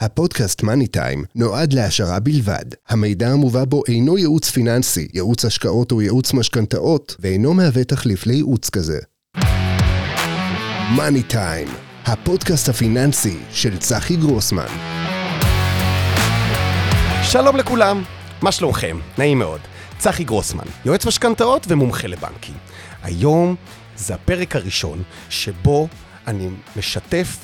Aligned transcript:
הפודקאסט 0.00 0.62
מאני 0.62 0.86
טיים 0.86 1.24
נועד 1.34 1.72
להעשרה 1.72 2.20
בלבד. 2.20 2.64
המידע 2.88 3.28
המובא 3.28 3.64
בו 3.64 3.82
אינו 3.88 4.18
ייעוץ 4.18 4.50
פיננסי, 4.50 5.08
ייעוץ 5.14 5.44
השקעות 5.44 5.92
או 5.92 6.02
ייעוץ 6.02 6.32
משכנתאות, 6.32 7.16
ואינו 7.20 7.54
מהווה 7.54 7.84
תחליף 7.84 8.26
לייעוץ 8.26 8.70
כזה. 8.70 8.98
מאני 10.96 11.22
טיים, 11.22 11.68
הפודקאסט 12.04 12.68
הפיננסי 12.68 13.38
של 13.52 13.78
צחי 13.78 14.16
גרוסמן. 14.16 14.66
שלום 17.22 17.56
לכולם, 17.56 18.02
מה 18.42 18.52
שלומכם? 18.52 18.98
נעים 19.18 19.38
מאוד. 19.38 19.60
צחי 19.98 20.24
גרוסמן, 20.24 20.66
יועץ 20.84 21.06
משכנתאות 21.06 21.66
ומומחה 21.68 22.08
לבנקים. 22.08 22.54
היום 23.02 23.54
זה 23.96 24.14
הפרק 24.14 24.56
הראשון 24.56 25.02
שבו 25.30 25.88
אני 26.26 26.48
משתף 26.76 27.36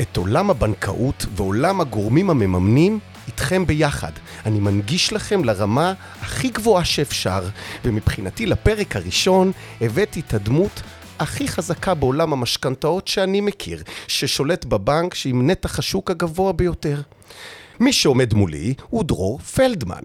את 0.00 0.16
עולם 0.16 0.50
הבנקאות 0.50 1.26
ועולם 1.36 1.80
הגורמים 1.80 2.30
המממנים 2.30 2.98
איתכם 3.26 3.66
ביחד. 3.66 4.12
אני 4.46 4.60
מנגיש 4.60 5.12
לכם 5.12 5.44
לרמה 5.44 5.92
הכי 6.20 6.48
גבוהה 6.48 6.84
שאפשר, 6.84 7.48
ומבחינתי 7.84 8.46
לפרק 8.46 8.96
הראשון 8.96 9.52
הבאתי 9.80 10.20
את 10.20 10.34
הדמות 10.34 10.82
הכי 11.18 11.48
חזקה 11.48 11.94
בעולם 11.94 12.32
המשכנתאות 12.32 13.08
שאני 13.08 13.40
מכיר, 13.40 13.82
ששולט 14.08 14.64
בבנק 14.64 15.14
שעם 15.14 15.50
נתח 15.50 15.78
השוק 15.78 16.10
הגבוה 16.10 16.52
ביותר. 16.52 17.00
מי 17.80 17.92
שעומד 17.92 18.34
מולי 18.34 18.74
הוא 18.90 19.04
דרור 19.04 19.38
פלדמן, 19.38 20.02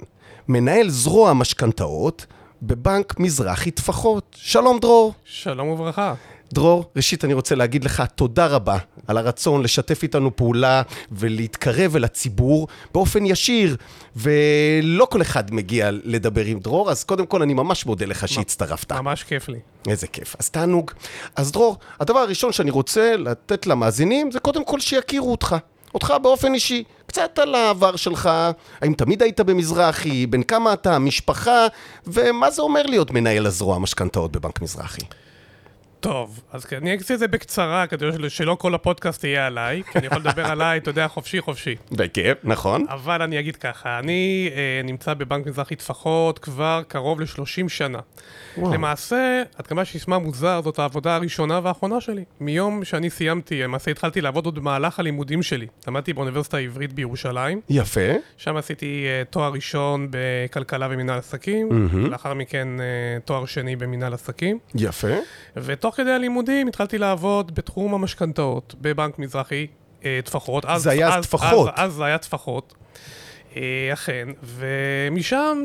מנהל 0.47 0.89
זרוע 0.89 1.29
המשכנתאות 1.29 2.25
בבנק 2.61 3.19
מזרחי 3.19 3.71
טפחות. 3.71 4.35
שלום 4.39 4.79
דרור. 4.79 5.13
שלום 5.25 5.67
וברכה. 5.67 6.13
דרור, 6.53 6.91
ראשית 6.95 7.25
אני 7.25 7.33
רוצה 7.33 7.55
להגיד 7.55 7.83
לך 7.83 8.03
תודה 8.15 8.47
רבה 8.47 8.77
על 9.07 9.17
הרצון 9.17 9.63
לשתף 9.63 10.03
איתנו 10.03 10.35
פעולה 10.35 10.81
ולהתקרב 11.11 11.95
אל 11.95 12.03
הציבור 12.03 12.67
באופן 12.93 13.25
ישיר, 13.25 13.75
ולא 14.15 15.05
כל 15.05 15.21
אחד 15.21 15.53
מגיע 15.53 15.89
לדבר 15.91 16.45
עם 16.45 16.59
דרור, 16.59 16.91
אז 16.91 17.03
קודם 17.03 17.25
כל 17.25 17.41
אני 17.41 17.53
ממש 17.53 17.85
מודה 17.85 18.05
לך 18.05 18.27
שהצטרפת. 18.27 18.91
ממש 18.91 19.23
כיף 19.23 19.49
לי. 19.49 19.59
איזה 19.87 20.07
כיף. 20.07 20.35
אז 20.39 20.49
תענוג. 20.49 20.91
אז 21.35 21.51
דרור, 21.51 21.77
הדבר 21.99 22.19
הראשון 22.19 22.51
שאני 22.51 22.71
רוצה 22.71 23.17
לתת 23.17 23.67
למאזינים 23.67 24.31
זה 24.31 24.39
קודם 24.39 24.65
כל 24.65 24.79
שיכירו 24.79 25.31
אותך. 25.31 25.55
אותך 25.93 26.13
באופן 26.21 26.53
אישי, 26.53 26.83
קצת 27.05 27.39
על 27.39 27.55
העבר 27.55 27.95
שלך, 27.95 28.29
האם 28.81 28.93
תמיד 28.93 29.21
היית 29.21 29.39
במזרחי, 29.39 30.25
בן 30.25 30.43
כמה 30.43 30.73
אתה, 30.73 30.99
משפחה, 30.99 31.67
ומה 32.07 32.51
זה 32.51 32.61
אומר 32.61 32.83
להיות 32.83 33.11
מנהל 33.11 33.45
הזרוע 33.45 33.75
המשכנתאות 33.75 34.31
בבנק 34.31 34.61
מזרחי. 34.61 35.01
טוב, 36.01 36.39
אז 36.51 36.65
אני 36.77 36.93
אגיד 36.93 37.05
את 37.13 37.19
זה 37.19 37.27
בקצרה, 37.27 37.87
כדי 37.87 38.29
שלא 38.29 38.55
כל 38.55 38.75
הפודקאסט 38.75 39.23
יהיה 39.23 39.47
עליי, 39.47 39.83
כי 39.91 39.99
אני 39.99 40.07
יכול 40.07 40.19
לדבר 40.19 40.45
עליי, 40.45 40.77
אתה 40.77 40.89
יודע, 40.89 41.07
חופשי 41.07 41.41
חופשי. 41.41 41.75
בכיף, 41.91 42.37
נכון. 42.43 42.85
אבל 42.89 43.21
אני 43.21 43.39
אגיד 43.39 43.55
ככה, 43.55 43.99
אני 43.99 44.49
אה, 44.55 44.81
נמצא 44.83 45.13
בבנק 45.13 45.47
מזרחי 45.47 45.75
טפחות 45.75 46.39
כבר 46.39 46.81
קרוב 46.87 47.21
ל-30 47.21 47.69
שנה. 47.69 47.99
וואו. 48.57 48.73
למעשה, 48.73 49.43
עד 49.55 49.67
כמה 49.67 49.85
שישמע 49.85 50.17
מוזר, 50.17 50.61
זאת 50.63 50.79
העבודה 50.79 51.15
הראשונה 51.15 51.59
והאחרונה 51.63 52.01
שלי. 52.01 52.23
מיום 52.39 52.83
שאני 52.85 53.09
סיימתי, 53.09 53.63
למעשה 53.63 53.91
התחלתי 53.91 54.21
לעבוד 54.21 54.45
עוד 54.45 54.55
במהלך 54.55 54.99
הלימודים 54.99 55.43
שלי. 55.43 55.67
למדתי 55.87 56.13
באוניברסיטה 56.13 56.57
העברית 56.57 56.93
בירושלים. 56.93 57.61
יפה. 57.69 58.11
שם 58.37 58.57
עשיתי 58.57 59.05
אה, 59.05 59.23
תואר 59.29 59.51
ראשון 59.51 60.07
בכלכלה 60.09 60.87
ומינהל 60.91 61.19
עסקים, 61.19 61.69
mm-hmm. 61.69 61.95
ולאחר 61.95 62.33
מכן 62.33 62.67
אה, 62.79 62.85
תואר 63.25 63.45
שני 63.45 63.75
במינהל 63.75 64.13
עסקים. 64.13 64.59
יפה. 64.75 65.07
ותוך 65.57 65.90
תוך 65.91 65.97
כדי 65.97 66.11
הלימודים 66.11 66.67
התחלתי 66.67 66.97
לעבוד 66.97 67.55
בתחום 67.55 67.93
המשכנתאות 67.93 68.75
בבנק 68.81 69.19
מזרחי 69.19 69.67
אה, 70.05 70.19
טפחות. 70.25 70.65
זה 70.77 70.89
היה 70.89 71.17
אז 71.17 71.25
טפחות. 71.25 71.69
אז, 71.75 71.89
אז 71.91 71.93
זה 71.93 72.05
היה 72.05 72.17
טפחות, 72.17 72.73
אה, 73.55 73.89
אכן, 73.93 74.27
ומשם 74.43 75.57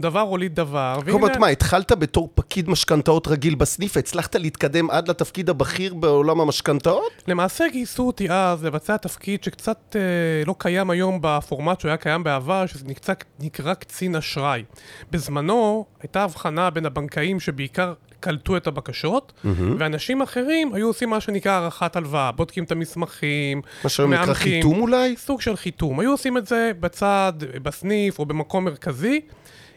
דבר 0.00 0.20
הוליד 0.20 0.54
דבר. 0.54 0.98
זאת 1.06 1.14
אומרת, 1.14 1.36
מה, 1.36 1.46
התחלת 1.46 1.92
בתור 1.92 2.28
פקיד 2.34 2.68
משכנתאות 2.68 3.28
רגיל 3.28 3.54
בסניף, 3.54 3.96
הצלחת 3.96 4.34
להתקדם 4.34 4.90
עד 4.90 5.08
לתפקיד 5.08 5.50
הבכיר 5.50 5.94
בעולם 5.94 6.40
המשכנתאות? 6.40 7.12
למעשה 7.28 7.64
גייסו 7.72 8.06
אותי 8.06 8.30
אז 8.30 8.64
לבצע 8.64 8.96
תפקיד 8.96 9.44
שקצת 9.44 9.96
אה, 9.96 10.00
לא 10.46 10.54
קיים 10.58 10.90
היום 10.90 11.18
בפורמט 11.22 11.80
שהוא 11.80 11.88
היה 11.88 11.96
קיים 11.96 12.24
בעבר, 12.24 12.66
שזה 12.66 12.84
נקצה, 12.86 13.12
נקרא 13.40 13.74
קצין 13.74 14.16
אשראי. 14.16 14.64
בזמנו 15.10 15.84
הייתה 16.02 16.24
הבחנה 16.24 16.70
בין 16.70 16.86
הבנקאים 16.86 17.40
שבעיקר 17.40 17.92
קלטו 18.24 18.56
את 18.56 18.66
הבקשות, 18.66 19.32
mm-hmm. 19.36 19.48
ואנשים 19.78 20.22
אחרים 20.22 20.74
היו 20.74 20.86
עושים 20.86 21.10
מה 21.10 21.20
שנקרא 21.20 21.52
הערכת 21.52 21.96
הלוואה, 21.96 22.32
בודקים 22.32 22.64
את 22.64 22.72
המסמכים, 22.72 23.62
מה 23.84 23.90
שהיום 23.90 24.14
נקרא 24.14 24.34
חיתום 24.34 24.80
אולי? 24.80 25.16
סוג 25.16 25.40
של 25.40 25.56
חיתום. 25.56 26.00
היו 26.00 26.10
עושים 26.10 26.38
את 26.38 26.46
זה 26.46 26.70
בצד, 26.80 27.32
בסניף 27.62 28.18
או 28.18 28.26
במקום 28.26 28.64
מרכזי. 28.64 29.20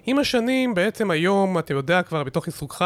עם 0.09 0.19
השנים, 0.19 0.75
בעצם 0.75 1.11
היום, 1.11 1.59
אתה 1.59 1.73
יודע 1.73 2.01
כבר 2.01 2.23
בתוך 2.23 2.45
עיסוקך, 2.45 2.85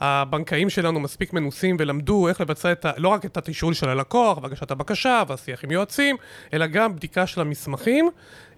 הבנקאים 0.00 0.70
שלנו 0.70 1.00
מספיק 1.00 1.32
מנוסים 1.32 1.76
ולמדו 1.78 2.28
איך 2.28 2.40
לבצע 2.40 2.72
את 2.72 2.84
ה, 2.84 2.92
לא 2.96 3.08
רק 3.08 3.24
את 3.24 3.36
התשאול 3.36 3.74
של 3.74 3.88
הלקוח 3.88 4.38
והגשת 4.42 4.70
הבקשה 4.70 5.22
והשיח 5.28 5.64
עם 5.64 5.70
יועצים, 5.70 6.16
אלא 6.52 6.66
גם 6.66 6.96
בדיקה 6.96 7.26
של 7.26 7.40
המסמכים. 7.40 8.10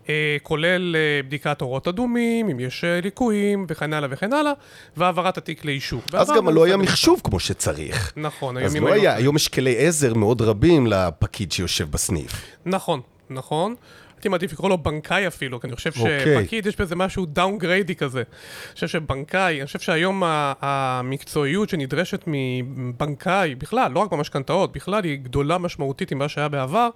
אה, 0.09 0.37
כולל 0.43 0.97
אה, 0.97 1.23
בדיקת 1.27 1.63
אורות 1.63 1.89
אדומים, 1.89 2.49
אם 2.49 2.61
יש 2.61 2.85
אה, 2.85 3.01
ליקויים 3.01 3.67
וכן 3.69 3.93
הלאה 3.93 4.09
וכן 4.13 4.33
הלאה, 4.33 4.53
והעברת 4.97 5.39
התיק 5.39 5.65
לאישור. 5.65 6.03
אז 6.13 6.31
גם 6.37 6.49
לא 6.49 6.65
היה 6.65 6.77
מחשוב 6.77 7.21
כמו 7.25 7.41
שצריך. 7.41 8.13
נכון, 8.17 8.59
אז 8.59 8.77
לא 8.77 8.93
היה, 8.93 9.15
היום 9.15 9.37
יש 9.37 9.49
כלי 9.49 9.87
עזר 9.87 10.15
מאוד 10.15 10.43
רבים 10.43 10.87
לפקיד 10.87 11.53
שיושב 11.53 11.91
בסניף. 11.91 12.33
נכון, 12.67 13.01
נכון. 13.31 13.75
הייתי 14.23 14.29
מעדיף 14.29 14.53
לקרוא 14.53 14.71
לו 14.71 14.79
בנקאי 14.79 15.27
אפילו, 15.27 15.61
כי 15.61 15.67
אני 15.67 15.77
חושב 15.77 15.91
אוקיי. 16.01 16.43
שפקיד 16.43 16.67
יש 16.67 16.81
בזה 16.81 16.97
משהו 16.97 17.27
דאונגריידי 17.27 17.95
כזה. 17.95 18.19
אני 18.19 18.75
חושב 18.75 18.89
שבנקאי, 18.89 19.59
אני 19.59 19.67
חושב 19.67 19.79
שהיום 19.79 20.23
המקצועיות 20.27 21.69
שנדרשת 21.69 22.25
מבנקאי, 22.27 23.55
בכלל, 23.55 23.93
לא 23.93 24.01
רק 24.01 24.11
במשכנתאות, 24.11 24.73
בכלל 24.73 25.05
היא 25.05 25.19
גדולה 25.19 25.59
משמעותית 25.59 26.13
ממה 26.13 26.29
שהיה 26.29 26.49
בעבר, 26.49 26.89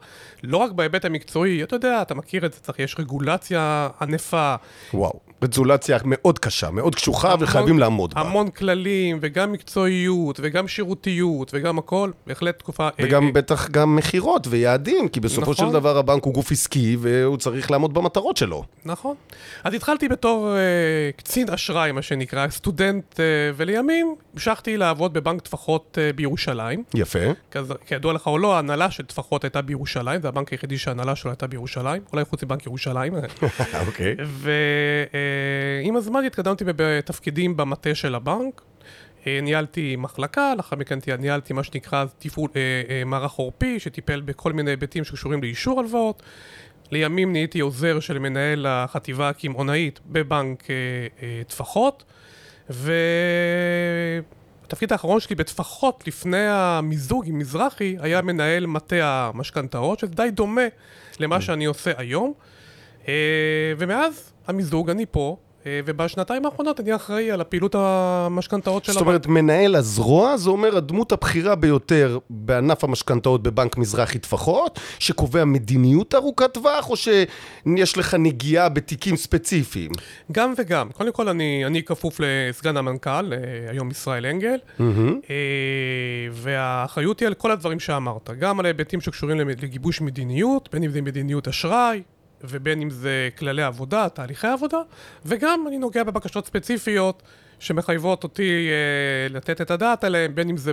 לא 0.42 0.56
רק 0.56 0.72
בהיבט 0.72 1.04
המקצועי, 1.04 1.62
אתה 1.62 1.76
יודע, 1.76 2.02
אתה 2.02 2.14
מכיר 2.14 2.46
את 2.46 2.52
זה, 2.52 2.60
צריך, 2.60 2.78
יש 2.78 2.96
רגולציה 2.98 3.88
ענפה. 4.00 4.54
וואו. 4.94 5.20
רגולציה 5.42 5.98
מאוד 6.04 6.38
קשה, 6.38 6.70
מאוד 6.70 6.94
קשוחה, 6.94 7.28
המון, 7.32 7.42
וחייבים 7.42 7.78
לעמוד 7.78 8.14
בה. 8.14 8.20
המון 8.20 8.50
כללים, 8.50 9.18
וגם 9.20 9.52
מקצועיות, 9.52 10.40
וגם 10.42 10.68
שירותיות, 10.68 11.50
וגם 11.54 11.78
הכל, 11.78 12.10
בהחלט 12.26 12.58
תקופה... 12.58 12.88
וגם 12.98 13.26
אה, 13.26 13.32
בטח 13.32 13.70
גם 13.70 13.96
מכירות 13.96 14.46
ויעדים, 14.50 15.08
כי 15.08 15.20
בסופו 15.20 15.52
נכון. 15.52 15.66
של 15.66 15.72
דבר 15.72 15.98
הבנק 15.98 16.24
הוא 16.24 16.34
גוף 16.34 16.52
עסקי, 16.52 16.96
והוא 17.24 17.36
צריך 17.36 17.70
לעמוד 17.70 17.94
במטרות 17.94 18.36
שלו. 18.36 18.64
נכון. 18.84 19.16
אז 19.64 19.74
התחלתי 19.74 20.08
בתור 20.08 20.56
אה, 20.56 21.10
קצין 21.16 21.50
אשראי, 21.50 21.92
מה 21.92 22.02
שנקרא, 22.02 22.48
סטודנט, 22.48 23.20
אה, 23.20 23.24
ולימים 23.56 24.14
המשכתי 24.34 24.76
לעבוד 24.76 25.12
בבנק 25.12 25.42
טפחות 25.42 25.98
אה, 26.00 26.12
בירושלים. 26.12 26.82
יפה. 26.94 27.18
כז, 27.50 27.74
כידוע 27.86 28.12
לך 28.12 28.26
או 28.26 28.38
לא, 28.38 28.56
ההנהלה 28.56 28.90
של 28.90 29.04
טפחות 29.04 29.44
הייתה 29.44 29.62
בירושלים, 29.62 30.22
זה 30.22 30.28
הבנק 30.28 30.50
היחידי 30.50 30.78
שההנהלה 30.78 31.16
שלו 31.16 31.30
הייתה 31.30 31.46
בירושלים, 31.46 32.02
אולי 32.12 32.24
חוץ 32.24 32.42
מבנק 32.42 32.66
ירושלים. 32.66 33.14
אוקיי. 33.86 34.16
ו... 34.26 34.50
אה, 35.14 35.80
עם 35.82 35.96
הזמן 35.96 36.24
התקדמתי 36.24 36.64
בתפקידים 36.66 37.56
במטה 37.56 37.94
של 37.94 38.14
הבנק. 38.14 38.62
ניהלתי 39.42 39.96
מחלקה, 39.96 40.54
לאחר 40.56 40.76
מכן 40.76 40.98
ניהלתי 41.18 41.52
מה 41.52 41.62
שנקרא 41.62 42.04
טיפול, 42.18 42.50
אה, 42.56 42.82
אה, 42.88 43.04
מערך 43.04 43.32
עורפי, 43.32 43.80
שטיפל 43.80 44.20
בכל 44.20 44.52
מיני 44.52 44.70
היבטים 44.70 45.04
שקשורים 45.04 45.42
לאישור 45.42 45.80
הלוואות. 45.80 46.22
לימים 46.90 47.32
נהייתי 47.32 47.60
עוזר 47.60 48.00
של 48.00 48.18
מנהל 48.18 48.66
החטיבה 48.68 49.28
הקמעונאית 49.28 50.00
בבנק 50.06 50.70
אה, 50.70 50.74
אה, 51.22 51.42
טפחות, 51.48 52.04
והתפקיד 54.62 54.92
האחרון 54.92 55.20
שלי 55.20 55.36
בטפחות 55.36 56.04
לפני 56.06 56.46
המיזוג 56.48 57.26
עם 57.26 57.38
מזרחי 57.38 57.96
היה 58.00 58.22
מנהל 58.22 58.66
מטה 58.66 59.30
המשכנתאות, 59.34 59.98
שזה 59.98 60.14
די 60.14 60.28
דומה 60.30 60.66
למה 61.20 61.40
שאני 61.40 61.64
עושה 61.64 61.92
היום. 61.96 62.32
אה, 63.08 63.14
ומאז 63.78 64.32
המיזוג, 64.46 64.90
אני 64.90 65.06
פה, 65.10 65.36
ובשנתיים 65.68 66.46
האחרונות 66.46 66.80
אני 66.80 66.94
אחראי 66.94 67.30
על 67.30 67.40
הפעילות 67.40 67.74
המשכנתאות 67.78 68.84
של 68.84 68.92
הבנק. 68.92 68.98
זאת 68.98 69.06
אומרת, 69.06 69.26
מנהל 69.26 69.74
הזרוע, 69.74 70.36
זה 70.36 70.50
אומר 70.50 70.76
הדמות 70.76 71.12
הבכירה 71.12 71.54
ביותר 71.54 72.18
בענף 72.30 72.84
המשכנתאות 72.84 73.42
בבנק 73.42 73.76
מזרחי 73.76 74.18
טפחות, 74.18 74.80
שקובע 74.98 75.44
מדיניות 75.44 76.14
ארוכת 76.14 76.54
טווח, 76.54 76.90
או 76.90 76.96
שיש 76.96 77.98
לך 77.98 78.14
נגיעה 78.14 78.68
בתיקים 78.68 79.16
ספציפיים? 79.16 79.90
גם 80.32 80.54
וגם. 80.58 80.88
קודם 80.92 81.12
כל, 81.12 81.28
אני, 81.28 81.66
אני 81.66 81.82
כפוף 81.82 82.20
לסגן 82.20 82.76
המנכ"ל, 82.76 83.32
אה, 83.32 83.38
היום 83.70 83.90
ישראל 83.90 84.26
אנגל, 84.26 84.58
mm-hmm. 84.78 84.82
והאחריות 86.32 87.20
היא 87.20 87.26
על 87.26 87.34
כל 87.34 87.50
הדברים 87.50 87.80
שאמרת, 87.80 88.30
גם 88.38 88.60
על 88.60 88.66
ההיבטים 88.66 89.00
שקשורים 89.00 89.38
לגיבוש 89.38 90.00
מדיניות, 90.00 90.68
בין 90.72 90.82
אם 90.82 90.90
זה 90.90 91.02
מדיניות 91.02 91.48
אשראי, 91.48 92.02
ובין 92.44 92.82
אם 92.82 92.90
זה 92.90 93.28
כללי 93.38 93.62
עבודה, 93.62 94.08
תהליכי 94.08 94.46
עבודה, 94.46 94.78
וגם 95.24 95.64
אני 95.68 95.78
נוגע 95.78 96.04
בבקשות 96.04 96.46
ספציפיות 96.46 97.22
שמחייבות 97.58 98.24
אותי 98.24 98.68
אה, 98.70 99.34
לתת 99.34 99.60
את 99.60 99.70
הדעת 99.70 100.04
עליהן, 100.04 100.34
בין 100.34 100.48
אם 100.48 100.56
זה 100.56 100.72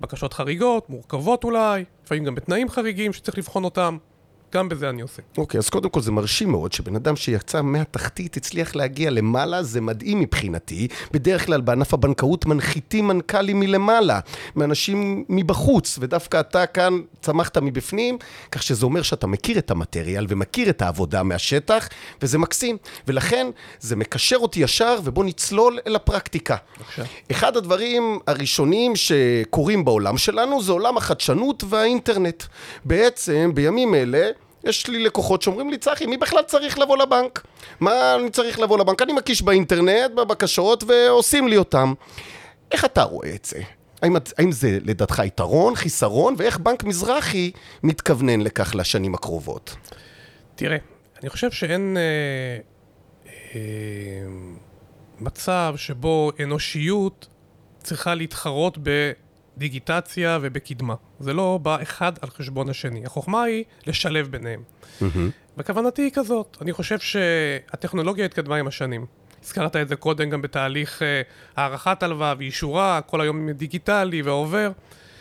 בבקשות 0.00 0.32
חריגות, 0.32 0.90
מורכבות 0.90 1.44
אולי, 1.44 1.84
לפעמים 2.04 2.24
גם 2.24 2.34
בתנאים 2.34 2.68
חריגים 2.68 3.12
שצריך 3.12 3.38
לבחון 3.38 3.64
אותם. 3.64 3.98
גם 4.54 4.68
בזה 4.68 4.90
אני 4.90 5.02
עושה. 5.02 5.22
אוקיי, 5.38 5.58
אז 5.58 5.68
קודם 5.68 5.90
כל 5.90 6.00
זה 6.00 6.12
מרשים 6.12 6.50
מאוד 6.50 6.72
שבן 6.72 6.96
אדם 6.96 7.16
שיצא 7.16 7.62
מהתחתית 7.62 8.36
הצליח 8.36 8.76
להגיע 8.76 9.10
למעלה, 9.10 9.62
זה 9.62 9.80
מדהים 9.80 10.20
מבחינתי. 10.20 10.88
בדרך 11.12 11.46
כלל 11.46 11.60
בענף 11.60 11.94
הבנקאות 11.94 12.46
מנחיתים 12.46 13.08
מנכ"לים 13.08 13.60
מלמעלה, 13.60 14.20
מאנשים 14.56 15.24
מבחוץ, 15.28 15.98
ודווקא 16.00 16.40
אתה 16.40 16.66
כאן 16.66 17.00
צמחת 17.20 17.58
מבפנים, 17.58 18.18
כך 18.52 18.62
שזה 18.62 18.86
אומר 18.86 19.02
שאתה 19.02 19.26
מכיר 19.26 19.58
את 19.58 19.70
המטריאל 19.70 20.26
ומכיר 20.28 20.70
את 20.70 20.82
העבודה 20.82 21.22
מהשטח, 21.22 21.88
וזה 22.22 22.38
מקסים. 22.38 22.76
ולכן 23.06 23.46
זה 23.80 23.96
מקשר 23.96 24.36
אותי 24.36 24.60
ישר, 24.60 24.98
ובוא 25.04 25.24
נצלול 25.24 25.78
אל 25.86 25.96
הפרקטיקה. 25.96 26.56
בבקשה. 26.78 27.02
אחד 27.30 27.56
הדברים 27.56 28.18
הראשונים 28.26 28.92
שקורים 28.96 29.84
בעולם 29.84 30.18
שלנו 30.18 30.62
זה 30.62 30.72
עולם 30.72 30.96
החדשנות 30.96 31.64
והאינטרנט. 31.68 32.44
בעצם, 32.84 33.50
בימים 33.54 33.94
אלה, 33.94 34.30
יש 34.64 34.86
לי 34.86 35.04
לקוחות 35.04 35.42
שאומרים 35.42 35.70
לי, 35.70 35.78
צחי, 35.78 36.06
מי 36.06 36.16
בכלל 36.16 36.42
צריך 36.42 36.78
לבוא 36.78 36.96
לבנק? 36.96 37.46
מה 37.80 38.14
אני 38.14 38.30
צריך 38.30 38.60
לבוא 38.60 38.78
לבנק? 38.78 39.02
אני 39.02 39.12
מקיש 39.12 39.42
באינטרנט, 39.42 40.10
בבקשות, 40.14 40.84
ועושים 40.86 41.48
לי 41.48 41.56
אותם. 41.56 41.94
איך 42.72 42.84
אתה 42.84 43.02
רואה 43.02 43.34
את 43.34 43.44
זה? 43.44 43.62
האם, 44.02 44.16
האם 44.38 44.52
זה 44.52 44.78
לדעתך 44.84 45.22
יתרון, 45.26 45.74
חיסרון, 45.74 46.34
ואיך 46.38 46.58
בנק 46.58 46.84
מזרחי 46.84 47.50
מתכוונן 47.82 48.40
לכך 48.40 48.74
לשנים 48.74 49.14
הקרובות? 49.14 49.76
תראה, 50.54 50.76
אני 51.22 51.30
חושב 51.30 51.50
שאין 51.50 51.96
אה, 51.96 52.58
אה, 53.54 53.60
מצב 55.20 55.74
שבו 55.76 56.32
אנושיות 56.42 57.26
צריכה 57.82 58.14
להתחרות 58.14 58.78
בדיגיטציה 59.58 60.38
ובקדמה. 60.42 60.94
זה 61.20 61.32
לא 61.32 61.58
בא 61.62 61.82
אחד 61.82 62.12
על 62.20 62.30
חשבון 62.30 62.68
השני. 62.68 63.06
החוכמה 63.06 63.42
היא 63.42 63.64
לשלב 63.86 64.28
ביניהם. 64.30 64.62
וכוונתי 65.58 66.02
היא 66.02 66.10
כזאת, 66.14 66.56
אני 66.60 66.72
חושב 66.72 66.98
שהטכנולוגיה 66.98 68.24
התקדמה 68.24 68.56
עם 68.56 68.66
השנים. 68.66 69.06
הזכרת 69.44 69.76
את 69.76 69.88
זה 69.88 69.96
קודם 69.96 70.30
גם 70.30 70.42
בתהליך 70.42 71.02
אה, 71.02 71.22
הארכת 71.56 72.02
הלוואה 72.02 72.34
ואישורה, 72.38 73.00
כל 73.00 73.20
היום 73.20 73.50
דיגיטלי 73.50 74.22
ועובר. 74.22 74.72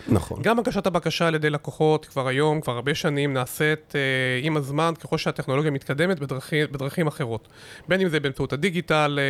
נכון. 0.07 0.41
גם 0.41 0.59
הגשת 0.59 0.87
הבקשה 0.87 1.27
על 1.27 1.35
ידי 1.35 1.49
לקוחות 1.49 2.05
כבר 2.05 2.27
היום, 2.27 2.61
כבר 2.61 2.73
הרבה 2.73 2.95
שנים, 2.95 3.33
נעשית 3.33 3.93
אה, 3.95 4.01
עם 4.43 4.57
הזמן 4.57 4.93
ככל 4.99 5.17
שהטכנולוגיה 5.17 5.71
מתקדמת 5.71 6.19
בדרכים, 6.19 6.65
בדרכים 6.71 7.07
אחרות. 7.07 7.47
בין 7.87 8.01
אם 8.01 8.09
זה 8.09 8.19
באמצעות 8.19 8.53
הדיגיטל, 8.53 9.19
אה, 9.19 9.23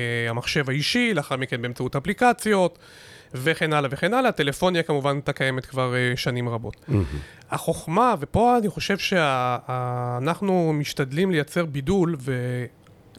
אה, 0.00 0.30
המחשב 0.30 0.70
האישי, 0.70 1.14
לאחר 1.14 1.36
מכן 1.36 1.62
באמצעות 1.62 1.96
אפליקציות, 1.96 2.78
וכן 3.34 3.72
הלאה 3.72 3.90
וכן 3.92 4.14
הלאה. 4.14 4.28
הטלפוניה 4.28 4.82
כמובן 4.82 5.14
הייתה 5.14 5.32
קיימת 5.32 5.66
כבר 5.66 5.94
אה, 5.94 6.12
שנים 6.16 6.48
רבות. 6.48 6.86
החוכמה, 7.50 8.14
ופה 8.20 8.58
אני 8.58 8.68
חושב 8.68 8.98
שאנחנו 8.98 10.72
משתדלים 10.72 11.30
לייצר 11.30 11.64
בידול 11.64 12.16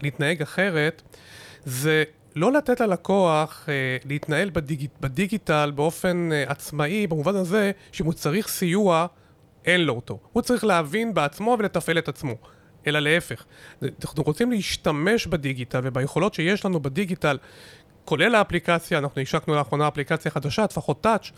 ולהתנהג 0.01 0.41
אחרת, 0.41 1.01
זה 1.65 2.03
לא 2.35 2.51
לתת 2.51 2.79
ללקוח 2.79 3.65
אה, 3.69 3.97
להתנהל 4.05 4.49
בדיג, 4.53 4.87
בדיגיטל 5.01 5.71
באופן 5.75 6.29
אה, 6.31 6.43
עצמאי, 6.47 7.07
במובן 7.07 7.35
הזה 7.35 7.71
שאם 7.91 8.05
הוא 8.05 8.13
צריך 8.13 8.47
סיוע, 8.47 9.07
אין 9.65 9.81
לו 9.81 9.93
אותו. 9.93 10.19
הוא 10.33 10.41
צריך 10.41 10.63
להבין 10.63 11.13
בעצמו 11.13 11.55
ולתפעל 11.59 11.97
את 11.97 12.07
עצמו. 12.07 12.35
אלא 12.87 12.99
להפך. 12.99 13.45
אנחנו 13.83 14.23
רוצים 14.23 14.51
להשתמש 14.51 15.27
בדיגיטל 15.27 15.79
וביכולות 15.83 16.33
שיש 16.33 16.65
לנו 16.65 16.79
בדיגיטל, 16.79 17.37
כולל 18.05 18.35
האפליקציה, 18.35 18.97
אנחנו 18.97 19.21
השקנו 19.21 19.55
לאחרונה 19.55 19.87
אפליקציה 19.87 20.31
חדשה, 20.31 20.67
טפחות 20.67 21.01
טאץ', 21.01 21.31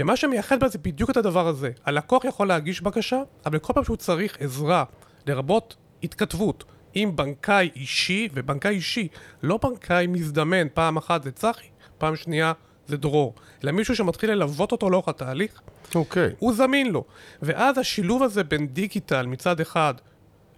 ומה 0.00 0.16
שמייחד 0.16 0.60
בה 0.60 0.68
זה 0.68 0.78
בדיוק 0.78 1.10
את 1.10 1.16
הדבר 1.16 1.48
הזה. 1.48 1.70
הלקוח 1.84 2.24
יכול 2.24 2.48
להגיש 2.48 2.82
בקשה, 2.82 3.22
אבל 3.46 3.58
כל 3.58 3.72
פעם 3.72 3.84
שהוא 3.84 3.96
צריך 3.96 4.36
עזרה, 4.40 4.84
לרבות 5.26 5.76
התכתבות, 6.02 6.64
עם 6.94 7.16
בנקאי 7.16 7.70
אישי, 7.76 8.28
ובנקאי 8.34 8.74
אישי, 8.74 9.08
לא 9.42 9.58
בנקאי 9.62 10.06
מזדמן, 10.06 10.68
פעם 10.74 10.96
אחת 10.96 11.22
זה 11.22 11.32
צחי, 11.32 11.66
פעם 11.98 12.16
שנייה 12.16 12.52
זה 12.86 12.96
דרור, 12.96 13.34
אלא 13.64 13.72
מישהו 13.72 13.96
שמתחיל 13.96 14.30
ללוות 14.30 14.72
אותו 14.72 14.90
לאורך 14.90 15.08
התהליך, 15.08 15.60
אוקיי. 15.94 16.30
הוא 16.38 16.52
זמין 16.52 16.90
לו. 16.90 17.04
ואז 17.42 17.78
השילוב 17.78 18.22
הזה 18.22 18.44
בין 18.44 18.66
דיגיטל 18.66 19.26
מצד 19.26 19.60
אחד 19.60 19.94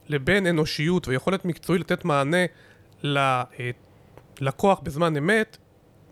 לבין 0.08 0.46
אנושיות 0.46 1.08
ויכולת 1.08 1.44
מקצועית 1.44 1.81
לתת 1.81 2.05
מענה 2.05 2.44
ללקוח 4.40 4.81
בזמן 4.81 5.16
אמת, 5.16 5.56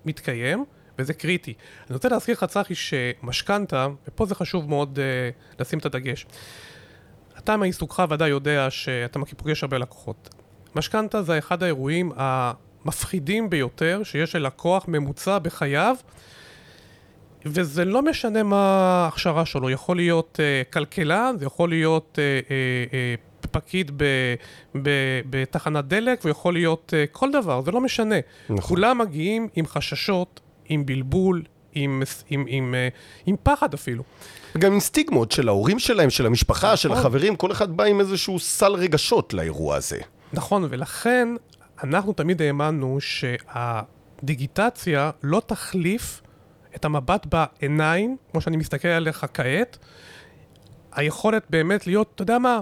מתקיים, 0.05 0.65
וזה 0.99 1.15
קריטי. 1.15 1.55
אני 1.87 1.95
רוצה 1.95 2.09
להזכיר 2.09 2.35
לך, 2.35 2.45
צחי, 2.45 2.75
שמשכנתה, 2.75 3.89
ופה 4.09 4.27
זה 4.27 4.35
חשוב 4.35 4.69
מאוד 4.69 4.99
uh, 4.99 5.61
לשים 5.61 5.79
את 5.79 5.87
הדגש. 5.87 6.27
אתה 7.39 7.57
מעיסוקך 7.57 8.05
ודאי 8.11 8.29
יודע 8.29 8.71
שאתה 8.71 9.19
פוגש 9.37 9.63
הרבה 9.63 9.79
לקוחות. 9.79 10.35
משכנתה 10.75 11.23
זה 11.23 11.39
אחד 11.39 11.63
האירועים 11.63 12.13
המפחידים 12.17 13.51
ביותר 13.51 14.01
שיש 14.05 14.35
ללקוח 14.35 14.85
ממוצע 14.89 15.39
בחייו, 15.39 15.97
וזה 17.47 17.85
לא 17.85 18.03
משנה 18.03 18.43
מה 18.43 18.57
ההכשרה 19.05 19.47
שלו, 19.47 19.71
יכול 19.71 19.97
להיות 19.97 20.41
uh, 20.41 20.73
כלכלן, 20.73 21.35
זה 21.39 21.45
יכול 21.47 21.69
להיות 21.69 22.19
uh, 22.19 22.47
uh, 22.47 22.93
uh, 22.93 23.32
פקיד 23.53 23.91
ב, 23.97 24.05
ב, 24.83 24.91
בתחנת 25.31 25.85
דלק, 25.85 26.21
ויכול 26.25 26.55
להיות 26.55 26.93
uh, 26.93 27.13
כל 27.13 27.31
דבר, 27.31 27.63
זה 27.63 27.71
לא 27.71 27.81
משנה. 27.81 28.17
נכון. 28.45 28.61
כולם 28.61 28.99
מגיעים 28.99 29.49
עם 29.55 29.67
חששות, 29.67 30.41
עם 30.69 30.87
בלבול, 30.87 31.43
עם, 31.75 32.03
עם, 32.31 32.45
עם, 32.49 32.75
uh, 32.75 32.95
עם 33.27 33.37
פחד 33.43 33.75
אפילו. 33.75 34.03
גם 34.59 34.73
עם 34.73 34.81
סטיגמות 34.81 35.33
של 35.33 35.49
ההורים 35.49 35.79
שלהם, 35.79 36.11
של 36.11 36.27
המשפחה, 36.27 36.77
של 36.77 36.89
נכון. 36.89 37.01
החברים, 37.01 37.37
כל 37.37 37.53
אחד 37.53 37.77
בא 37.77 37.85
עם 37.85 38.01
איזשהו 38.01 38.39
סל 38.39 38.73
רגשות 38.73 39.35
לאירוע 39.35 39.77
הזה. 39.77 40.01
נכון, 40.33 40.67
ולכן 40.71 41.29
אנחנו 41.85 42.13
תמיד 42.13 42.43
האמנו 42.43 42.99
שהדיגיטציה 44.21 45.11
לא 45.23 45.43
תחליף 45.47 46.23
את 46.77 46.85
המבט 46.85 47.27
בעיניים, 47.27 48.17
כמו 48.31 48.41
שאני 48.41 48.57
מסתכל 48.57 48.89
עליך 48.89 49.27
כעת, 49.35 49.79
היכולת 50.93 51.43
באמת 51.51 51.87
להיות, 51.87 52.13
אתה 52.15 52.23
יודע 52.23 52.39
מה, 52.39 52.61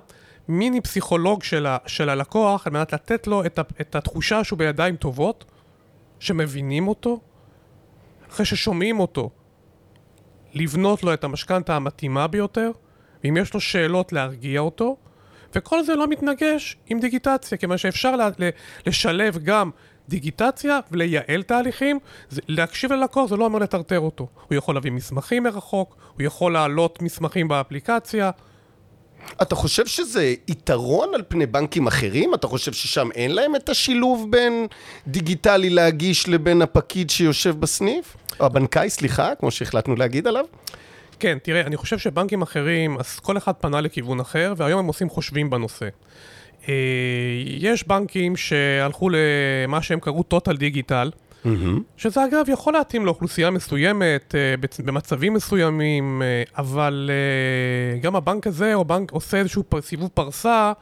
מיני 0.50 0.80
פסיכולוג 0.80 1.42
של, 1.42 1.66
ה, 1.66 1.76
של 1.86 2.08
הלקוח, 2.08 2.66
על 2.66 2.72
מנת 2.72 2.92
לתת 2.92 3.26
לו 3.26 3.44
את, 3.46 3.58
ה, 3.58 3.62
את 3.80 3.94
התחושה 3.94 4.44
שהוא 4.44 4.58
בידיים 4.58 4.96
טובות, 4.96 5.44
שמבינים 6.18 6.88
אותו, 6.88 7.20
אחרי 8.30 8.46
ששומעים 8.46 9.00
אותו, 9.00 9.30
לבנות 10.54 11.02
לו 11.02 11.14
את 11.14 11.24
המשכנתה 11.24 11.76
המתאימה 11.76 12.26
ביותר, 12.26 12.70
ואם 13.24 13.36
יש 13.36 13.54
לו 13.54 13.60
שאלות 13.60 14.12
להרגיע 14.12 14.60
אותו, 14.60 14.96
וכל 15.54 15.82
זה 15.84 15.94
לא 15.94 16.06
מתנגש 16.06 16.76
עם 16.86 17.00
דיגיטציה, 17.00 17.58
כיוון 17.58 17.78
שאפשר 17.78 18.16
לה, 18.16 18.28
ל, 18.38 18.48
לשלב 18.86 19.38
גם 19.38 19.70
דיגיטציה 20.08 20.80
ולייעל 20.90 21.42
תהליכים. 21.42 21.98
זה, 22.28 22.40
להקשיב 22.48 22.92
ללקוח 22.92 23.28
זה 23.28 23.36
לא 23.36 23.44
אומר 23.44 23.58
לטרטר 23.58 24.00
אותו. 24.00 24.28
הוא 24.48 24.56
יכול 24.56 24.74
להביא 24.74 24.92
מסמכים 24.92 25.42
מרחוק, 25.42 25.96
הוא 26.14 26.22
יכול 26.22 26.52
להעלות 26.52 27.02
מסמכים 27.02 27.48
באפליקציה. 27.48 28.30
אתה 29.42 29.54
חושב 29.54 29.86
שזה 29.86 30.34
יתרון 30.48 31.14
על 31.14 31.22
פני 31.28 31.46
בנקים 31.46 31.86
אחרים? 31.86 32.34
אתה 32.34 32.46
חושב 32.46 32.72
ששם 32.72 33.08
אין 33.14 33.34
להם 33.34 33.56
את 33.56 33.68
השילוב 33.68 34.26
בין 34.30 34.66
דיגיטלי 35.06 35.70
להגיש 35.70 36.28
לבין 36.28 36.62
הפקיד 36.62 37.10
שיושב 37.10 37.60
בסניף? 37.60 38.16
או 38.40 38.46
הבנקאי, 38.46 38.90
סליחה, 38.90 39.34
כמו 39.34 39.50
שהחלטנו 39.50 39.96
להגיד 39.96 40.26
עליו? 40.26 40.44
כן, 41.20 41.38
תראה, 41.42 41.60
אני 41.60 41.76
חושב 41.76 41.98
שבנקים 41.98 42.42
אחרים, 42.42 42.98
אז 42.98 43.18
כל 43.18 43.36
אחד 43.36 43.52
פנה 43.52 43.80
לכיוון 43.80 44.20
אחר, 44.20 44.54
והיום 44.56 44.78
הם 44.80 44.86
עושים 44.86 45.08
חושבים 45.08 45.50
בנושא. 45.50 45.88
אה, 46.68 46.74
יש 47.46 47.88
בנקים 47.88 48.36
שהלכו 48.36 49.08
למה 49.10 49.82
שהם 49.82 50.00
קראו 50.00 50.24
total 50.34 50.52
digital, 50.56 51.10
שזה 51.96 52.24
אגב 52.24 52.44
יכול 52.48 52.72
להתאים 52.72 53.06
לאוכלוסייה 53.06 53.50
מסוימת, 53.50 54.34
אה, 54.34 54.54
במצבים 54.84 55.34
מסוימים, 55.34 56.22
אה, 56.22 56.42
אבל 56.58 57.10
אה, 57.12 57.98
גם 57.98 58.16
הבנק 58.16 58.46
הזה, 58.46 58.74
או 58.74 58.84
בנק 58.84 59.12
עושה 59.12 59.36
איזשהו 59.36 59.64
פ- 59.68 59.80
סיבוב 59.80 60.10
פרסה 60.14 60.72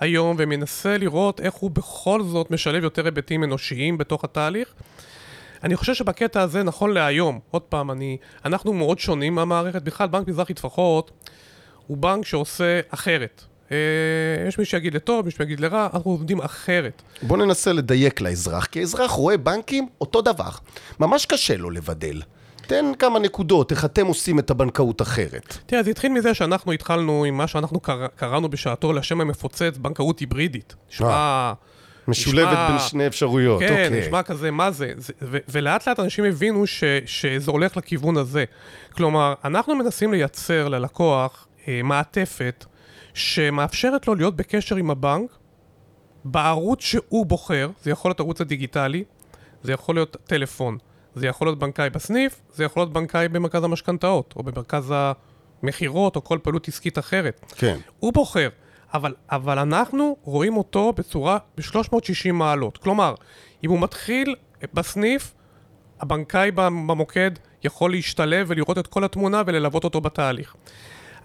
היום, 0.00 0.36
ומנסה 0.38 0.98
לראות 0.98 1.40
איך 1.40 1.54
הוא 1.54 1.70
בכל 1.70 2.22
זאת 2.22 2.50
משלב 2.50 2.82
יותר 2.84 3.04
היבטים 3.04 3.44
אנושיים 3.44 3.98
בתוך 3.98 4.24
התהליך. 4.24 4.74
אני 5.62 5.76
חושב 5.76 5.94
שבקטע 5.94 6.40
הזה, 6.40 6.62
נכון 6.62 6.90
להיום, 6.90 7.40
עוד 7.50 7.62
פעם, 7.62 7.90
אני, 7.90 8.16
אנחנו 8.44 8.72
מאוד 8.72 8.98
שונים 8.98 9.34
מהמערכת, 9.34 9.82
בכלל 9.82 10.08
בנק 10.08 10.28
מזרחי 10.28 10.54
טפחות 10.54 11.10
הוא 11.86 11.96
בנק 11.96 12.26
שעושה 12.26 12.80
אחרת. 12.90 13.44
אה, 13.72 13.76
יש 14.48 14.58
מי 14.58 14.64
שיגיד 14.64 14.94
לטוב, 14.94 15.24
מי 15.24 15.30
שיגיד 15.30 15.60
לרע, 15.60 15.88
אנחנו 15.94 16.10
עובדים 16.10 16.40
אחרת. 16.40 17.02
בוא 17.22 17.36
ננסה 17.36 17.72
לדייק 17.72 18.20
לאזרח, 18.20 18.64
כי 18.64 18.80
האזרח 18.80 19.10
רואה 19.10 19.36
בנקים 19.36 19.86
אותו 20.00 20.22
דבר. 20.22 20.48
ממש 21.00 21.26
קשה 21.26 21.56
לו 21.56 21.70
לבדל. 21.70 22.22
תן 22.66 22.84
כמה 22.98 23.18
נקודות, 23.18 23.70
איך 23.72 23.84
אתם 23.84 24.06
עושים 24.06 24.38
את 24.38 24.50
הבנקאות 24.50 25.02
אחרת. 25.02 25.58
תראה, 25.66 25.82
זה 25.82 25.90
התחיל 25.90 26.12
מזה 26.12 26.34
שאנחנו 26.34 26.72
התחלנו 26.72 27.24
עם 27.24 27.36
מה 27.36 27.46
שאנחנו 27.46 27.80
קרא, 27.80 28.06
קראנו 28.16 28.48
בשעתו 28.48 28.92
לשם 28.92 29.20
המפוצץ, 29.20 29.76
בנקאות 29.78 30.18
היברידית. 30.20 30.74
נשמע... 30.90 31.52
משולבת 32.08 32.48
נשמע- 32.52 32.68
בין 32.68 32.78
שני 32.78 33.06
אפשרויות, 33.06 33.60
כן, 33.60 33.68
אוקיי. 33.84 34.00
נשמע 34.00 34.22
כזה, 34.22 34.50
מה 34.50 34.70
זה? 34.70 34.92
זה 34.96 35.12
ו- 35.22 35.38
ולאט 35.48 35.88
לאט 35.88 36.00
אנשים 36.00 36.24
הבינו 36.24 36.66
ש- 36.66 36.84
שזה 37.06 37.50
הולך 37.50 37.76
לכיוון 37.76 38.16
הזה. 38.16 38.44
כלומר, 38.96 39.34
אנחנו 39.44 39.74
מנסים 39.76 40.12
לייצר 40.12 40.68
ללקוח 40.68 41.46
אה, 41.68 41.80
מעטפת 41.84 42.64
שמאפשרת 43.14 44.06
לו 44.06 44.14
להיות 44.14 44.36
בקשר 44.36 44.76
עם 44.76 44.90
הבנק 44.90 45.30
בערוץ 46.24 46.80
שהוא 46.80 47.26
בוחר, 47.26 47.70
זה 47.82 47.90
יכול 47.90 48.08
להיות 48.08 48.20
ערוץ 48.20 48.40
הדיגיטלי, 48.40 49.04
זה 49.62 49.72
יכול 49.72 49.94
להיות 49.94 50.16
טלפון, 50.24 50.78
זה 51.14 51.26
יכול 51.26 51.46
להיות 51.46 51.58
בנקאי 51.58 51.90
בסניף, 51.90 52.40
זה 52.52 52.64
יכול 52.64 52.80
להיות 52.80 52.92
בנקאי 52.92 53.28
במרכז 53.28 53.64
המשכנתאות, 53.64 54.34
או 54.36 54.42
במרכז 54.42 54.94
המכירות, 55.62 56.16
או 56.16 56.24
כל 56.24 56.38
פעילות 56.42 56.68
עסקית 56.68 56.98
אחרת. 56.98 57.52
כן. 57.56 57.78
הוא 57.98 58.12
בוחר, 58.12 58.48
אבל, 58.94 59.14
אבל 59.30 59.58
אנחנו 59.58 60.16
רואים 60.22 60.56
אותו 60.56 60.92
בצורה 60.92 61.38
ב-360 61.58 62.32
מעלות. 62.32 62.78
כלומר, 62.78 63.14
אם 63.64 63.70
הוא 63.70 63.80
מתחיל 63.80 64.34
בסניף, 64.74 65.34
הבנקאי 66.00 66.50
במוקד 66.50 67.30
יכול 67.64 67.90
להשתלב 67.90 68.46
ולראות 68.50 68.78
את 68.78 68.86
כל 68.86 69.04
התמונה 69.04 69.42
וללוות 69.46 69.84
אותו 69.84 70.00
בתהליך. 70.00 70.54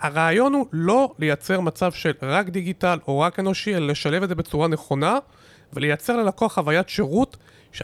הרעיון 0.02 0.54
הוא 0.54 0.66
לא 0.72 1.12
לייצר 1.20 1.60
מצב 1.60 1.92
של 1.92 2.12
רק 2.22 2.50
דיגיטל 2.50 3.00
או 3.08 3.20
רק 3.20 3.40
אנושי, 3.40 3.76
אלא 3.76 3.88
לשלב 3.88 4.24
את 4.24 4.30
זה 4.30 4.36
בצורה 4.36 4.68
נכונה 4.68 5.18
ולייצר 5.74 6.18
ללקוח 6.18 6.54
חוויית 6.54 6.90
שירות 6.90 7.38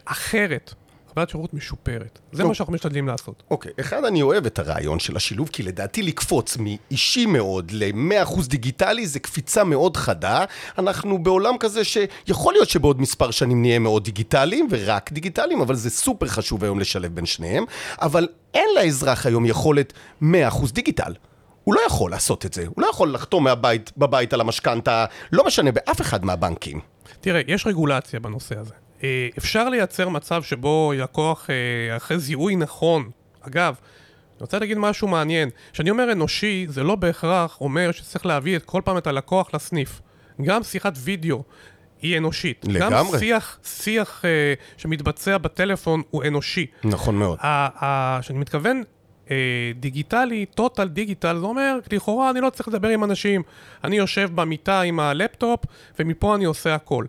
אחרת, 0.06 0.74
חוויית 1.10 1.30
שירות 1.30 1.54
משופרת. 1.54 2.20
זה 2.32 2.42
טוב. 2.42 2.48
מה 2.48 2.54
שאנחנו 2.54 2.74
משתדלים 2.74 3.08
לעשות. 3.08 3.44
אוקיי, 3.52 3.72
אחד, 3.80 4.06
אני 4.06 4.22
אוהב 4.22 4.46
את 4.46 4.60
הרעיון 4.60 5.00
של 5.00 5.16
השילוב, 5.16 5.50
כי 5.50 5.64
לדעתי 5.64 6.02
לקפוץ 6.02 6.58
מאישי 6.60 7.26
מאוד 7.26 7.72
ל-100% 7.72 8.48
דיגיטלי 8.48 9.08
זה 9.08 9.20
קפיצה 9.20 9.64
מאוד 9.64 9.98
חדה. 9.98 10.46
אנחנו 10.78 11.24
בעולם 11.24 11.58
כזה 11.60 11.84
שיכול 11.84 12.54
להיות 12.54 12.70
שבעוד 12.70 13.02
מספר 13.02 13.32
שנים 13.32 13.62
נהיה 13.62 13.80
מאוד 13.80 14.04
דיגיטליים, 14.04 14.68
ורק 14.72 15.12
דיגיטליים, 15.12 15.62
אבל 15.62 15.76
זה 15.76 15.90
סופר 15.90 16.28
חשוב 16.28 16.64
היום 16.64 16.80
לשלב 16.80 17.16
בין 17.16 17.26
שניהם. 17.26 17.66
אבל 18.02 18.28
אין 18.54 18.68
לאזרח 18.76 19.26
היום 19.26 19.46
יכולת 19.46 19.94
100% 20.22 20.26
דיגיטל. 20.72 21.14
הוא 21.66 21.76
לא 21.76 21.82
יכול 21.88 22.12
לעשות 22.12 22.46
את 22.46 22.54
זה, 22.54 22.66
הוא 22.68 22.82
לא 22.82 22.88
יכול 22.88 23.14
לחתום 23.14 23.44
מהבית, 23.44 23.92
בבית 23.98 24.34
על 24.34 24.42
המשכנתה, 24.42 25.06
לא 25.32 25.46
משנה, 25.46 25.72
באף 25.72 26.02
אחד 26.02 26.26
מהבנקים. 26.26 26.80
תראה, 27.22 27.42
יש 27.48 27.68
רגולציה 27.68 28.20
בנושא 28.20 28.60
הזה. 28.60 28.74
אה, 29.04 29.28
אפשר 29.38 29.70
לייצר 29.70 30.10
מצב 30.10 30.44
שבו 30.44 30.94
לקוח, 30.98 31.50
אה, 31.50 31.98
אחרי 31.98 32.20
זיהוי 32.20 32.56
נכון, 32.56 33.10
אגב, 33.42 33.76
אני 34.36 34.42
רוצה 34.42 34.60
להגיד 34.60 34.78
משהו 34.78 35.08
מעניין. 35.08 35.50
כשאני 35.74 35.90
אומר 35.90 36.12
אנושי, 36.12 36.66
זה 36.70 36.84
לא 36.84 36.96
בהכרח 36.96 37.62
אומר 37.62 37.92
שצריך 37.92 38.26
להביא 38.26 38.56
את 38.56 38.64
כל 38.64 38.82
פעם 38.86 38.98
את 38.98 39.08
הלקוח 39.08 39.54
לסניף. 39.54 40.02
גם 40.42 40.64
שיחת 40.64 40.94
וידאו 40.98 41.44
היא 42.02 42.18
אנושית. 42.18 42.66
לגמרי. 42.70 42.98
גם 42.98 43.06
שיח, 43.20 43.60
שיח 43.64 44.22
אה, 44.26 44.54
שמתבצע 44.78 45.38
בטלפון 45.38 46.02
הוא 46.10 46.24
אנושי. 46.24 46.66
נכון 46.84 47.16
מאוד. 47.16 47.38
כשאני 48.22 48.40
מתכוון 48.40 48.84
אה, 49.32 49.72
דיגיטלי, 49.76 50.46
total 50.60 50.86
דיגיטל, 50.86 51.38
זה 51.40 51.46
אומר, 51.46 51.80
לכאורה 51.92 52.30
אני 52.30 52.42
לא 52.42 52.50
צריך 52.50 52.68
לדבר 52.68 52.88
עם 52.88 53.04
אנשים. 53.04 53.44
אני 53.84 53.98
יושב 53.98 54.30
במיטה 54.36 54.82
עם 54.82 55.00
הלפטופ, 55.00 55.60
ומפה 56.00 56.36
אני 56.36 56.46
עושה 56.46 56.76
הכל. 56.76 57.06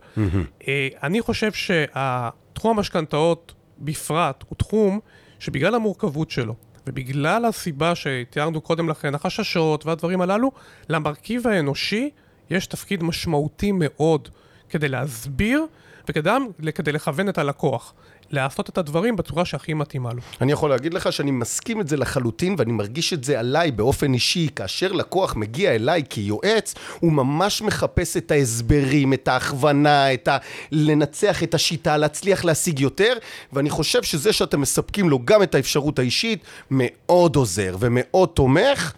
אה, 0.68 0.88
אני 1.02 1.22
חושב 1.22 1.52
שתחום 1.52 2.76
המשכנתאות 2.76 3.54
בפרט 3.78 4.44
הוא 4.48 4.56
תחום 4.56 5.00
שבגלל 5.38 5.74
המורכבות 5.74 6.30
שלו, 6.30 6.54
ובגלל 6.86 7.44
הסיבה 7.44 7.94
שתיארנו 7.94 8.60
קודם 8.60 8.88
לכן, 8.88 9.14
החששות 9.14 9.86
והדברים 9.86 10.20
הללו, 10.20 10.52
למרכיב 10.88 11.46
האנושי 11.46 12.10
יש 12.50 12.66
תפקיד 12.66 13.02
משמעותי 13.02 13.72
מאוד 13.72 14.28
כדי 14.68 14.88
להסביר 14.88 15.66
וכדי 16.08 16.92
לכוון 16.92 17.28
את 17.28 17.38
הלקוח. 17.38 17.94
לעשות 18.30 18.68
את 18.68 18.78
הדברים 18.78 19.16
בצורה 19.16 19.44
שהכי 19.44 19.74
מתאימה 19.74 20.12
לו. 20.12 20.20
אני 20.40 20.52
יכול 20.52 20.70
להגיד 20.70 20.94
לך 20.94 21.12
שאני 21.12 21.30
מסכים 21.30 21.80
את 21.80 21.88
זה 21.88 21.96
לחלוטין, 21.96 22.54
ואני 22.58 22.72
מרגיש 22.72 23.12
את 23.12 23.24
זה 23.24 23.40
עליי 23.40 23.70
באופן 23.70 24.14
אישי. 24.14 24.48
כאשר 24.56 24.92
לקוח 24.92 25.36
מגיע 25.36 25.74
אליי 25.74 26.02
כיועץ, 26.10 26.74
הוא 27.00 27.12
ממש 27.12 27.62
מחפש 27.62 28.16
את 28.16 28.30
ההסברים, 28.30 29.12
את 29.12 29.28
ההכוונה, 29.28 30.14
את 30.14 30.28
ה... 30.28 30.38
לנצח 30.72 31.42
את 31.42 31.54
השיטה, 31.54 31.96
להצליח 31.96 32.44
להשיג 32.44 32.80
יותר, 32.80 33.12
ואני 33.52 33.70
חושב 33.70 34.02
שזה 34.02 34.32
שאתם 34.32 34.60
מספקים 34.60 35.08
לו 35.08 35.18
גם 35.24 35.42
את 35.42 35.54
האפשרות 35.54 35.98
האישית, 35.98 36.44
מאוד 36.70 37.36
עוזר 37.36 37.76
ומאוד 37.80 38.28
תומך. 38.28 38.92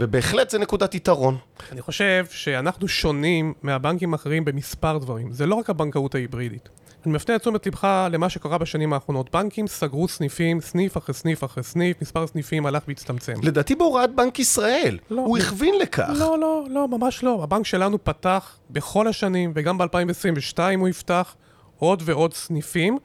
ובהחלט 0.00 0.50
זה 0.50 0.58
נקודת 0.58 0.94
יתרון. 0.94 1.36
אני 1.72 1.82
חושב 1.82 2.26
שאנחנו 2.30 2.88
שונים 2.88 3.54
מהבנקים 3.62 4.12
האחרים 4.12 4.44
במספר 4.44 4.98
דברים. 4.98 5.32
זה 5.32 5.46
לא 5.46 5.54
רק 5.54 5.70
הבנקאות 5.70 6.14
ההיברידית. 6.14 6.68
אני 7.06 7.14
מפנה 7.14 7.36
את 7.36 7.40
תשומת 7.40 7.66
לבך 7.66 8.06
למה 8.10 8.28
שקרה 8.28 8.58
בשנים 8.58 8.92
האחרונות. 8.92 9.30
בנקים 9.30 9.66
סגרו 9.66 10.08
סניפים, 10.08 10.60
סניף 10.60 10.96
אחרי 10.96 11.14
סניף 11.14 11.44
אחרי 11.44 11.62
סניף, 11.62 12.02
מספר 12.02 12.22
הסניפים 12.22 12.66
הלך 12.66 12.82
והצטמצם. 12.88 13.32
לדעתי 13.42 13.74
בהוראת 13.74 14.14
בנק 14.14 14.38
ישראל. 14.38 14.98
לא, 15.10 15.20
הוא 15.20 15.38
הכווין 15.38 15.74
לכך. 15.78 16.12
לא, 16.18 16.38
לא, 16.38 16.64
לא, 16.70 16.88
ממש 16.88 17.24
לא. 17.24 17.40
הבנק 17.42 17.66
שלנו 17.66 18.04
פתח 18.04 18.58
בכל 18.70 19.08
השנים, 19.08 19.52
וגם 19.54 19.78
ב-2022 19.78 20.58
הוא 20.78 20.88
יפתח 20.88 21.34
עוד 21.78 22.02
ועוד 22.04 22.34
סניפים, 22.34 22.98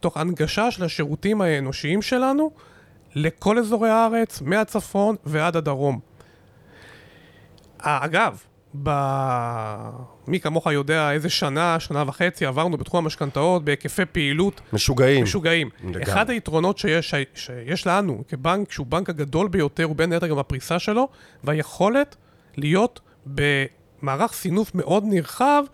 תוך 0.00 0.16
הנגשה 0.16 0.70
של 0.70 0.84
השירותים 0.84 1.40
האנושיים 1.40 2.02
שלנו 2.02 2.50
לכל 3.14 3.58
אזורי 3.58 3.90
הארץ, 3.90 4.40
מהצפון 4.40 5.16
ועד 5.24 5.56
הדרום. 5.56 6.00
אגב, 7.78 8.42
ב... 8.82 8.90
מי 10.26 10.40
כמוך 10.40 10.66
יודע 10.66 11.12
איזה 11.12 11.28
שנה, 11.28 11.80
שנה 11.80 12.04
וחצי 12.06 12.46
עברנו 12.46 12.76
בתחום 12.76 13.04
המשכנתאות 13.04 13.64
בהיקפי 13.64 14.04
פעילות 14.04 14.60
משוגעים. 14.72 15.22
משוגעים. 15.22 15.70
לגמרי. 15.84 16.02
אחד 16.02 16.30
היתרונות 16.30 16.78
שיש, 16.78 17.14
שיש 17.34 17.86
לנו 17.86 18.24
כבנק, 18.28 18.72
שהוא 18.72 18.86
בנק 18.86 19.10
הגדול 19.10 19.48
ביותר, 19.48 19.84
הוא 19.84 19.96
בין 19.96 20.12
היתר 20.12 20.26
גם 20.26 20.38
הפריסה 20.38 20.78
שלו, 20.78 21.08
והיכולת 21.44 22.16
להיות 22.56 23.00
במערך 23.26 24.32
סינוף 24.32 24.74
מאוד 24.74 25.04
נרחב, 25.06 25.64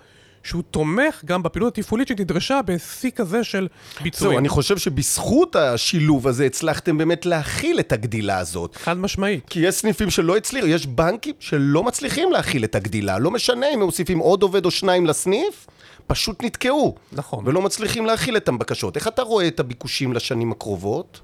שהוא 0.46 0.62
תומך 0.70 1.22
גם 1.24 1.42
בפעילות 1.42 1.78
התפעולית 1.78 2.08
שנדרשה 2.08 2.60
בשיא 2.64 3.10
כזה 3.10 3.44
של 3.44 3.68
ביצועים. 4.02 4.32
זהו, 4.32 4.38
אני 4.38 4.48
חושב 4.48 4.78
שבזכות 4.78 5.56
השילוב 5.56 6.28
הזה 6.28 6.46
הצלחתם 6.46 6.98
באמת 6.98 7.26
להכיל 7.26 7.80
את 7.80 7.92
הגדילה 7.92 8.38
הזאת. 8.38 8.76
חד 8.76 8.98
משמעית. 8.98 9.44
כי 9.50 9.60
יש 9.60 9.74
סניפים 9.74 10.10
שלא 10.10 10.36
הצליחו, 10.36 10.66
יש 10.66 10.86
בנקים 10.86 11.34
שלא 11.40 11.82
מצליחים 11.82 12.32
להכיל 12.32 12.64
את 12.64 12.74
הגדילה. 12.74 13.18
לא 13.18 13.30
משנה 13.30 13.66
אם 13.74 13.78
הם 13.78 13.84
מוסיפים 13.84 14.18
עוד 14.18 14.42
עובד 14.42 14.64
או 14.64 14.70
שניים 14.70 15.06
לסניף, 15.06 15.66
פשוט 16.06 16.42
נתקעו. 16.42 16.94
נכון. 17.12 17.48
ולא 17.48 17.62
מצליחים 17.62 18.06
להכיל 18.06 18.36
את 18.36 18.48
הבקשות. 18.48 18.96
איך 18.96 19.08
אתה 19.08 19.22
רואה 19.22 19.48
את 19.48 19.60
הביקושים 19.60 20.12
לשנים 20.12 20.52
הקרובות? 20.52 21.20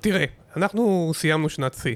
תראה, 0.00 0.24
אנחנו 0.56 1.12
סיימנו 1.14 1.48
שנת 1.48 1.76
שיא. 1.82 1.94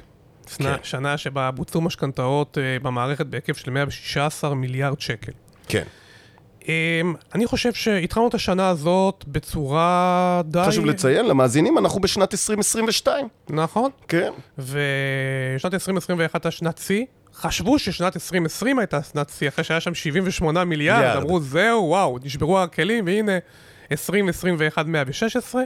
כן. 0.56 0.74
שנה 0.82 1.18
שבה 1.18 1.50
בוצעו 1.50 1.80
משכנתאות 1.80 2.58
uh, 2.58 2.82
במערכת 2.82 3.26
בהיקף 3.26 3.56
של 3.56 3.70
116 3.70 4.54
מיליארד 4.54 5.00
שקל. 5.00 5.32
כן. 5.68 5.84
Um, 6.68 6.70
אני 7.34 7.46
חושב 7.46 7.72
שהתחלנו 7.72 8.28
את 8.28 8.34
השנה 8.34 8.68
הזאת 8.68 9.24
בצורה 9.28 10.42
די... 10.44 10.62
חשוב 10.66 10.86
לציין 10.86 11.26
למאזינים, 11.26 11.78
אנחנו 11.78 12.00
בשנת 12.00 12.34
2022. 12.34 13.28
נכון. 13.50 13.90
כן. 14.08 14.32
ושנת 14.58 15.74
2021 15.74 16.34
הייתה 16.34 16.50
שנת 16.50 16.78
שיא. 16.78 17.04
חשבו 17.34 17.78
ששנת 17.78 18.16
2020 18.16 18.78
הייתה 18.78 19.02
שנת 19.02 19.30
שיא, 19.38 19.48
אחרי 19.48 19.64
שהיה 19.64 19.80
שם 19.80 19.94
78 19.94 20.64
מיליארד, 20.64 20.98
מיליארד. 20.98 21.16
אמרו 21.16 21.40
זהו, 21.40 21.84
וואו, 21.88 22.18
נשברו 22.22 22.60
הכלים, 22.60 23.06
והנה 23.06 23.38
2021 23.92 24.86
116. 24.86 25.62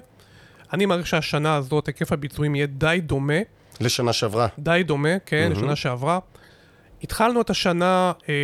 אני 0.73 0.87
מעריך 0.87 1.07
שהשנה 1.07 1.57
הזאת, 1.57 1.87
היקף 1.87 2.13
הביצועים 2.13 2.55
יהיה 2.55 2.67
די 2.67 3.01
דומה. 3.03 3.39
לשנה 3.81 4.13
שעברה. 4.13 4.47
די 4.59 4.83
דומה, 4.87 5.19
כן, 5.27 5.51
mm-hmm. 5.53 5.59
לשנה 5.59 5.77
שעברה. 5.77 6.19
התחלנו 7.03 7.41
את 7.41 7.51
השנה 7.51 8.13
אה, 8.29 8.35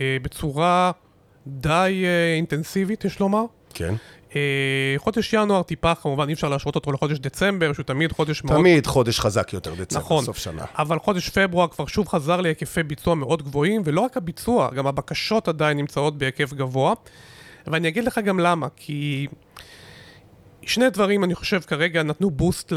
אה, 0.00 0.16
בצורה 0.22 0.90
די 1.48 2.02
אה, 2.04 2.34
אינטנסיבית, 2.34 3.04
יש 3.04 3.20
לומר. 3.20 3.44
כן. 3.74 3.94
אה, 4.36 4.94
חודש 4.96 5.32
ינואר 5.32 5.62
טיפה, 5.62 5.94
כמובן 5.94 6.28
אי 6.28 6.34
אפשר 6.34 6.48
להשוות 6.48 6.74
אותו 6.74 6.92
לחודש 6.92 7.18
דצמבר, 7.18 7.72
שהוא 7.72 7.84
תמיד 7.84 8.12
חודש 8.12 8.44
מאוד... 8.44 8.56
תמיד 8.56 8.86
חודש 8.86 9.20
חזק 9.20 9.52
יותר, 9.52 9.74
דצמבר, 9.74 10.04
נכון, 10.04 10.24
סוף 10.24 10.38
שנה. 10.38 10.64
אבל 10.78 10.98
חודש 10.98 11.28
פברואר 11.28 11.68
כבר 11.68 11.86
שוב 11.86 12.08
חזר 12.08 12.40
להיקפי 12.40 12.82
ביצוע 12.82 13.14
מאוד 13.14 13.42
גבוהים, 13.42 13.82
ולא 13.84 14.00
רק 14.00 14.16
הביצוע, 14.16 14.70
גם 14.70 14.86
הבקשות 14.86 15.48
עדיין 15.48 15.76
נמצאות 15.76 16.18
בהיקף 16.18 16.52
גבוה. 16.52 16.94
ואני 17.66 17.88
אגיד 17.88 18.04
לך 18.04 18.18
גם 18.18 18.40
למה, 18.40 18.66
כי 18.76 19.26
שני 20.62 20.90
דברים, 20.90 21.24
אני 21.24 21.34
חושב, 21.34 21.60
כרגע 21.60 22.02
נתנו 22.02 22.30
בוסט 22.30 22.72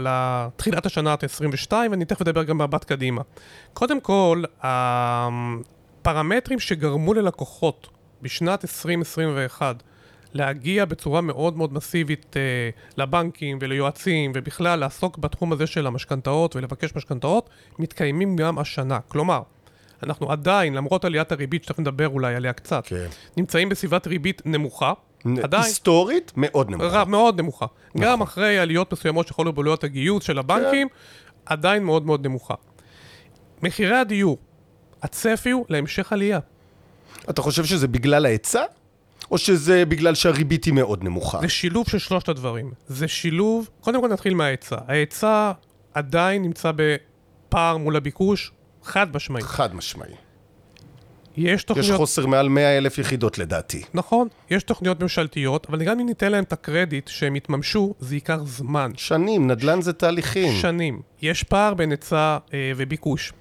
לתחילת 0.00 0.86
השנה 0.86 1.12
ה-22, 1.12 1.72
ואני 1.90 2.04
תכף 2.04 2.20
אדבר 2.20 2.42
גם 2.42 2.58
במבט 2.58 2.84
קדימה. 2.84 3.22
קודם 3.74 4.00
כל, 4.00 4.42
הפרמטרים 6.02 6.60
שגרמו 6.60 7.14
ללקוחות 7.14 7.88
בשנת 8.22 8.64
2021 8.64 9.82
להגיע 10.32 10.84
בצורה 10.84 11.20
מאוד 11.20 11.56
מאוד 11.56 11.72
מסיבית 11.72 12.36
אה, 12.36 12.42
לבנקים 12.96 13.58
וליועצים 13.60 14.32
ובכלל 14.34 14.78
לעסוק 14.78 15.18
בתחום 15.18 15.52
הזה 15.52 15.66
של 15.66 15.86
המשכנתאות 15.86 16.56
ולבקש 16.56 16.96
משכנתאות, 16.96 17.50
מתקיימים 17.78 18.36
גם 18.36 18.58
השנה. 18.58 18.98
כלומר, 19.08 19.42
אנחנו 20.02 20.32
עדיין, 20.32 20.74
למרות 20.74 21.04
עליית 21.04 21.32
הריבית, 21.32 21.64
שתכף 21.64 21.78
נדבר 21.78 22.08
אולי 22.08 22.34
עליה 22.34 22.52
קצת, 22.52 22.86
כן. 22.86 23.06
נמצאים 23.36 23.68
בסביבת 23.68 24.06
ריבית 24.06 24.42
נמוכה. 24.44 24.92
עדיין. 25.42 25.62
היסטורית, 25.62 26.32
מאוד 26.36 26.70
נמוכה. 26.70 26.86
רב, 26.86 27.08
מאוד 27.08 27.40
נמוכה. 27.40 27.66
נכון. 27.94 28.02
גם 28.02 28.22
אחרי 28.22 28.58
עליות 28.58 28.92
מסוימות 28.92 29.26
שיכולו 29.26 29.52
בעלויות 29.52 29.84
הגיוס 29.84 30.24
של 30.24 30.38
הבנקים, 30.38 30.88
כן. 30.88 30.94
עדיין 31.46 31.84
מאוד 31.84 32.06
מאוד 32.06 32.26
נמוכה. 32.26 32.54
מחירי 33.62 33.96
הדיור, 33.96 34.38
הצפי 35.02 35.50
הוא 35.50 35.66
להמשך 35.68 36.12
עלייה. 36.12 36.38
אתה 37.30 37.42
חושב 37.42 37.64
שזה 37.64 37.88
בגלל 37.88 38.26
ההיצע? 38.26 38.62
או 39.30 39.38
שזה 39.38 39.84
בגלל 39.84 40.14
שהריבית 40.14 40.64
היא 40.64 40.74
מאוד 40.74 41.04
נמוכה? 41.04 41.38
זה 41.40 41.48
שילוב 41.48 41.88
של 41.88 41.98
שלושת 41.98 42.28
הדברים. 42.28 42.72
זה 42.88 43.08
שילוב, 43.08 43.68
קודם 43.80 44.00
כל 44.00 44.08
נתחיל 44.08 44.34
מההיצע. 44.34 44.76
ההיצע 44.88 45.52
עדיין 45.94 46.42
נמצא 46.42 46.72
בפער 46.76 47.76
מול 47.76 47.96
הביקוש, 47.96 48.52
חד 48.84 49.16
משמעית. 49.16 49.44
חד 49.44 49.74
משמעי. 49.74 50.10
יש 51.36 51.52
יש 51.54 51.64
תוכניות... 51.64 51.96
חוסר 51.96 52.26
מעל 52.26 52.48
100 52.48 52.78
אלף 52.78 52.98
יחידות 52.98 53.38
לדעתי. 53.38 53.82
נכון, 53.94 54.28
יש 54.50 54.62
תוכניות 54.62 55.02
ממשלתיות, 55.02 55.66
אבל 55.68 55.84
גם 55.84 56.00
אם 56.00 56.06
ניתן 56.06 56.32
להם 56.32 56.44
את 56.44 56.52
הקרדיט 56.52 57.08
שהם 57.08 57.36
יתממשו, 57.36 57.94
זה 58.00 58.14
ייקח 58.14 58.38
זמן. 58.44 58.90
שנים, 58.96 59.50
נדל"ן 59.50 59.80
זה 59.80 59.92
תהליכים. 59.92 60.52
שנים. 60.60 61.00
יש 61.22 61.42
פער 61.42 61.74
בין 61.74 61.90
היצע 61.90 62.38
אה, 62.54 62.72
וביקוש. 62.76 63.32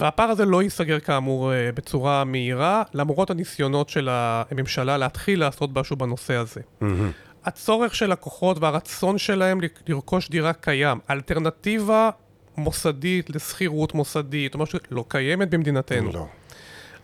והפער 0.00 0.30
הזה 0.30 0.44
לא 0.44 0.62
ייסגר 0.62 1.00
כאמור 1.00 1.52
אה, 1.52 1.72
בצורה 1.74 2.24
מהירה, 2.24 2.82
למרות 2.94 3.30
הניסיונות 3.30 3.88
של 3.88 4.08
הממשלה 4.10 4.98
להתחיל 4.98 5.40
לעשות 5.40 5.70
משהו 5.74 5.96
בנושא 5.96 6.34
הזה. 6.34 6.60
מהמם. 6.80 7.10
הצורך 7.44 7.94
של 7.94 8.10
לקוחות 8.10 8.58
והרצון 8.60 9.18
שלהם 9.18 9.60
לרכוש 9.86 10.28
דירה 10.28 10.52
קיים. 10.52 10.98
אלטרנטיבה 11.10 12.10
מוסדית 12.56 13.30
לשכירות 13.30 13.94
מוסדית, 13.94 14.54
או 14.54 14.58
משהו, 14.58 14.78
לא 14.90 15.04
קיימת 15.08 15.50
במדינתנו. 15.50 16.12
לא. 16.12 16.26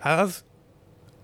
אז, 0.01 0.43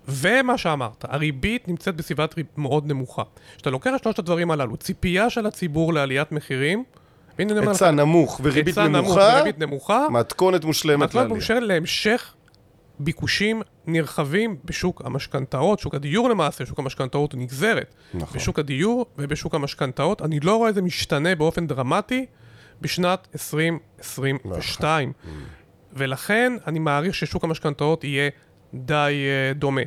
ומה 0.09 0.59
שאמרת, 0.59 1.05
הריבית 1.09 1.69
נמצאת 1.69 1.97
בסביבת 1.97 2.37
ריב 2.37 2.47
מאוד 2.57 2.87
נמוכה. 2.87 3.23
כשאתה 3.57 3.71
לוקח 3.71 3.91
את 3.97 4.03
שלושת 4.03 4.19
הדברים 4.19 4.51
הללו, 4.51 4.77
ציפייה 4.77 5.31
של 5.31 5.47
הציבור 5.47 5.93
לעליית 5.93 6.33
מחירים, 6.33 6.85
היצע 7.39 7.91
נמוך 7.91 8.41
וריבית 8.43 8.79
נמוך 8.79 8.97
נמוכה, 8.97 9.31
וריבית 9.35 9.59
נמוכה, 9.59 10.07
מתכונת 10.11 10.65
מושלמת 10.65 11.15
לעלייה. 11.15 11.35
מאושרת 11.35 11.63
להמשך 11.63 12.35
ביקושים 12.99 13.63
נרחבים 13.87 14.57
בשוק 14.65 15.03
המשכנתאות, 15.05 15.79
שוק 15.79 15.95
הדיור 15.95 16.31
למעשה, 16.31 16.67
שוק 16.67 16.79
המשכנתאות 16.79 17.35
נגזרת. 17.35 17.95
נכון. 18.15 18.39
בשוק 18.39 18.59
הדיור 18.59 19.07
ובשוק 19.19 19.55
המשכנתאות, 19.55 20.23
אני 20.23 20.41
לא 20.41 20.57
רואה 20.57 20.71
את 20.71 20.75
זה 20.75 20.83
משתנה 20.83 21.35
באופן 21.35 21.67
דרמטי 21.67 22.27
בשנת 22.81 23.29
2022. 23.35 25.13
ולכן 25.93 26.53
אני 26.67 26.79
מעריך 26.79 27.15
ששוק 27.15 27.45
המשכנתאות 27.45 28.05
יהיה 28.05 28.31
די 28.75 29.25
uh, 29.53 29.59
דומה. 29.59 29.81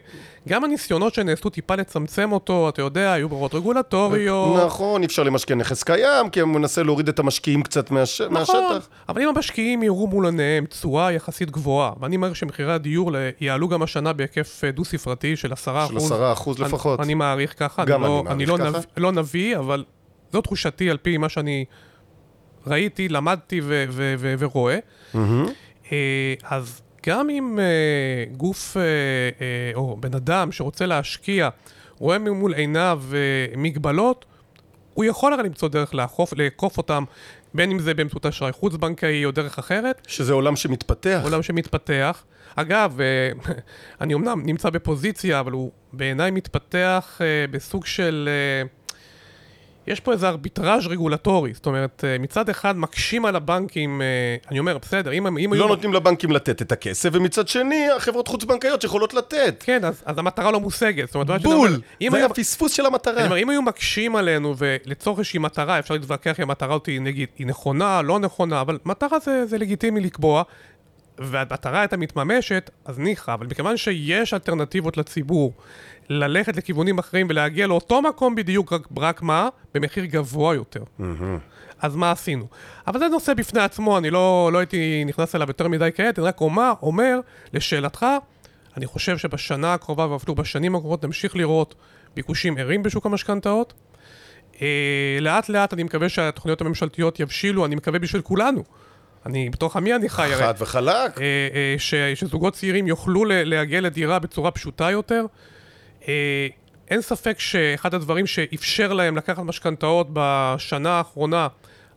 גם 0.49 0.63
הניסיונות 0.63 1.13
שנעשו 1.13 1.49
טיפה 1.49 1.75
לצמצם 1.75 2.31
אותו, 2.31 2.69
אתה 2.69 2.81
יודע, 2.81 3.13
היו 3.13 3.29
ברירות 3.29 3.53
רגולטוריות. 3.55 4.65
נכון, 4.65 5.01
אי 5.01 5.07
אפשר 5.07 5.23
למשכן 5.23 5.57
נכס 5.57 5.83
קיים, 5.83 6.29
כי 6.29 6.39
הוא 6.39 6.49
מנסה 6.49 6.83
להוריד 6.83 7.07
את 7.09 7.19
המשקיעים 7.19 7.63
קצת 7.63 7.91
מהש... 7.91 8.21
נכון, 8.21 8.33
מהשטח. 8.33 8.89
אבל 9.09 9.21
אם 9.21 9.27
המשקיעים 9.29 9.83
יראו 9.83 10.07
מול 10.07 10.25
עיניהם 10.25 10.65
תשואה 10.65 11.11
יחסית 11.11 11.51
גבוהה, 11.51 11.91
ואני 11.99 12.17
מעריך 12.17 12.35
שמחירי 12.35 12.73
הדיור 12.73 13.11
יעלו 13.41 13.67
גם 13.67 13.81
השנה 13.81 14.13
בהיקף 14.13 14.63
אה, 14.63 14.71
דו-ספרתי 14.71 15.35
של 15.35 15.53
10%. 15.53 15.55
של 15.55 15.97
10 15.97 16.31
אחוז 16.31 16.57
אני- 16.61 16.67
לפחות. 16.67 16.99
אני 16.99 17.13
מעריך 17.13 17.53
ככה. 17.57 17.85
גם 17.85 18.01
לא, 18.03 18.23
אני 18.27 18.45
מעריך 18.45 18.49
לא 18.49 18.57
ככה. 18.57 18.77
נביא, 18.77 18.87
לא 18.97 19.11
נביא, 19.11 19.57
אבל 19.57 19.83
זו 20.33 20.41
תחושתי 20.41 20.89
על 20.89 20.97
פי 20.97 21.17
מה 21.17 21.29
שאני 21.29 21.65
ראיתי, 22.67 23.09
למדתי 23.09 23.61
ו- 23.63 23.85
ו- 23.89 24.15
ו- 24.17 24.33
ורואה. 24.39 24.77
אה, 25.91 26.33
אז 26.43 26.81
גם 27.07 27.29
אם 27.29 27.59
אה, 27.59 28.33
גוף 28.37 28.77
אה, 28.77 28.81
אה, 28.81 29.71
או 29.75 29.97
בן 29.99 30.15
אדם 30.15 30.51
שרוצה 30.51 30.85
להשקיע 30.85 31.49
רואה 31.99 32.19
מול 32.19 32.53
עיניו 32.53 33.03
אה, 33.13 33.57
מגבלות, 33.57 34.25
הוא 34.93 35.05
יכול 35.05 35.33
הרי 35.33 35.43
למצוא 35.43 35.69
דרך 35.69 35.95
לאכוף, 35.95 36.33
לאכוף 36.37 36.77
אותם, 36.77 37.03
בין 37.53 37.71
אם 37.71 37.79
זה 37.79 37.93
באמצעות 37.93 38.25
אשראי 38.25 38.51
חוץ-בנקאי 38.51 39.25
או 39.25 39.31
דרך 39.31 39.59
אחרת, 39.59 40.01
שזה 40.07 40.33
עולם 40.33 40.55
שמתפתח. 40.55 41.21
עולם 41.23 41.43
שמתפתח. 41.43 42.23
אגב, 42.55 42.99
אה, 43.01 43.31
אני 44.01 44.13
אמנם 44.13 44.41
נמצא 44.45 44.69
בפוזיציה, 44.69 45.39
אבל 45.39 45.51
הוא 45.51 45.71
בעיניי 45.93 46.31
מתפתח 46.31 47.19
אה, 47.21 47.45
בסוג 47.51 47.85
של... 47.85 48.29
אה, 48.31 48.67
יש 49.87 49.99
פה 49.99 50.11
איזה 50.11 50.27
ארביטראז' 50.29 50.87
רגולטורי, 50.87 51.53
זאת 51.53 51.65
אומרת, 51.65 52.03
אה, 52.07 52.17
מצד 52.19 52.49
אחד 52.49 52.77
מקשים 52.77 53.25
על 53.25 53.35
הבנקים, 53.35 54.01
אה, 54.01 54.05
אני 54.51 54.59
אומר, 54.59 54.77
בסדר, 54.77 55.11
אם 55.13 55.25
הם... 55.27 55.37
לא 55.37 55.55
היו- 55.55 55.67
נותנים 55.67 55.93
לבנקים 55.93 56.31
לתת 56.31 56.61
את 56.61 56.71
הכסף, 56.71 57.09
ומצד 57.13 57.47
שני, 57.47 57.87
החברות 57.97 58.27
חוץ-בנקאיות 58.27 58.81
שיכולות 58.81 59.13
לתת. 59.13 59.63
כן, 59.65 59.85
אז, 59.85 60.03
אז 60.05 60.17
המטרה 60.17 60.51
לא 60.51 60.59
מושגת. 60.59 61.05
זאת 61.07 61.15
אומרת, 61.15 61.41
בול! 61.41 61.81
אומר, 62.07 62.11
זה 62.11 62.17
היה 62.17 62.29
פספוס 62.29 62.71
של 62.71 62.81
אני 62.83 62.87
המטרה. 62.87 63.25
אומר, 63.25 63.37
אם 63.37 63.49
היו 63.49 63.61
מקשים 63.61 64.15
עלינו, 64.15 64.55
ולצורך 64.57 65.19
איזושהי 65.19 65.39
מטרה, 65.39 65.79
אפשר 65.79 65.93
להתווכח 65.93 66.39
אם 66.39 66.43
המטרה 66.43 66.73
הזאת 66.75 66.85
היא, 66.85 67.01
נגיד, 67.01 67.27
היא 67.37 67.47
נכונה, 67.47 68.01
לא 68.01 68.19
נכונה, 68.19 68.61
אבל 68.61 68.77
מטרה 68.85 69.19
זה, 69.19 69.45
זה 69.45 69.57
לגיטימי 69.57 69.99
לקבוע, 69.99 70.43
והמטרה 71.19 71.79
הייתה 71.79 71.97
מתממשת, 71.97 72.69
אז 72.85 72.99
ניחא, 72.99 73.33
אבל 73.33 73.47
מכיוון 73.47 73.77
שיש 73.77 74.33
אלטרנטיבות 74.33 74.97
לציבור 74.97 75.53
ללכת 76.09 76.57
לכיוונים 76.57 76.99
אחרים 76.99 77.27
ולהגיע 77.29 77.67
לאותו 77.67 78.01
מקום 78.01 78.35
בדיוק, 78.35 78.73
רק, 78.73 78.87
רק 78.97 79.21
מה? 79.21 79.49
במחיר 79.73 80.05
גבוה 80.05 80.55
יותר. 80.55 80.83
אז 81.79 81.95
מה 81.95 82.11
עשינו? 82.11 82.47
אבל 82.87 82.99
זה 82.99 83.07
נושא 83.07 83.33
בפני 83.33 83.61
עצמו, 83.61 83.97
אני 83.97 84.09
לא, 84.09 84.49
לא 84.53 84.57
הייתי 84.57 85.03
נכנס 85.05 85.35
אליו 85.35 85.47
יותר 85.47 85.67
מדי 85.67 85.89
כעת, 85.95 86.19
אני 86.19 86.27
רק 86.27 86.41
אומר, 86.41 86.73
אומר, 86.81 87.19
לשאלתך, 87.53 88.05
אני 88.77 88.85
חושב 88.85 89.17
שבשנה 89.17 89.73
הקרובה 89.73 90.11
ואפילו 90.11 90.35
בשנים 90.35 90.75
הקרובות 90.75 91.05
נמשיך 91.05 91.35
לראות 91.35 91.75
ביקושים 92.15 92.57
ערים 92.57 92.83
בשוק 92.83 93.05
המשכנתאות. 93.05 93.73
אה, 94.61 95.17
לאט 95.21 95.49
לאט 95.49 95.73
אני 95.73 95.83
מקווה 95.83 96.09
שהתוכניות 96.09 96.61
הממשלתיות 96.61 97.19
יבשילו, 97.19 97.65
אני 97.65 97.75
מקווה 97.75 97.99
בשביל 97.99 98.21
כולנו. 98.21 98.63
אני, 99.25 99.49
בתוך 99.49 99.75
עמי 99.75 99.95
אני 99.95 100.09
חי. 100.09 100.29
חד 100.35 100.53
וחלק. 100.57 101.21
אה, 101.21 101.23
אה, 101.53 101.75
ש, 101.77 101.93
שזוגות 102.15 102.53
צעירים 102.53 102.87
יוכלו 102.87 103.25
להגיע 103.25 103.81
לדירה 103.81 104.19
בצורה 104.19 104.51
פשוטה 104.51 104.91
יותר. 104.91 105.25
אה, 106.07 106.47
אין 106.89 107.01
ספק 107.01 107.39
שאחד 107.39 107.93
הדברים 107.93 108.27
שאפשר 108.27 108.93
להם 108.93 109.17
לקחת 109.17 109.43
משכנתאות 109.43 110.07
בשנה 110.13 110.89
האחרונה 110.91 111.47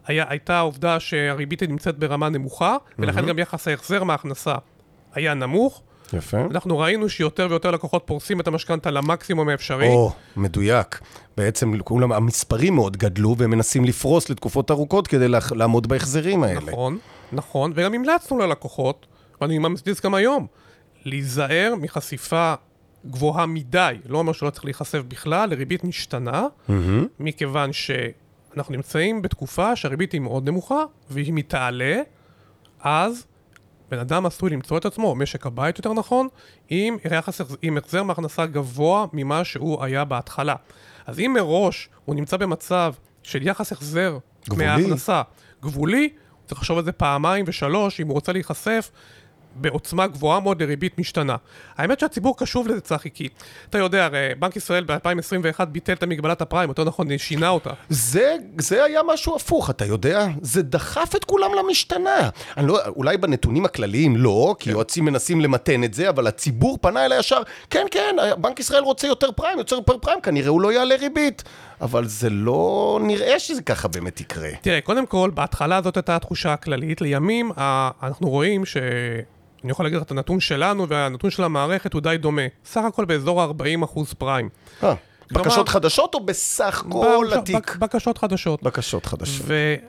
היה, 0.06 0.24
הייתה 0.28 0.58
העובדה 0.58 1.00
שהריבית 1.00 1.62
נמצאת 1.62 1.98
ברמה 1.98 2.28
נמוכה, 2.28 2.76
ולכן 2.98 3.26
גם 3.26 3.38
יחס 3.38 3.68
ההחזר 3.68 4.04
מההכנסה 4.04 4.54
היה 5.14 5.34
נמוך. 5.34 5.82
יפה. 6.12 6.36
אנחנו 6.50 6.78
ראינו 6.78 7.08
שיותר 7.08 7.46
ויותר 7.50 7.70
לקוחות 7.70 8.02
פורסים 8.06 8.40
את 8.40 8.46
המשכנתה 8.46 8.90
למקסימום 8.90 9.48
האפשרי. 9.48 9.88
או, 9.88 10.12
מדויק. 10.36 11.00
בעצם 11.36 11.78
כולם, 11.84 12.12
המספרים 12.12 12.74
מאוד 12.74 12.96
גדלו, 12.96 13.34
והם 13.38 13.50
מנסים 13.50 13.84
לפרוס 13.84 14.30
לתקופות 14.30 14.70
ארוכות 14.70 15.06
כדי 15.06 15.28
לה- 15.28 15.38
לעמוד 15.50 15.86
בהחזרים 15.86 16.42
האלה. 16.42 16.60
נכון, 16.60 16.98
נכון, 17.32 17.72
וגם 17.74 17.94
המלצנו 17.94 18.38
ללקוחות, 18.38 19.06
ואני 19.40 19.58
ממליץ 19.58 20.00
גם 20.04 20.14
היום, 20.14 20.46
להיזהר 21.04 21.74
מחשיפה 21.80 22.54
גבוהה 23.06 23.46
מדי, 23.46 23.96
לא 24.08 24.18
אומר 24.18 24.32
שלא 24.32 24.50
צריך 24.50 24.64
להיחשף 24.64 25.02
בכלל, 25.08 25.50
לריבית 25.50 25.84
משתנה, 25.84 26.46
מהמם. 26.68 27.06
מכיוון 27.20 27.70
שאנחנו 27.72 28.74
נמצאים 28.74 29.22
בתקופה 29.22 29.76
שהריבית 29.76 30.12
היא 30.12 30.20
מאוד 30.20 30.48
נמוכה, 30.48 30.84
ואם 31.10 31.36
היא 31.36 31.44
תעלה, 31.48 32.00
אז 32.80 33.26
בן 33.90 33.98
אדם 33.98 34.26
עשוי 34.26 34.50
למצוא 34.50 34.78
את 34.78 34.86
עצמו, 34.86 35.14
משק 35.14 35.46
הבית 35.46 35.78
יותר 35.78 35.92
נכון, 35.92 36.28
עם, 36.68 36.96
יחס, 37.10 37.40
עם 37.62 37.78
החזר 37.78 38.02
מהכנסה 38.02 38.46
גבוה 38.46 39.06
ממה 39.12 39.44
שהוא 39.44 39.84
היה 39.84 40.04
בהתחלה. 40.04 40.54
אז 41.06 41.20
אם 41.20 41.32
מראש 41.34 41.88
הוא 42.04 42.14
נמצא 42.14 42.36
במצב 42.36 42.94
של 43.22 43.46
יחס 43.46 43.72
החזר 43.72 44.18
גבולי. 44.48 44.66
מההכנסה 44.66 45.22
גבולי, 45.62 46.08
צריך 46.46 46.60
לחשוב 46.60 46.78
על 46.78 46.84
זה 46.84 46.92
פעמיים 46.92 47.44
ושלוש, 47.48 48.00
אם 48.00 48.06
הוא 48.06 48.14
רוצה 48.14 48.32
להיחשף 48.32 48.90
בעוצמה 49.60 50.06
גבוהה 50.06 50.40
מאוד 50.40 50.62
לריבית 50.62 50.98
משתנה. 50.98 51.36
האמת 51.76 52.00
שהציבור 52.00 52.36
קשוב 52.38 52.68
לזה, 52.68 52.80
צחי, 52.80 53.10
כי 53.14 53.28
אתה 53.70 53.78
יודע, 53.78 54.04
הרי 54.04 54.34
בנק 54.38 54.56
ישראל 54.56 54.84
ב-2021 54.84 55.64
ביטל 55.64 55.92
את 55.92 56.02
המגבלת 56.02 56.42
הפריים, 56.42 56.68
יותר 56.68 56.84
נכון, 56.84 57.18
שינה 57.18 57.48
אותה. 57.48 57.70
זה, 57.88 58.36
זה 58.58 58.84
היה 58.84 59.00
משהו 59.06 59.36
הפוך, 59.36 59.70
אתה 59.70 59.84
יודע? 59.84 60.26
זה 60.42 60.62
דחף 60.62 61.16
את 61.16 61.24
כולם 61.24 61.50
למשתנה. 61.58 62.28
אני 62.56 62.66
לא, 62.66 62.78
אולי 62.86 63.16
בנתונים 63.16 63.64
הכלליים 63.64 64.16
לא, 64.16 64.54
כי 64.58 64.70
יועצים 64.70 65.04
מנסים 65.04 65.40
למתן 65.40 65.84
את 65.84 65.94
זה, 65.94 66.08
אבל 66.08 66.26
הציבור 66.26 66.78
פנה 66.80 67.04
אליי 67.04 67.18
ישר, 67.18 67.42
כן, 67.70 67.86
כן, 67.90 68.16
בנק 68.38 68.60
ישראל 68.60 68.82
רוצה 68.82 69.06
יותר 69.06 69.32
פריים, 69.32 69.58
יותר 69.58 69.80
פריים, 69.80 70.20
כנראה 70.20 70.48
הוא 70.48 70.60
לא 70.60 70.72
יעלה 70.72 70.96
ריבית. 70.96 71.42
אבל 71.80 72.06
זה 72.06 72.30
לא 72.30 73.00
נראה 73.02 73.38
שזה 73.38 73.62
ככה 73.62 73.88
באמת 73.88 74.20
יקרה. 74.20 74.48
תראה, 74.60 74.80
קודם 74.80 75.06
כל, 75.06 75.30
בהתחלה 75.34 75.82
זאת 75.82 75.96
הייתה 75.96 76.16
התחושה 76.16 76.52
הכללית. 76.52 77.00
לימים, 77.00 77.52
אנחנו 78.02 78.28
רואים 78.28 78.66
ש... 78.66 78.76
אני 79.64 79.70
יכול 79.72 79.86
להגיד 79.86 79.96
לך 79.96 80.02
את 80.02 80.10
הנתון 80.10 80.40
שלנו 80.40 80.88
והנתון 80.88 81.30
של 81.30 81.44
המערכת 81.44 81.92
הוא 81.92 82.02
די 82.02 82.16
דומה. 82.20 82.42
סך 82.64 82.80
הכל 82.84 83.04
באזור 83.04 83.42
ה-40% 83.42 84.14
פריים. 84.18 84.48
אה, 84.82 84.94
כלומר- 85.32 85.44
בקשות 85.48 85.68
חדשות 85.68 86.14
או 86.14 86.20
בסך 86.26 86.84
כל 86.88 87.26
התיק? 87.38 87.56
בק- 87.56 87.76
בקשות 87.76 88.18
חדשות. 88.18 88.62
בקשות 88.62 89.06
חדשות. 89.06 89.46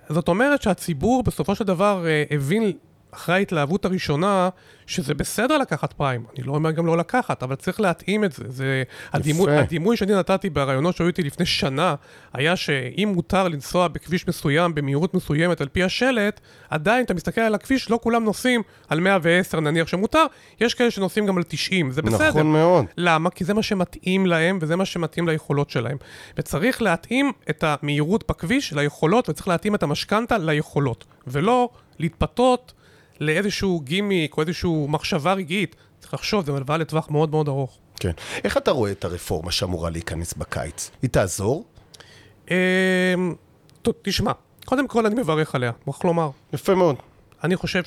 וזאת 0.10 0.28
אומרת 0.28 0.62
שהציבור 0.62 1.24
בסופו 1.24 1.56
של 1.56 1.64
דבר 1.64 2.06
אה, 2.08 2.24
הבין 2.32 2.72
אחרי 3.12 3.36
ההתלהבות 3.36 3.86
הראשונה, 3.86 4.50
שזה 4.88 5.14
בסדר 5.14 5.58
לקחת 5.58 5.94
פריים, 5.94 6.24
אני 6.36 6.48
לא 6.48 6.52
אומר 6.52 6.72
גם 6.72 6.86
לא 6.86 6.98
לקחת, 6.98 7.44
אבל 7.44 7.56
צריך 7.56 7.80
להתאים 7.80 8.24
את 8.24 8.32
זה. 8.32 8.44
זה 8.48 8.84
הדימוי, 9.14 9.58
הדימוי 9.58 9.98
שאני 9.98 10.16
נתתי 10.16 10.50
בראיונות 10.50 10.96
שהיו 10.96 11.08
איתי 11.08 11.24
לפני 11.24 11.46
שנה, 11.46 11.96
היה 12.34 12.56
שאם 12.56 13.12
מותר 13.16 13.48
לנסוע 13.48 13.88
בכביש 13.88 14.28
מסוים 14.28 14.76
במהירות 14.76 15.14
מסוימת 15.14 15.62
על 15.62 15.68
פי 15.68 15.84
השלט, 15.84 16.40
עדיין 16.70 17.06
אתה 17.06 17.14
מסתכל 17.14 17.42
על 17.42 17.56
הכביש, 17.56 17.90
לא 17.90 18.00
כולם 18.04 18.24
נוסעים 18.24 18.62
על 18.90 19.00
110 19.00 19.60
נניח 19.60 19.88
שמותר, 19.88 20.26
יש 20.62 20.74
כאלה 20.74 20.92
שנוסעים 20.92 21.26
גם 21.26 21.38
על 21.38 21.44
90, 21.44 21.92
זה 21.92 22.02
בסדר. 22.02 22.30
נכון 22.30 22.52
מאוד. 22.52 22.86
למה? 22.98 23.30
כי 23.30 23.44
זה 23.44 23.54
מה 23.54 23.64
שמתאים 23.64 24.26
להם 24.26 24.60
וזה 24.62 24.76
מה 24.76 24.86
שמתאים 24.86 25.28
ליכולות 25.28 25.70
שלהם. 25.70 25.98
וצריך 26.38 26.82
להתאים 26.82 27.32
את 27.50 27.64
המהירות 27.68 28.24
בכביש 28.30 28.74
ליכולות, 28.74 29.30
וצריך 29.30 29.48
להתאים 29.48 29.76
את 29.76 29.84
המשכנתה 29.84 30.38
ליכולות, 30.38 31.06
ולא 31.28 31.70
להתפתות 32.00 32.74
לאיזשהו 33.20 33.80
גימיק 33.80 34.38
או 34.38 34.42
איזושהי 34.42 34.86
מחשבה 34.88 35.34
רגעית. 35.34 35.76
צריך 36.00 36.14
לחשוב, 36.14 36.46
זה 36.46 36.52
הלוואה 36.52 36.78
לטווח 36.78 37.10
מאוד 37.10 37.30
מאוד 37.30 37.48
ארוך. 37.48 37.78
כן. 38.00 38.12
איך 38.44 38.58
אתה 38.58 38.72
רואה 38.72 38.92
את 38.92 39.06
הרפורמה 39.06 39.52
שאמורה 39.52 39.90
להיכנס 39.90 40.34
בקיץ? 40.34 40.92
היא 41.02 41.10
תעזור? 41.10 41.66
אמ, 42.52 42.56
טוב, 43.82 43.94
תשמע, 44.02 44.32
קודם 44.66 44.88
כל 44.88 45.06
אני 45.06 45.16
מברך 45.16 45.56
עליה, 45.56 45.72
מוכרח 45.88 46.06
לומר. 46.06 46.30
יפה 46.54 46.76
מאוד. 46.76 46.96
אני 47.44 47.56
חושב 47.56 47.84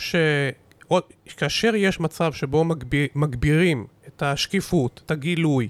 שכאשר 1.26 1.74
יש 1.74 2.00
מצב 2.00 2.32
שבו 2.32 2.64
מגביר, 2.64 3.08
מגבירים 3.14 3.86
את 4.06 4.22
השקיפות, 4.22 5.00
את 5.06 5.10
הגילוי 5.10 5.68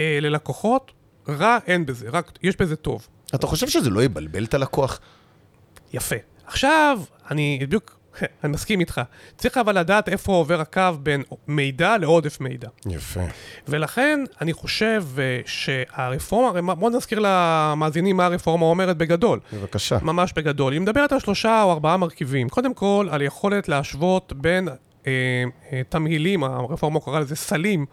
אה, 0.00 0.18
ללקוחות, 0.20 0.92
רע 1.28 1.58
אין 1.66 1.86
בזה, 1.86 2.08
רק 2.10 2.38
יש 2.42 2.56
בזה 2.56 2.76
טוב. 2.76 3.06
אתה 3.34 3.46
חושב 3.46 3.68
שזה 3.68 3.90
לא 3.90 4.02
יבלבל 4.02 4.44
את 4.44 4.54
הלקוח? 4.54 5.00
יפה. 5.92 6.16
עכשיו, 6.46 7.00
אני 7.30 7.58
בדיוק 7.62 7.99
אני 8.44 8.52
מסכים 8.52 8.80
איתך. 8.80 9.00
צריך 9.36 9.56
אבל 9.56 9.78
לדעת 9.78 10.08
איפה 10.08 10.32
עובר 10.32 10.60
הקו 10.60 10.82
בין 11.02 11.22
מידע 11.46 11.98
לעודף 11.98 12.40
מידע. 12.40 12.68
יפה. 12.86 13.20
ולכן 13.68 14.24
אני 14.40 14.52
חושב 14.52 15.04
אה, 15.18 15.40
שהרפורמה, 15.46 16.74
בואו 16.74 16.90
נזכיר 16.96 17.18
למאזינים 17.22 18.16
מה 18.16 18.26
הרפורמה 18.26 18.66
אומרת 18.66 18.96
בגדול. 18.96 19.40
בבקשה. 19.52 19.98
ממש 20.02 20.32
בגדול. 20.36 20.72
היא 20.72 20.80
מדברת 20.80 21.12
על 21.12 21.18
שלושה 21.18 21.62
או 21.62 21.72
ארבעה 21.72 21.96
מרכיבים. 21.96 22.48
קודם 22.48 22.74
כל, 22.74 23.08
על 23.10 23.22
יכולת 23.22 23.68
להשוות 23.68 24.32
בין 24.36 24.68
אה, 24.68 24.72
אה, 25.72 25.82
תמהילים, 25.88 26.44
הרפורמה 26.44 27.00
קוראה 27.00 27.20
לזה 27.20 27.36
סלים 27.36 27.86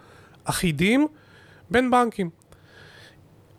אחידים, 0.45 1.07
בין 1.71 1.91
בנקים. 1.91 2.29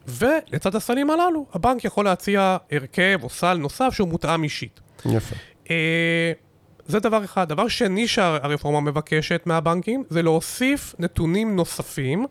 ולצד 0.09 0.77
הסלים 0.77 1.11
הללו, 1.11 1.47
הבנק 1.53 1.85
יכול 1.85 2.05
להציע 2.05 2.57
הרכב 2.73 3.21
או 3.23 3.31
סל 3.31 3.55
נוסף 3.55 3.91
שהוא 3.93 4.09
מותאם 4.09 4.45
אישית. 4.45 4.81
יפה. 5.05 5.37
אה, 5.71 6.33
זה 6.89 7.01
דבר 7.01 7.25
אחד. 7.25 7.49
דבר 7.49 7.69
שני 7.69 8.09
שהרפורמה 8.09 8.81
מבקשת 8.81 9.43
מהבנקים, 9.47 10.05
זה 10.11 10.23
להוסיף 10.23 10.95
נתונים 10.99 11.57
נוספים 11.57 12.27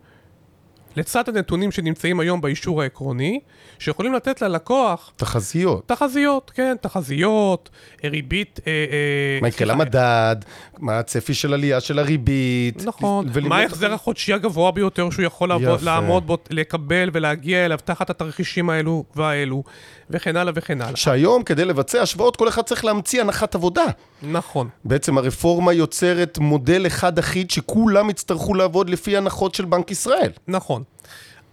לצד 0.97 1.29
הנתונים 1.29 1.71
שנמצאים 1.71 2.19
היום 2.19 2.41
באישור 2.41 2.81
העקרוני, 2.81 3.39
שיכולים 3.79 4.13
לתת 4.13 4.41
ללקוח... 4.41 5.11
תחזיות. 5.15 5.87
תחזיות, 5.87 6.51
כן, 6.55 6.75
תחזיות, 6.81 7.69
ריבית... 8.03 8.59
אה, 8.67 8.71
אה, 8.71 9.39
מה 9.41 9.47
יקרה 9.47 9.67
למדד, 9.67 10.35
מה 10.79 10.99
הצפי 10.99 11.33
של 11.33 11.53
עלייה 11.53 11.79
של 11.79 11.99
הריבית. 11.99 12.85
נכון, 12.85 13.27
ולמוד... 13.33 13.49
מה 13.49 13.57
ההחזר 13.57 13.93
החודשי 13.93 14.33
הגבוה 14.33 14.71
ביותר 14.71 15.09
שהוא 15.09 15.25
יכול 15.25 15.49
לעבוד, 15.49 15.81
לעמוד 15.81 16.27
בו, 16.27 16.37
לקבל 16.49 17.09
ולהגיע 17.13 17.65
אליו 17.65 17.79
תחת 17.85 18.09
התרחישים 18.09 18.69
האלו 18.69 19.03
והאלו, 19.15 19.63
וכן 20.09 20.37
הלאה 20.37 20.53
וכן 20.55 20.81
הלאה. 20.81 20.95
שהיום, 20.95 21.43
כדי 21.43 21.65
לבצע 21.65 22.01
השוואות, 22.01 22.35
כל 22.35 22.47
אחד 22.47 22.61
צריך 22.61 22.85
להמציא 22.85 23.21
הנחת 23.21 23.55
עבודה. 23.55 23.85
נכון. 24.21 24.69
בעצם 24.85 25.17
הרפורמה 25.17 25.73
יוצרת 25.73 26.37
מודל 26.37 26.87
אחד 26.87 27.19
אחיד 27.19 27.51
שכולם 27.51 28.09
יצטרכו 28.09 28.53
לעבוד 28.53 28.89
לפי 28.89 29.17
הנחות 29.17 29.55
של 29.55 29.65
בנק 29.65 29.91
ישראל. 29.91 30.31
נכון. 30.47 30.83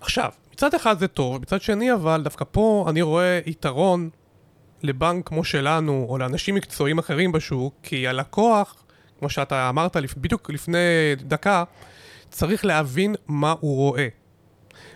עכשיו, 0.01 0.31
מצד 0.53 0.75
אחד 0.75 0.99
זה 0.99 1.09
טוב, 1.09 1.43
מצד 1.43 1.63
שני 1.63 1.93
אבל 1.93 2.23
דווקא 2.25 2.45
פה 2.51 2.87
אני 2.89 3.03
רואה 3.03 3.41
יתרון 3.47 4.11
לבנק 4.83 5.29
כמו 5.29 5.45
שלנו, 5.45 6.07
או 6.09 6.19
לאנשים 6.19 6.55
מקצועיים 6.55 6.99
אחרים 6.99 7.33
בשוק, 7.33 7.75
כי 7.83 8.09
הלקוח, 8.09 8.75
כמו 9.19 9.31
שאתה 9.31 9.69
אמרת 9.69 9.97
בדיוק 10.17 10.51
לפני 10.51 10.79
דקה, 11.17 11.65
צריך 12.31 12.65
להבין 12.65 13.15
מה 13.29 13.55
הוא 13.61 13.77
רואה. 13.77 14.09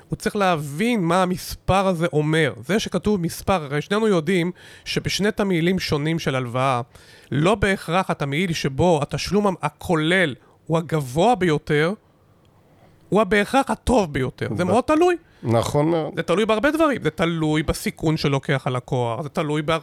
הוא 0.08 0.16
צריך 0.16 0.36
להבין 0.36 1.00
מה 1.00 1.22
המספר 1.22 1.86
הזה 1.86 2.06
אומר. 2.12 2.52
זה 2.66 2.78
שכתוב 2.80 3.20
מספר, 3.20 3.64
הרי 3.64 3.82
שנינו 3.82 4.08
יודעים 4.08 4.52
שבשני 4.84 5.32
תמהילים 5.32 5.78
שונים 5.78 6.18
של 6.18 6.34
הלוואה, 6.34 6.80
לא 7.30 7.54
בהכרח 7.54 8.10
התמהיל 8.10 8.52
שבו 8.52 9.00
התשלום 9.02 9.54
הכולל 9.62 10.34
הוא 10.66 10.78
הגבוה 10.78 11.34
ביותר, 11.34 11.92
הוא 13.08 13.24
בהכרח 13.24 13.70
הטוב 13.70 14.12
ביותר. 14.12 14.48
זה 14.56 14.64
מאוד 14.64 14.84
תלוי. 14.84 15.16
נכון 15.42 15.90
מאוד. 15.90 16.12
זה 16.16 16.22
תלוי 16.22 16.46
בהרבה 16.46 16.70
דברים. 16.70 17.02
זה 17.02 17.10
תלוי 17.10 17.62
בסיכון 17.62 18.16
שלוקח 18.16 18.66
הלקוח, 18.66 19.22
זה 19.22 19.28
תלוי 19.28 19.62
בהר... 19.62 19.80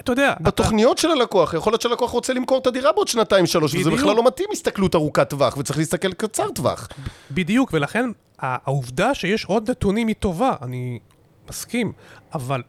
אתה 0.00 0.12
יודע... 0.12 0.34
בתוכניות 0.40 0.92
אתה... 0.92 1.02
של 1.02 1.10
הלקוח, 1.10 1.54
יכול 1.54 1.72
להיות 1.72 1.82
שהלקוח 1.82 2.10
רוצה 2.10 2.32
למכור 2.32 2.58
את 2.58 2.66
הדירה 2.66 2.92
בעוד 2.92 3.08
שנתיים 3.08 3.46
שלוש, 3.46 3.74
וזה 3.74 3.90
בכלל 3.90 4.16
לא 4.16 4.26
מתאים 4.26 4.48
הסתכלות 4.52 4.94
ארוכת 4.94 5.30
טווח, 5.30 5.56
וצריך 5.56 5.78
להסתכל 5.78 6.12
קצר 6.12 6.50
טווח. 6.54 6.88
בדיוק, 7.30 7.70
ולכן 7.72 8.10
העובדה 8.38 9.14
שיש 9.14 9.44
עוד 9.44 9.70
נתונים 9.70 10.08
היא 10.08 10.16
טובה, 10.18 10.54
אני 10.62 10.98
מסכים, 11.48 11.92
אבל 12.34 12.62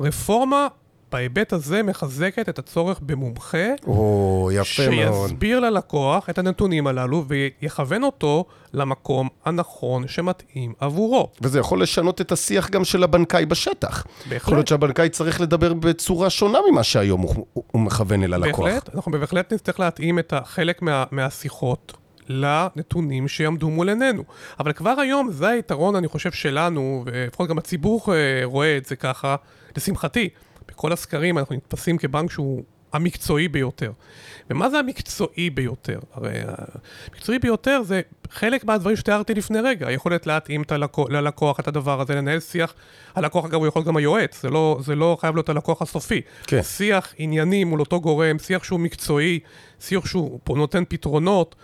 הרפורמה 0.00 0.68
בהיבט 1.12 1.52
הזה 1.52 1.82
מחזקת 1.82 2.48
את 2.48 2.58
הצורך 2.58 3.00
במומחה, 3.02 3.68
או, 3.86 4.50
יפה 4.52 4.90
מאוד. 4.90 5.28
שיסביר 5.28 5.60
ללקוח 5.60 6.30
את 6.30 6.38
הנתונים 6.38 6.86
הללו 6.86 7.24
ויכוון 7.28 8.02
אותו 8.04 8.44
למקום 8.72 9.28
הנכון 9.44 10.08
שמתאים 10.08 10.72
עבורו. 10.80 11.28
וזה 11.40 11.58
יכול 11.58 11.82
לשנות 11.82 12.20
את 12.20 12.32
השיח 12.32 12.70
גם 12.70 12.84
של 12.84 13.02
הבנקאי 13.04 13.46
בשטח. 13.46 14.04
בהחלט. 14.24 14.42
יכול 14.42 14.54
להיות 14.54 14.68
שהבנקאי 14.68 15.08
צריך 15.08 15.40
לדבר 15.40 15.74
בצורה 15.74 16.30
שונה 16.30 16.58
ממה 16.70 16.82
שהיום 16.82 17.20
הוא, 17.20 17.46
הוא 17.52 17.82
מכוון 17.82 18.24
אל 18.24 18.34
הלקוח. 18.34 18.66
בהחלט, 18.66 18.94
אנחנו 18.94 19.12
בהחלט 19.12 19.52
נצטרך 19.52 19.80
להתאים 19.80 20.18
את 20.18 20.34
חלק 20.44 20.82
מה, 20.82 21.04
מהשיחות 21.10 21.92
לנתונים 22.28 23.28
שיעמדו 23.28 23.70
מול 23.70 23.88
עינינו. 23.88 24.22
אבל 24.60 24.72
כבר 24.72 24.94
היום 25.00 25.30
זה 25.30 25.48
היתרון, 25.48 25.96
אני 25.96 26.08
חושב, 26.08 26.32
שלנו, 26.32 27.02
ולפחות 27.06 27.48
גם 27.48 27.58
הציבור 27.58 28.02
אה, 28.08 28.40
רואה 28.44 28.76
את 28.76 28.84
זה 28.84 28.96
ככה, 28.96 29.36
לשמחתי. 29.76 30.28
בכל 30.68 30.92
הסקרים 30.92 31.38
אנחנו 31.38 31.54
נתפסים 31.54 31.98
כבנק 31.98 32.30
שהוא 32.30 32.62
המקצועי 32.92 33.48
ביותר. 33.48 33.92
ומה 34.50 34.70
זה 34.70 34.78
המקצועי 34.78 35.50
ביותר? 35.50 36.00
הרי 36.14 36.38
המקצועי 37.08 37.38
ביותר 37.38 37.82
זה 37.84 38.00
חלק 38.30 38.64
מהדברים 38.64 38.96
שתיארתי 38.96 39.34
לפני 39.34 39.60
רגע, 39.60 39.88
היכולת 39.88 40.26
להתאים 40.26 40.62
את 40.62 40.72
הלקוח, 40.72 41.10
ללקוח 41.10 41.60
את 41.60 41.68
הדבר 41.68 42.00
הזה, 42.00 42.14
לנהל 42.14 42.40
שיח. 42.40 42.74
הלקוח 43.14 43.44
אגב 43.44 43.54
הוא 43.54 43.66
יכול 43.66 43.82
גם 43.82 43.96
היועץ, 43.96 44.42
זה 44.42 44.50
לא, 44.50 44.78
זה 44.84 44.94
לא 44.94 45.16
חייב 45.20 45.34
להיות 45.34 45.48
הלקוח 45.48 45.82
הסופי. 45.82 46.20
כן. 46.46 46.62
שיח 46.62 47.14
ענייני 47.18 47.64
מול 47.64 47.80
אותו 47.80 48.00
גורם, 48.00 48.38
שיח 48.38 48.64
שהוא 48.64 48.80
מקצועי, 48.80 49.40
שיח 49.80 50.06
שהוא 50.06 50.40
נותן 50.48 50.82
פתרונות. 50.88 51.54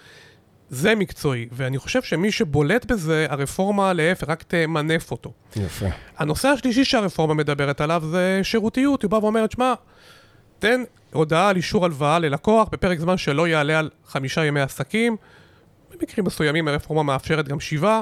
זה 0.71 0.95
מקצועי, 0.95 1.49
ואני 1.53 1.79
חושב 1.79 2.03
שמי 2.03 2.33
שבולט 2.33 2.85
בזה, 2.85 3.27
הרפורמה 3.31 3.93
להפך, 3.93 4.29
רק 4.29 4.43
תמנף 4.43 5.11
אותו. 5.11 5.33
יפה. 5.57 5.87
הנושא 6.19 6.49
השלישי 6.49 6.85
שהרפורמה 6.85 7.35
מדברת 7.35 7.81
עליו 7.81 8.03
זה 8.11 8.41
שירותיות. 8.43 9.03
היא 9.03 9.11
באה 9.11 9.25
ואומרת, 9.25 9.53
שמע, 9.53 9.75
תן 10.59 10.83
הודעה 11.13 11.49
על 11.49 11.57
אישור 11.57 11.85
הלוואה 11.85 12.19
ללקוח 12.19 12.69
בפרק 12.73 12.99
זמן 12.99 13.17
שלא 13.17 13.49
יעלה 13.49 13.79
על 13.79 13.91
חמישה 14.07 14.45
ימי 14.45 14.61
עסקים. 14.61 15.17
במקרים 15.91 16.27
מסוימים 16.27 16.69
הרפורמה 16.69 17.03
מאפשרת 17.03 17.49
גם 17.49 17.61
שבעה. 17.61 18.01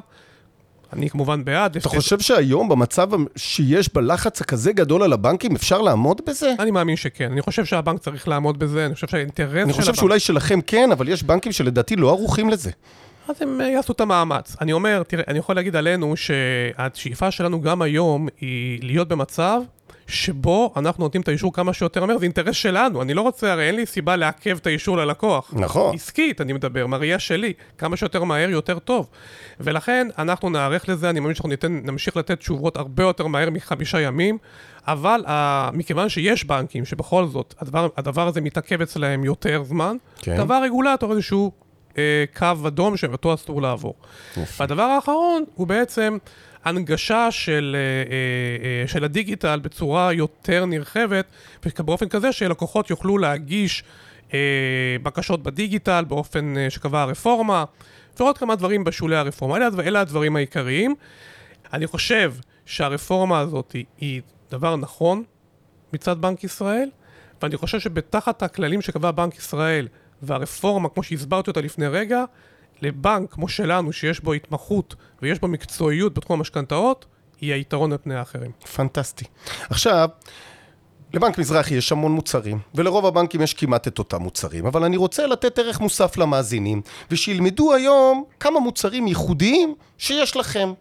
אני 0.93 1.11
כמובן 1.11 1.45
בעד. 1.45 1.77
אתה 1.77 1.89
חושב 1.89 2.21
שהיום, 2.21 2.69
במצב 2.69 3.09
שיש 3.37 3.95
בלחץ 3.95 4.41
הכזה 4.41 4.73
גדול 4.73 5.03
על 5.03 5.13
הבנקים, 5.13 5.55
אפשר 5.55 5.83
לעמוד 5.83 6.21
בזה? 6.27 6.53
אני 6.59 6.71
מאמין 6.71 6.97
שכן. 6.97 7.33
אני 7.33 7.43
חושב 7.43 7.65
שהבנק 7.65 8.01
צריך 8.01 8.29
לעמוד 8.29 8.59
בזה, 8.59 8.87
אני 8.87 8.95
חושב 8.95 9.07
שהאינטרס 9.07 9.51
של 9.51 9.59
הבנק... 9.59 9.65
אני 9.65 9.73
חושב 9.73 9.95
שאולי 9.95 10.21
שלכם 10.21 10.61
כן, 10.67 10.93
אבל 10.93 11.09
יש 11.09 11.23
בנקים 11.23 11.53
שלדעתי 11.53 11.97
לא 11.97 12.09
ערוכים 12.09 12.51
לזה. 12.51 12.71
אז 13.29 13.43
הם 13.43 13.61
אה, 13.61 13.69
יעשו 13.69 13.93
את 13.93 14.01
המאמץ. 14.01 14.57
אני 14.61 14.73
אומר, 14.73 15.03
תראה, 15.03 15.25
אני 15.29 15.39
יכול 15.39 15.57
להגיד 15.57 15.77
עלינו 15.77 16.15
שהשאיפה 16.17 17.31
שלנו 17.31 17.61
גם 17.61 17.83
היום 17.83 18.29
היא 18.41 18.79
להיות 18.83 19.09
במצב 19.09 19.61
שבו 20.07 20.73
אנחנו 20.77 21.05
נותנים 21.05 21.23
את 21.23 21.29
האישור 21.29 21.53
כמה 21.53 21.73
שיותר 21.73 22.07
מהר, 22.07 22.19
זה 22.19 22.25
אינטרס 22.25 22.57
שלנו, 22.57 23.03
אני 23.03 23.15
לא 23.15 23.21
רוצה, 23.21 23.53
הרי 23.53 23.67
אין 23.67 23.75
לי 23.75 23.87
סיבה 23.87 24.17
לעכב 24.17 24.57
את 24.57 24.67
האישור 24.67 24.97
ללקוח. 24.97 25.55
נכון. 25.57 25.95
עסקית, 25.95 26.41
אני 26.41 26.53
מדבר, 26.53 26.87
מראייה 26.87 27.19
שלי, 27.19 27.53
כמה 27.79 27.97
שיותר 27.97 28.25
מהר 28.25 28.51
יותר 28.51 28.79
טוב. 28.79 29.09
ולכן 29.61 30.09
אנחנו 30.19 30.51
נערך 30.51 30.89
לזה, 30.89 31.11
אני 31.11 31.21
מאמין 31.21 31.35
שאנחנו 31.35 31.49
ניתן, 31.49 31.81
נמשיך 31.85 32.17
לתת 32.17 32.39
תשובות 32.39 32.77
הרבה 32.77 33.03
יותר 33.03 33.27
מהר 33.27 33.51
מחמישה 33.51 34.01
ימים, 34.01 34.39
אבל 34.87 35.25
uh, 35.27 35.31
מכיוון 35.73 36.09
שיש 36.09 36.45
בנקים 36.45 36.85
שבכל 36.85 37.27
זאת 37.27 37.55
הדבר, 37.61 37.89
הדבר 37.97 38.29
הזה 38.29 38.41
מתעכב 38.41 38.83
אצלהם 38.83 39.25
יותר 39.25 39.63
זמן, 39.65 39.97
כן. 40.17 40.37
דבר 40.37 40.61
רגולטור 40.63 41.13
איזשהו 41.13 41.53
אה, 41.99 42.25
קו 42.37 42.67
אדום 42.67 42.97
שאותו 42.97 43.35
אסור 43.35 43.63
לעבור. 43.63 43.95
יפה. 44.37 44.65
והדבר 44.65 44.83
האחרון 44.83 45.45
הוא 45.55 45.67
בעצם 45.67 46.19
הנגשה 46.67 47.31
של, 47.31 47.77
אה, 47.79 48.83
אה, 48.83 48.89
של 48.89 49.05
הדיגיטל 49.05 49.59
בצורה 49.63 50.13
יותר 50.13 50.65
נרחבת, 50.65 51.27
ובאופן 51.67 52.09
כזה 52.09 52.33
שלקוחות 52.33 52.91
יוכלו 52.91 53.19
להגיש 53.19 53.85
אה, 54.35 54.39
בקשות 55.03 55.43
בדיגיטל 55.43 56.05
באופן 56.09 56.57
אה, 56.57 56.71
שקבעה 56.71 57.03
הרפורמה, 57.03 57.65
ועוד 58.19 58.39
כמה 58.39 58.57
דברים 58.57 58.85
בשולי 58.85 59.17
הרפורמה. 59.17 59.57
אלה, 59.57 59.69
אלה 59.79 60.01
הדברים 60.01 60.37
העיקריים. 60.37 60.95
אני 61.73 61.87
חושב 61.87 62.33
שהרפורמה 62.67 63.39
הזאת 63.39 63.77
היא 64.01 64.23
דבר 64.51 64.77
נכון 64.77 65.23
מצד 65.93 66.21
בנק 66.21 66.45
ישראל, 66.45 66.89
ואני 67.43 67.57
חושב 67.57 67.81
שבתחת 67.81 68.43
הכללים 68.43 68.83
שקבע 68.83 69.11
בנק 69.11 69.39
ישראל 69.39 69.89
והרפורמה, 70.23 70.89
כמו 70.89 71.03
שהסברתי 71.03 71.51
אותה 71.51 71.61
לפני 71.61 71.87
רגע, 71.87 72.25
לבנק 72.83 73.33
כמו 73.33 73.49
שלנו, 73.49 73.93
שיש 73.93 74.21
בו 74.21 74.33
התמחות 74.33 74.95
ויש 75.23 75.41
בו 75.41 75.49
מקצועיות 75.49 76.15
בתחום 76.15 76.39
המשכנתאות, 76.39 77.07
היא 77.41 77.53
היתרון 77.53 77.93
על 77.93 77.99
פני 77.99 78.15
האחרים. 78.15 78.51
פנטסטי. 78.77 79.25
עכשיו, 79.71 80.09
לבנק 81.15 81.39
מזרחי 81.39 81.75
יש 81.75 81.93
המון 81.93 82.13
מוצרים, 82.13 82.59
ולרוב 82.75 83.07
הבנקים 83.07 83.43
יש 83.43 83.55
כמעט 83.55 83.89
את 83.89 83.99
אותם 83.99 84.23
מוצרים, 84.23 84.67
אבל 84.67 84.85
אני 84.85 84.97
רוצה 84.97 85.27
לתת 85.27 85.59
ערך 85.59 85.81
מוסף 85.81 86.17
למאזינים, 86.17 86.83
ושילמדו 87.11 87.75
היום 87.75 88.25
כמה 88.41 88.61
מוצרים 88.61 89.07
ייחודיים 89.07 89.75
שיש 89.99 90.37
לכם. 90.37 90.73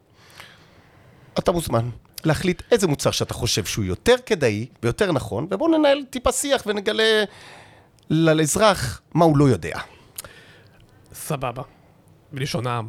אתה 1.39 1.51
מוזמן 1.51 1.89
להחליט 2.23 2.61
איזה 2.71 2.87
מוצר 2.87 3.11
שאתה 3.11 3.33
חושב 3.33 3.65
שהוא 3.65 3.85
יותר 3.85 4.15
כדאי 4.25 4.65
ויותר 4.83 5.11
נכון, 5.11 5.47
ובואו 5.51 5.77
ננהל 5.77 6.03
טיפה 6.09 6.31
שיח 6.31 6.63
ונגלה 6.65 7.23
לאזרח 8.09 9.01
מה 9.13 9.25
הוא 9.25 9.37
לא 9.37 9.45
יודע. 9.45 9.79
סבבה, 11.13 11.61
בלשון 12.35 12.67
העם. 12.67 12.87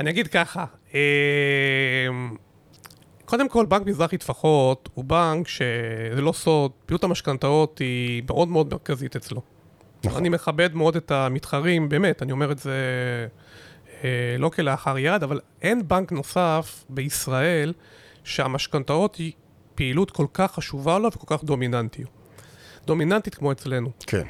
אני 0.00 0.10
אגיד 0.10 0.28
ככה, 0.28 0.64
אה, 0.94 1.00
קודם 3.24 3.48
כל, 3.48 3.66
בנק 3.66 3.86
מזרחי 3.86 4.18
טפחות 4.18 4.88
הוא 4.94 5.04
בנק 5.04 5.48
שזה 5.48 6.20
לא 6.20 6.32
סוד, 6.32 6.70
פעילות 6.86 7.04
המשכנתאות 7.04 7.78
היא 7.78 8.22
מאוד 8.28 8.48
מאוד 8.48 8.72
מרכזית 8.72 9.16
אצלו. 9.16 9.40
נכון. 10.04 10.18
אני 10.18 10.28
מכבד 10.28 10.74
מאוד 10.74 10.96
את 10.96 11.10
המתחרים, 11.10 11.88
באמת, 11.88 12.22
אני 12.22 12.32
אומר 12.32 12.52
את 12.52 12.58
זה 12.58 12.76
אה, 14.04 14.36
לא 14.38 14.48
כלאחר 14.48 14.98
יד, 14.98 15.22
אבל 15.22 15.40
אין 15.62 15.88
בנק 15.88 16.12
נוסף 16.12 16.84
בישראל 16.88 17.72
שהמשכנתאות 18.24 19.16
היא 19.16 19.32
פעילות 19.74 20.10
כל 20.10 20.26
כך 20.34 20.52
חשובה 20.52 20.98
לו 20.98 21.08
וכל 21.08 21.36
כך 21.36 21.44
דומיננטית. 21.44 22.06
דומיננטית 22.86 23.34
כמו 23.34 23.52
אצלנו. 23.52 23.90
כן. 24.06 24.26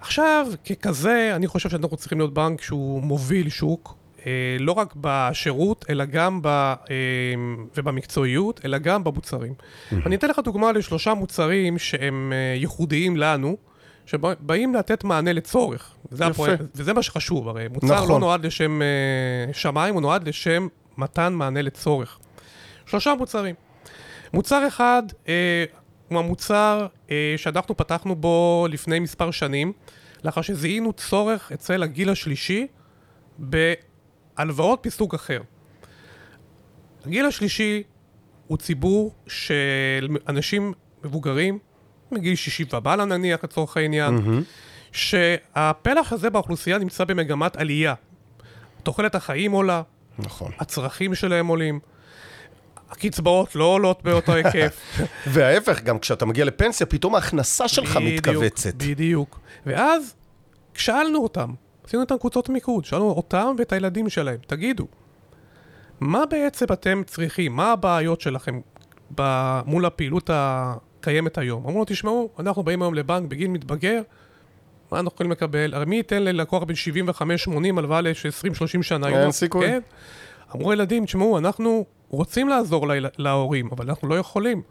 עכשיו, 0.00 0.46
ככזה, 0.70 1.32
אני 1.36 1.46
חושב 1.46 1.68
שאנחנו 1.68 1.96
צריכים 1.96 2.18
להיות 2.18 2.34
בנק 2.34 2.62
שהוא 2.62 3.02
מוביל 3.02 3.48
שוק, 3.48 3.96
אה, 4.26 4.56
לא 4.60 4.72
רק 4.72 4.94
בשירות, 4.96 5.84
אלא 5.90 6.04
גם 6.04 6.42
ב, 6.42 6.46
אה, 6.46 6.74
ובמקצועיות, 7.76 8.60
אלא 8.64 8.78
גם 8.78 9.04
במוצרים. 9.04 9.54
אני 10.06 10.16
אתן 10.16 10.28
לך 10.28 10.38
דוגמה 10.44 10.72
לשלושה 10.72 11.14
מוצרים 11.14 11.78
שהם 11.78 12.32
אה, 12.32 12.56
ייחודיים 12.56 13.16
לנו, 13.16 13.56
שבאים 14.06 14.74
לתת 14.74 15.04
מענה 15.04 15.32
לצורך. 15.32 15.94
וזה. 16.12 16.26
הפרויקט, 16.26 16.64
וזה 16.74 16.92
מה 16.92 17.02
שחשוב, 17.02 17.48
הרי 17.48 17.68
מוצר 17.68 17.94
נכון. 17.94 18.08
לא 18.08 18.18
נועד 18.18 18.46
לשם 18.46 18.82
אה, 18.82 19.52
שמיים, 19.52 19.94
הוא 19.94 20.02
נועד 20.02 20.28
לשם 20.28 20.68
מתן 20.98 21.32
מענה 21.32 21.62
לצורך. 21.62 22.18
שלושה 22.86 23.14
מוצרים. 23.18 23.54
מוצר 24.32 24.66
אחד 24.68 25.02
אה, 25.28 25.64
הוא 26.10 26.18
המוצר 26.18 26.86
אה, 27.10 27.34
שאנחנו 27.36 27.76
פתחנו 27.76 28.16
בו 28.16 28.66
לפני 28.70 28.98
מספר 28.98 29.30
שנים, 29.30 29.72
לאחר 30.24 30.42
שזיהינו 30.42 30.92
צורך 30.92 31.52
אצל 31.52 31.82
הגיל 31.82 32.10
השלישי 32.10 32.66
בהלוואות 33.38 34.86
מסוג 34.86 35.14
אחר. 35.14 35.40
הגיל 37.06 37.26
השלישי 37.26 37.82
הוא 38.46 38.58
ציבור 38.58 39.14
של 39.26 40.08
אנשים 40.28 40.72
מבוגרים, 41.04 41.58
מגיל 42.12 42.34
60 42.34 42.66
ומעלה 42.72 43.04
נניח 43.04 43.44
לצורך 43.44 43.76
העניין, 43.76 44.14
שהפלח 44.92 46.12
הזה 46.12 46.30
באוכלוסייה 46.30 46.78
נמצא 46.78 47.04
במגמת 47.04 47.56
עלייה. 47.56 47.94
תוחלת 48.82 49.14
החיים 49.14 49.52
עולה, 49.52 49.82
נכון. 50.18 50.52
הצרכים 50.58 51.14
שלהם 51.14 51.46
עולים, 51.46 51.80
הקצבאות 52.90 53.54
לא 53.54 53.64
עולות 53.64 54.02
באותו 54.02 54.32
היקף. 54.32 55.00
וההפך, 55.32 55.82
גם 55.82 55.98
כשאתה 55.98 56.26
מגיע 56.26 56.44
לפנסיה, 56.44 56.86
פתאום 56.86 57.14
ההכנסה 57.14 57.68
שלך 57.68 57.96
בדיוק, 57.96 58.28
מתכווצת. 58.28 58.74
בדיוק. 58.74 59.40
ואז 59.66 60.14
שאלנו 60.74 61.18
אותם, 61.22 61.50
עשינו 61.86 62.02
איתם 62.02 62.18
קבוצות 62.18 62.48
מיקוד, 62.48 62.84
שאלנו 62.84 63.10
אותם 63.10 63.54
ואת 63.58 63.72
הילדים 63.72 64.08
שלהם, 64.08 64.38
תגידו, 64.46 64.86
מה 66.00 66.26
בעצם 66.30 66.66
אתם 66.72 67.02
צריכים? 67.06 67.56
מה 67.56 67.72
הבעיות 67.72 68.20
שלכם 68.20 68.60
ב- 69.14 69.60
מול 69.66 69.86
הפעילות 69.86 70.30
הקיימת 70.32 71.38
היום? 71.38 71.66
אמרו 71.66 71.78
לו, 71.78 71.84
תשמעו, 71.84 72.30
אנחנו 72.38 72.62
באים 72.62 72.82
היום 72.82 72.94
לבנק 72.94 73.28
בגיל 73.28 73.48
מתבגר, 73.48 74.02
מה 74.92 75.00
אנחנו 75.00 75.14
יכולים 75.14 75.32
לקבל? 75.32 75.74
הרי 75.74 75.84
מי 75.84 75.96
ייתן 75.96 76.22
ללקוח 76.22 76.62
בן 76.62 76.74
75-80 77.48 77.78
הלוואה 77.78 78.00
ל-20-30 78.00 78.82
שנה? 78.82 79.08
אין? 79.08 79.30
סיכוי. 79.30 79.66
כן? 79.66 79.80
אמרו 80.56 80.72
ילדים, 80.72 81.04
תשמעו, 81.04 81.38
אנחנו 81.38 81.84
רוצים 82.10 82.48
לעזור 82.48 82.88
לה, 82.88 83.08
להורים, 83.18 83.68
אבל 83.72 83.88
אנחנו 83.90 84.08
לא 84.08 84.14
יכולים. 84.14 84.62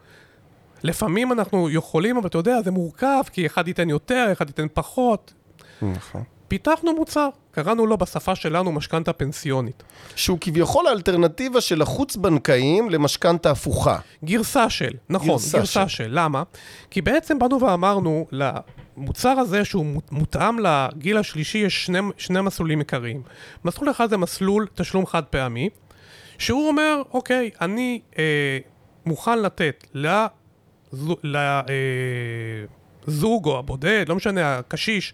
לפעמים 0.84 1.32
אנחנו 1.32 1.69
יכולים, 1.69 2.17
אבל 2.17 2.28
אתה 2.28 2.38
יודע, 2.38 2.62
זה 2.62 2.71
מורכב, 2.71 3.21
כי 3.32 3.45
אחד 3.45 3.67
ייתן 3.67 3.89
יותר, 3.89 4.30
אחד 4.32 4.47
ייתן 4.49 4.67
פחות. 4.73 5.34
נכון. 5.82 6.23
פיתחנו 6.47 6.95
מוצר, 6.95 7.30
קראנו 7.52 7.86
לו 7.88 7.97
בשפה 7.97 8.36
שלנו 8.36 8.71
משכנתה 8.71 9.13
פנסיונית. 9.13 9.84
שהוא 10.15 10.38
כביכול 10.41 10.88
האלטרנטיבה 10.88 11.62
של 11.62 11.82
החוץ-בנקאיים 11.82 12.89
למשכנתה 12.89 13.52
הפוכה. 13.52 13.97
גרסה 14.23 14.69
של, 14.69 14.91
נכון, 15.10 15.28
גרסה 15.30 15.58
גרסה, 15.58 15.89
של. 15.89 16.04
של. 16.04 16.08
למה? 16.12 16.43
כי 16.91 17.02
בעצם 17.02 17.39
באנו 17.39 17.62
ואמרנו, 17.62 18.28
למוצר 18.32 19.30
הזה 19.30 19.65
שהוא 19.65 19.86
מות- 19.86 20.12
מותאם 20.12 20.60
לגיל 20.60 21.17
השלישי, 21.17 21.58
יש 21.58 21.86
שני, 21.86 21.99
שני 22.17 22.41
מסלולים 22.41 22.80
עיקריים. 22.80 23.21
מסלול 23.65 23.91
אחד 23.91 24.10
זה 24.10 24.17
מסלול 24.17 24.67
תשלום 24.75 25.06
חד 25.06 25.23
פעמי, 25.23 25.69
שהוא 26.39 26.67
אומר, 26.67 27.02
אוקיי, 27.13 27.49
אני 27.62 28.02
אה, 28.17 28.58
מוכן 29.06 29.39
לתת 29.41 29.88
לזוג 29.93 31.19
אה, 31.36 31.62
או 33.54 33.60
הבודד, 33.60 34.06
לא 34.10 34.15
משנה, 34.15 34.58
הקשיש, 34.58 35.13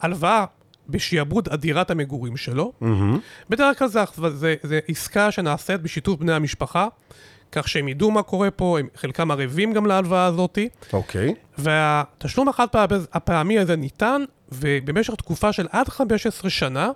הלוואה 0.00 0.44
בשעבוד 0.88 1.48
אדירת 1.48 1.90
המגורים 1.90 2.36
שלו. 2.36 2.72
בדרך 3.50 3.78
כלל 3.78 3.88
זה, 3.88 4.00
זה, 4.34 4.54
זה 4.62 4.80
עסקה 4.88 5.30
שנעשית 5.30 5.80
בשיתוף 5.80 6.20
בני 6.20 6.32
המשפחה, 6.32 6.86
כך 7.52 7.68
שהם 7.68 7.88
ידעו 7.88 8.10
מה 8.10 8.22
קורה 8.22 8.50
פה, 8.50 8.78
הם, 8.78 8.88
חלקם 8.96 9.30
ערבים 9.30 9.72
גם 9.72 9.86
להלוואה 9.86 10.24
הזאתי, 10.26 10.68
אוקיי. 10.92 11.34
והתשלום 11.58 12.48
החד 12.48 12.66
פעמי- 12.68 12.94
הפעמי 13.12 13.58
הזה 13.58 13.76
ניתן, 13.76 14.22
ובמשך 14.52 15.14
תקופה 15.14 15.52
של 15.52 15.66
עד 15.70 15.88
15 15.88 16.50
שנה, 16.50 16.90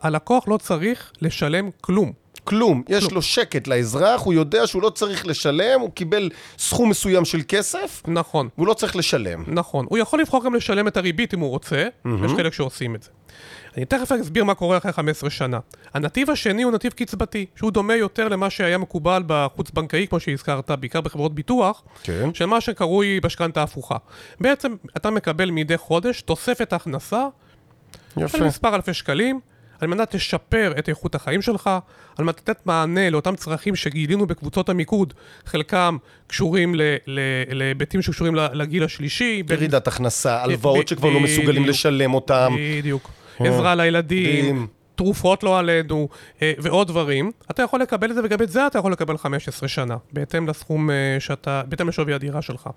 הלקוח 0.00 0.48
לא 0.48 0.56
צריך 0.56 1.12
לשלם 1.22 1.70
כלום. 1.80 2.12
כלום. 2.50 2.82
יש 2.88 3.04
כלום. 3.04 3.14
לו 3.14 3.22
שקט 3.22 3.66
לאזרח, 3.66 4.22
הוא 4.22 4.34
יודע 4.34 4.66
שהוא 4.66 4.82
לא 4.82 4.90
צריך 4.90 5.26
לשלם, 5.26 5.80
הוא 5.80 5.90
קיבל 5.90 6.30
סכום 6.58 6.90
מסוים 6.90 7.24
של 7.24 7.40
כסף, 7.48 8.02
נכון. 8.06 8.48
והוא 8.56 8.66
לא 8.66 8.74
צריך 8.74 8.96
לשלם. 8.96 9.44
נכון. 9.46 9.86
הוא 9.88 9.98
יכול 9.98 10.20
לבחור 10.20 10.44
גם 10.44 10.54
לשלם 10.54 10.88
את 10.88 10.96
הריבית 10.96 11.34
אם 11.34 11.40
הוא 11.40 11.50
רוצה, 11.50 11.86
יש 12.24 12.32
חלק 12.36 12.52
שעושים 12.52 12.94
את 12.94 13.02
זה. 13.02 13.10
אני 13.76 13.84
תכף 13.84 14.12
אסביר 14.12 14.44
מה 14.44 14.54
קורה 14.54 14.76
אחרי 14.78 14.92
15 14.92 15.30
שנה. 15.30 15.58
הנתיב 15.94 16.30
השני 16.30 16.62
הוא 16.62 16.72
נתיב 16.72 16.92
קצבתי, 16.92 17.46
שהוא 17.56 17.70
דומה 17.70 17.94
יותר 17.94 18.28
למה 18.28 18.50
שהיה 18.50 18.78
מקובל 18.78 19.22
בחוץ-בנקאי, 19.26 20.06
כמו 20.06 20.20
שהזכרת, 20.20 20.70
בעיקר 20.70 21.00
בחברות 21.00 21.34
ביטוח, 21.34 21.82
כן. 22.02 22.34
של 22.34 22.46
מה 22.46 22.60
שקרוי 22.60 23.20
משכנתה 23.24 23.62
הפוכה. 23.62 23.96
בעצם 24.40 24.74
אתה 24.96 25.10
מקבל 25.10 25.50
מדי 25.50 25.76
חודש 25.76 26.22
תוספת 26.22 26.72
הכנסה 26.72 27.26
יפה. 28.16 28.38
של 28.38 28.44
מספר 28.44 28.74
אלפי 28.74 28.94
שקלים, 28.94 29.40
על 29.80 29.88
מנת 29.88 30.14
לשפר 30.14 30.72
את 30.78 30.88
איכות 30.88 31.14
החיים 31.14 31.42
שלך, 31.42 31.70
על 32.18 32.24
מנת 32.24 32.38
לתת 32.38 32.66
מענה 32.66 33.10
לאותם 33.10 33.36
צרכים 33.36 33.76
שגילינו 33.76 34.26
בקבוצות 34.26 34.68
המיקוד, 34.68 35.14
חלקם 35.46 35.96
קשורים 36.26 36.74
להיבטים 37.48 38.02
שקשורים 38.02 38.34
לגיל 38.34 38.84
השלישי. 38.84 39.42
בין- 39.42 39.56
ירידת 39.58 39.86
הכנסה, 39.88 40.42
הלוואות 40.42 40.88
שכבר 40.88 41.10
לא 41.10 41.20
מסוגלים. 41.20 41.64
לשלם 41.64 42.14
אותם. 42.14 42.56
בדיוק. 42.78 43.10
עזרה 43.40 43.74
לילדים. 43.74 44.66
תרופות 45.00 45.42
לא 45.42 45.58
עלינו, 45.58 46.08
אה, 46.42 46.52
ועוד 46.58 46.88
דברים. 46.88 47.30
אתה 47.50 47.62
יכול 47.62 47.80
לקבל 47.80 48.10
את 48.10 48.14
זה, 48.14 48.20
וגם 48.24 48.42
את 48.42 48.48
זה 48.50 48.66
אתה 48.66 48.78
יכול 48.78 48.92
לקבל 48.92 49.16
15 49.16 49.68
שנה, 49.68 49.96
בהתאם 50.12 50.48
לסכום 50.48 50.90
אה, 50.90 50.94
שאתה, 51.18 51.62
בהתאם 51.68 51.88
לשווי 51.88 52.14
הדירה 52.14 52.42
שלך. 52.42 52.68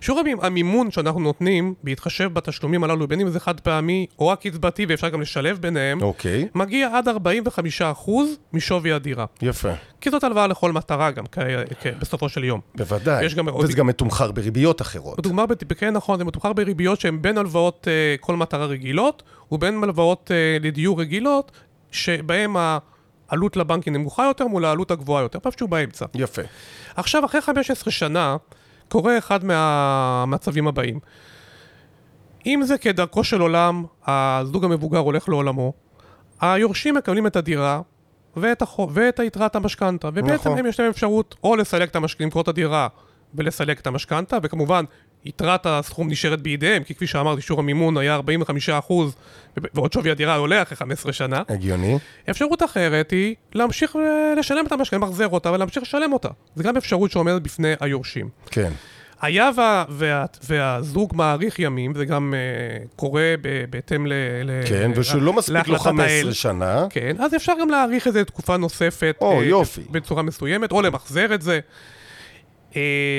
שיעור 0.00 0.20
המ- 0.20 0.40
המימון 0.44 0.90
שאנחנו 0.90 1.20
נותנים, 1.20 1.74
בהתחשב 1.84 2.30
בתשלומים 2.34 2.84
הללו, 2.84 3.08
בין 3.08 3.20
אם 3.20 3.28
זה 3.28 3.40
חד 3.40 3.60
פעמי 3.60 4.06
או 4.18 4.32
הקצבתי, 4.32 4.86
ואפשר 4.88 5.08
גם 5.08 5.20
לשלב 5.20 5.58
ביניהם, 5.60 6.02
אוקיי. 6.02 6.48
מגיע 6.54 6.88
עד 6.98 7.08
45% 7.08 8.10
משווי 8.52 8.92
הדירה. 8.92 9.24
יפה. 9.42 9.70
כי 10.00 10.10
זאת 10.10 10.24
הלוואה 10.24 10.46
לכל 10.46 10.72
מטרה 10.72 11.10
גם, 11.10 11.24
כ- 11.32 11.38
כ- 11.82 11.86
בסופו 12.00 12.28
של 12.28 12.44
יום. 12.44 12.60
בוודאי. 12.74 13.28
גם 13.34 13.46
וזה 13.56 13.72
גם 13.72 13.86
מתומחר 13.86 14.32
בריביות 14.32 14.82
אחרות. 14.82 15.18
בת- 15.46 15.72
כן 15.78 15.90
נכון, 15.94 16.18
זה 16.18 16.24
מתומחר 16.24 16.52
בריביות 16.52 17.00
שהן 17.00 17.22
בין 17.22 17.38
הלוואות 17.38 17.88
אה, 17.90 18.14
כל 18.20 18.36
מטרה 18.36 18.66
רגילות, 18.66 19.22
ובין 19.54 19.84
הלוואות 19.84 20.30
אה, 20.30 20.56
לדיור 20.60 21.00
רגילות, 21.00 21.52
שבהן 21.90 22.50
העלות 23.28 23.56
לבנק 23.56 23.84
היא 23.84 23.92
נמוכה 23.92 24.24
יותר 24.24 24.46
מול 24.46 24.64
העלות 24.64 24.90
הגבוהה 24.90 25.22
יותר, 25.22 25.38
איפשהו 25.46 25.68
באמצע. 25.68 26.06
יפה. 26.14 26.42
עכשיו, 26.96 27.24
אחרי 27.24 27.40
15 27.40 27.92
שנה, 27.92 28.36
קורה 28.88 29.18
אחד 29.18 29.44
מהמצבים 29.44 30.68
הבאים. 30.68 30.98
אם 32.46 32.60
זה 32.64 32.78
כדרכו 32.78 33.24
של 33.24 33.40
עולם, 33.40 33.84
הזוג 34.06 34.64
המבוגר 34.64 34.98
הולך 34.98 35.28
לעולמו, 35.28 35.72
היורשים 36.40 36.94
מקבלים 36.94 37.26
את 37.26 37.36
הדירה 37.36 37.80
ואת, 38.36 38.62
החוב, 38.62 38.90
ואת 38.94 39.20
היתרת 39.20 39.56
המשכנתה, 39.56 40.08
ובעצם 40.14 40.34
נכון. 40.34 40.58
הם 40.58 40.66
יש 40.66 40.80
להם 40.80 40.90
אפשרות 40.90 41.34
או 41.44 41.56
לסלק 41.56 41.90
את 41.90 41.96
המשכנתה, 41.96 42.24
למכור 42.24 42.42
את 42.42 42.48
הדירה 42.48 42.88
ולסלק 43.34 43.80
את 43.80 43.86
המשכנתה, 43.86 44.38
וכמובן 44.42 44.84
יתרת 45.24 45.66
הסכום 45.66 46.10
נשארת 46.10 46.40
בידיהם, 46.40 46.82
כי 46.82 46.94
כפי 46.94 47.06
שאמרתי, 47.06 47.42
שיעור 47.42 47.60
המימון 47.60 47.96
היה 47.96 48.20
45% 48.88 48.92
ועוד 49.74 49.92
שווי 49.92 50.10
הדירה 50.10 50.36
עולה 50.36 50.62
אחרי 50.62 50.76
15 50.76 51.12
שנה. 51.12 51.42
הגיוני. 51.48 51.98
אפשרות 52.30 52.62
אחרת 52.62 53.10
היא 53.10 53.34
להמשיך 53.54 53.96
אה, 53.96 54.34
לשלם 54.38 54.66
את 54.66 54.72
המשכנתה, 54.72 55.06
למחזר 55.06 55.28
אותה, 55.28 55.52
ולהמשיך 55.52 55.82
לשלם 55.82 56.12
אותה. 56.12 56.28
זו 56.56 56.62
גם 56.62 56.76
אפשרות 56.76 57.10
שעומדת 57.10 57.42
בפני 57.42 57.72
היורשים. 57.80 58.28
כן. 58.50 58.72
היה 59.20 59.50
וה, 59.56 59.84
וה, 59.88 60.24
והזוג 60.48 61.16
מאריך 61.16 61.58
ימים, 61.58 61.94
זה 61.94 62.04
גם 62.04 62.34
uh, 62.34 62.88
קורה 62.96 63.34
ב, 63.40 63.64
בהתאם 63.70 64.06
ל... 64.06 64.12
ל 64.44 64.50
כן, 64.68 64.90
ושלא 64.94 65.32
מספיק 65.32 65.54
לו 65.68 65.72
להחלטת 65.72 65.82
15 65.82 66.06
האל. 66.06 66.32
שנה. 66.32 66.86
כן, 66.90 67.16
אז 67.18 67.34
אפשר 67.34 67.52
גם 67.60 67.70
להאריך 67.70 68.08
את 68.08 68.12
זה 68.12 68.24
תקופה 68.24 68.56
נוספת. 68.56 69.16
או, 69.20 69.40
אה, 69.40 69.44
יופי. 69.44 69.80
בצורה 69.90 70.22
מסוימת, 70.22 70.72
או 70.72 70.82
למחזר 70.82 71.34
את 71.34 71.42
זה. 71.42 71.60
Uh, 72.74 72.76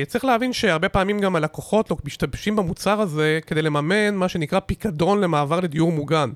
צריך 0.07 0.25
להבין 0.25 0.53
שהרבה 0.53 0.89
פעמים 0.89 1.19
גם 1.19 1.35
הלקוחות 1.35 1.91
לא 1.91 1.97
משתמשים 2.05 2.55
במוצר 2.55 3.01
הזה 3.01 3.39
כדי 3.47 3.61
לממן 3.61 4.15
מה 4.15 4.27
שנקרא 4.29 4.59
פיקדון 4.59 5.21
למעבר 5.21 5.59
לדיור 5.59 5.91
מוגן. 5.91 6.29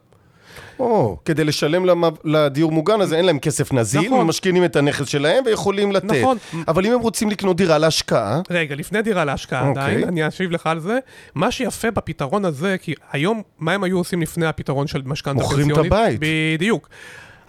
או, 0.80 1.18
כדי 1.26 1.44
לשלם 1.44 1.86
למ- 1.86 2.04
לדיור 2.24 2.72
מוגן 2.72 3.02
הזה 3.02 3.18
אין 3.18 3.26
להם 3.26 3.40
כסף 3.40 3.74
נזיל, 3.74 4.06
נכון. 4.08 4.20
הם 4.20 4.28
משקיעים 4.28 4.66
את 4.66 4.76
הנכס 4.76 5.08
שלהם 5.08 5.44
ויכולים 5.46 5.92
לתת. 5.92 6.06
נכון. 6.06 6.38
אבל 6.68 6.86
אם 6.86 6.94
הם 6.94 7.00
רוצים 7.00 7.30
לקנות 7.30 7.58
דירה 7.58 7.78
להשקעה, 7.78 8.42
רגע, 8.50 8.76
לפני 8.76 9.02
דירה 9.02 9.26
להשקעה 9.26 9.68
אוקיי. 9.68 9.84
עדיין, 9.84 10.04
אני 10.08 10.28
אשיב 10.28 10.52
לך 10.52 10.68
על 10.68 10.80
זה. 10.80 11.00
מה 11.36 11.52
שיפה 11.52 11.92
בפתרון 11.92 12.46
הזה, 12.46 12.76
כי 12.82 12.94
היום, 13.12 13.42
מה 13.60 13.72
הם 13.74 13.84
היו 13.84 13.98
עושים 13.98 14.22
לפני 14.22 14.46
הפתרון 14.46 14.88
של 14.88 15.02
משכנתה 15.06 15.34
מוכרים 15.44 15.72
את 15.72 15.76
פנסיונית? 15.76 15.92
הבית. 15.94 16.20
בדיוק. 16.58 16.90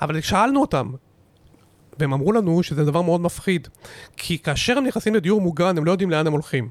אבל 0.03 0.21
שאלנו 0.21 0.61
אותם, 0.61 0.91
והם 2.01 2.13
אמרו 2.13 2.33
לנו 2.33 2.63
שזה 2.63 2.85
דבר 2.85 3.03
מאוד 3.03 3.21
מפחיד. 3.21 3.69
כי 4.17 4.39
כאשר 4.39 4.79
הם 4.79 4.85
נכנסים 4.85 5.15
לדיור 5.15 5.41
מוגן, 5.41 5.79
הם 5.79 5.85
לא 5.85 5.91
יודעים 5.91 6.11
לאן 6.11 6.27
הם 6.27 6.33
הולכים. 6.33 6.69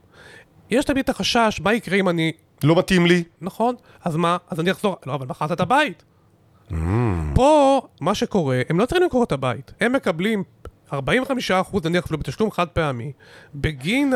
יש 0.70 0.86
תמיד 0.86 1.04
את 1.04 1.10
החשש, 1.10 1.62
מה 1.64 1.74
יקרה 1.74 1.98
אם 1.98 2.10
אני... 2.10 2.32
לא 2.64 2.80
מתאים 2.80 3.06
לי. 3.06 3.24
נכון, 3.42 3.76
אז 4.04 4.16
מה? 4.16 4.38
אז 4.50 4.60
אני 4.60 4.72
אחזור... 4.72 4.96
לא, 5.06 5.14
אבל 5.14 5.28
מכרת 5.28 5.52
את 5.52 5.60
הבית. 5.60 6.04
Mm. 6.72 6.74
פה, 7.36 7.82
מה 8.02 8.16
שקורה, 8.16 8.62
הם 8.70 8.80
לא 8.80 8.86
צריכים 8.86 9.04
למכור 9.04 9.24
את 9.24 9.32
הבית. 9.32 9.72
הם 9.82 9.94
מקבלים 9.94 10.44
45 10.94 11.52
אחוז, 11.52 11.86
נניח 11.86 12.04
אפילו 12.04 12.20
בתשלום 12.20 12.52
חד 12.52 12.68
פעמי, 12.68 13.12
בגין 13.56 14.14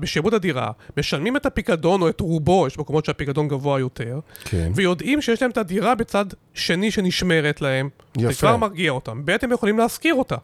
בשעבוד 0.00 0.34
הדירה, 0.34 0.70
משלמים 0.96 1.36
את 1.36 1.46
הפיקדון 1.46 2.02
או 2.02 2.08
את 2.08 2.20
רובו, 2.20 2.66
יש 2.66 2.78
מקומות 2.78 3.04
שהפיקדון 3.04 3.48
גבוה 3.48 3.80
יותר, 3.80 4.20
כן. 4.44 4.72
ויודעים 4.74 5.22
שיש 5.22 5.42
להם 5.42 5.50
את 5.50 5.56
הדירה 5.58 5.94
בצד 5.94 6.24
שני 6.54 6.90
שנשמרת 6.90 7.60
להם, 7.60 7.88
יפה. 8.18 8.32
זה 8.32 8.38
כבר 8.38 8.56
מרגיע 8.56 8.90
אותם. 8.90 9.22
ב' 9.24 9.36
הם 9.42 9.52
יכולים 9.52 9.78
להשכיר 9.78 10.14
אותה. 10.14 10.36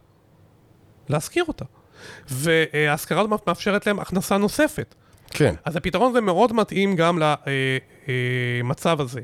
להשכיר 1.08 1.44
אותה. 1.48 1.64
וההשכרה 2.28 3.20
הזאת 3.20 3.46
מאפשרת 3.46 3.86
להם 3.86 3.98
הכנסה 3.98 4.38
נוספת. 4.38 4.94
כן. 5.30 5.54
אז 5.64 5.76
הפתרון 5.76 6.10
הזה 6.10 6.20
מאוד 6.20 6.52
מתאים 6.52 6.96
גם 6.96 7.18
למצב 8.62 9.00
הזה. 9.00 9.20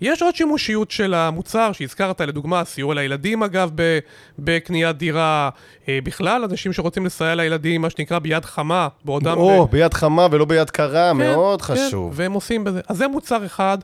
יש 0.00 0.22
עוד 0.22 0.36
שימושיות 0.36 0.90
של 0.90 1.14
המוצר 1.14 1.72
שהזכרת, 1.72 2.20
לדוגמה, 2.20 2.64
סיוע 2.64 2.94
לילדים 2.94 3.42
אגב 3.42 3.70
ב- 3.74 3.98
בקניית 4.38 4.96
דירה, 4.96 5.50
אה, 5.88 5.98
בכלל 6.04 6.44
אנשים 6.50 6.72
שרוצים 6.72 7.06
לסייע 7.06 7.34
לילדים, 7.34 7.82
מה 7.82 7.90
שנקרא 7.90 8.18
ביד 8.18 8.44
חמה, 8.44 8.88
בעודם... 9.04 9.36
או, 9.38 9.66
ביד 9.70 9.94
חמה 9.94 10.26
ולא 10.30 10.44
ביד 10.44 10.70
קרה, 10.70 11.10
כן, 11.10 11.16
מאוד 11.16 11.62
כן, 11.62 11.74
חשוב. 11.74 12.12
והם 12.16 12.32
עושים 12.32 12.64
בזה. 12.64 12.80
אז 12.88 12.96
זה 12.96 13.08
מוצר 13.08 13.46
אחד, 13.46 13.78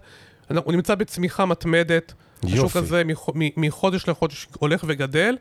הוא 0.64 0.72
נמצא 0.72 0.94
בצמיחה 0.94 1.46
מתמדת. 1.46 2.12
השוק 2.44 2.56
יופי. 2.56 2.78
הזה 2.78 3.04
מח- 3.04 3.28
מ- 3.34 3.60
מחודש 3.66 4.08
לחודש 4.08 4.46
הולך 4.58 4.84
וגדל, 4.86 5.36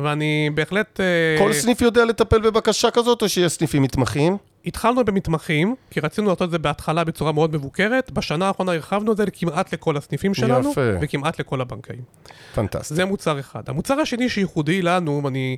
ואני 0.00 0.50
בהחלט... 0.54 1.00
אה, 1.00 1.06
כל 1.38 1.52
סניף 1.52 1.80
יודע 1.82 2.04
לטפל 2.04 2.38
בבקשה 2.40 2.90
כזאת, 2.90 3.22
או 3.22 3.28
שיש 3.28 3.52
סניפים 3.52 3.82
מתמחים? 3.82 4.36
התחלנו 4.66 5.04
במתמחים, 5.04 5.74
כי 5.90 6.00
רצינו 6.00 6.28
לעשות 6.28 6.42
את 6.42 6.50
זה 6.50 6.58
בהתחלה 6.58 7.04
בצורה 7.04 7.32
מאוד 7.32 7.54
מבוקרת, 7.56 8.10
בשנה 8.10 8.46
האחרונה 8.46 8.72
הרחבנו 8.72 9.12
את 9.12 9.16
זה 9.16 9.24
כמעט 9.30 9.74
לכל 9.74 9.96
הסניפים 9.96 10.34
שלנו, 10.34 10.70
יפה. 10.70 10.80
וכמעט 11.00 11.40
לכל 11.40 11.60
הבנקאים. 11.60 12.02
פנטסטי. 12.54 12.94
זה 12.94 13.04
מוצר 13.04 13.40
אחד. 13.40 13.62
המוצר 13.66 14.00
השני 14.00 14.28
שייחודי 14.28 14.82
לנו, 14.82 15.20
ואני 15.24 15.56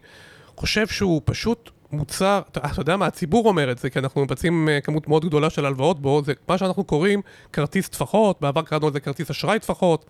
חושב 0.57 0.87
שהוא 0.87 1.21
פשוט 1.25 1.71
מוצר, 1.93 2.41
אתה 2.53 2.61
אתה 2.73 2.81
יודע 2.81 2.97
מה, 2.97 3.07
הציבור 3.07 3.49
אומר 3.49 3.71
את 3.71 3.79
זה, 3.79 3.91
כי 3.91 3.99
אנחנו 3.99 4.25
מבצעים 4.25 4.69
אה, 4.69 4.81
כמות 4.81 5.09
מאוד 5.09 5.25
גדולה 5.25 5.51
של 5.51 5.67
הלוואות 5.67 6.01
בו, 6.01 6.23
זה 6.25 6.33
מה 6.49 6.59
שאנחנו 6.59 6.85
קוראים 6.85 7.21
כרטיס 7.53 7.89
טפחות, 7.89 8.41
בעבר 8.41 8.63
קראנו 8.63 8.89
לזה 8.89 9.01
כרטיס 9.01 9.31
אשראי 9.31 9.59
טפחות, 9.59 10.05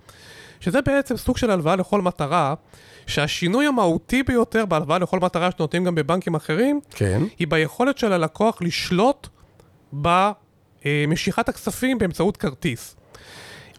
שזה 0.60 0.80
בעצם 0.80 1.16
סוג 1.16 1.36
של 1.36 1.50
הלוואה 1.50 1.76
לכל 1.76 2.02
מטרה, 2.02 2.54
שהשינוי 3.06 3.66
המהותי 3.66 4.22
ביותר 4.22 4.66
בהלוואה 4.66 4.98
לכל 4.98 5.20
מטרה 5.20 5.50
שנותנים 5.50 5.84
גם 5.84 5.94
בבנקים 5.94 6.34
אחרים, 6.34 6.80
כן. 6.90 7.22
היא 7.38 7.48
ביכולת 7.48 7.98
של 7.98 8.12
הלקוח 8.12 8.62
לשלוט 8.62 9.28
במשיכת 9.92 11.48
הכספים 11.48 11.98
באמצעות 11.98 12.36
כרטיס. 12.36 12.96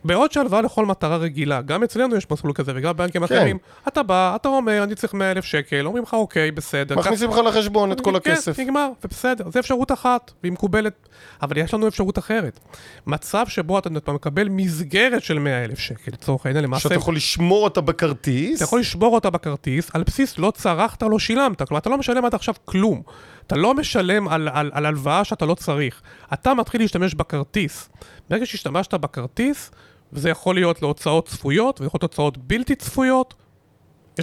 בעוד 0.04 0.32
שהלוואה 0.32 0.62
לכל 0.62 0.86
מטרה 0.86 1.18
רגילה, 1.18 1.62
גם 1.62 1.84
אצלנו 1.84 2.16
יש 2.16 2.32
מסלול 2.32 2.54
כזה 2.54 2.72
וגם 2.76 2.94
בבנקים 2.94 3.28
כן. 3.28 3.36
אחרים, 3.36 3.58
אתה 3.88 4.04
בא, 4.04 4.36
אתה 4.36 4.50
אומר, 4.50 4.84
אני 4.84 4.96
צריך 4.96 5.14
100 5.14 5.32
אלף 5.32 5.46
שקל, 5.46 5.86
אומרים 5.86 6.04
לך, 6.04 6.14
אוקיי, 6.14 6.52
בסדר. 6.52 6.96
מכניסים 6.96 7.30
לך 7.30 7.38
לחשבון 7.38 7.92
את 7.92 8.02
כל 8.02 8.12
כן, 8.12 8.32
הכסף. 8.32 8.60
נגמר, 8.60 8.90
זה 9.02 9.08
בסדר, 9.08 9.50
זו 9.52 9.60
אפשרות 9.60 9.92
אחת, 9.92 10.32
והיא 10.44 10.52
מקובלת. 10.52 11.08
אבל 11.42 11.58
יש 11.58 11.74
לנו 11.74 11.88
אפשרות 11.88 12.18
אחרת. 12.18 12.60
מצב 13.08 13.48
שבו 13.48 13.80
אתה 13.80 14.12
מקבל 14.14 14.50
מסגרת 14.50 15.24
של 15.24 15.40
100 15.40 15.64
אלף 15.66 15.80
שקל, 15.80 16.12
לצורך 16.12 16.46
העניין, 16.46 16.64
למעשה, 16.64 16.84
שאתה 16.84 16.96
יכול 16.96 17.16
לשמור 17.16 17.64
אותה 17.64 17.82
בכרטיס. 17.82 18.56
אתה 18.56 18.64
יכול 18.64 18.80
לשבור 18.80 19.16
אותה 19.16 19.30
בכרטיס, 19.30 19.90
על 19.94 20.04
בסיס 20.04 20.38
לא 20.38 20.52
צרכת, 20.56 21.04
לא 21.04 21.20
שילמת. 21.20 21.62
כלומר, 21.62 21.80
אתה 21.80 21.90
לא 21.90 21.98
משלם 21.98 22.26
עד 22.26 22.36
עכשיו 22.36 22.54
כלום. 22.66 23.02
אתה 23.48 23.56
לא 23.56 23.74
משלם 23.74 24.28
על, 24.28 24.50
על, 24.54 24.72
על 24.74 24.86
הלוואה 24.86 25.24
שאתה 25.24 25.46
לא 25.46 25.56
צריך. 25.56 26.02
אתה 26.34 26.54
מתחיל 26.54 26.82
להשתמש 26.82 27.14
בכרטיס. 27.14 27.90
ברגע 28.30 28.46
שהשתמשת 28.46 28.94
בכרטיס, 28.94 29.72
וזה 30.14 30.30
יכול 30.30 30.56
להיות 30.56 30.82
להוצאות 30.82 31.28
צפויות, 31.28 31.82
ויכול 31.82 31.98
להיות 31.98 32.04
הוצאות 32.12 32.38
בלתי 32.38 32.76
צפויות. 32.76 33.34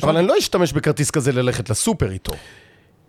אבל 0.02 0.16
אני 0.16 0.26
לא 0.26 0.38
אשתמש 0.38 0.72
בכרטיס 0.72 1.10
כזה 1.10 1.32
ללכת 1.32 1.70
לסופר 1.70 2.10
איתו. 2.10 2.32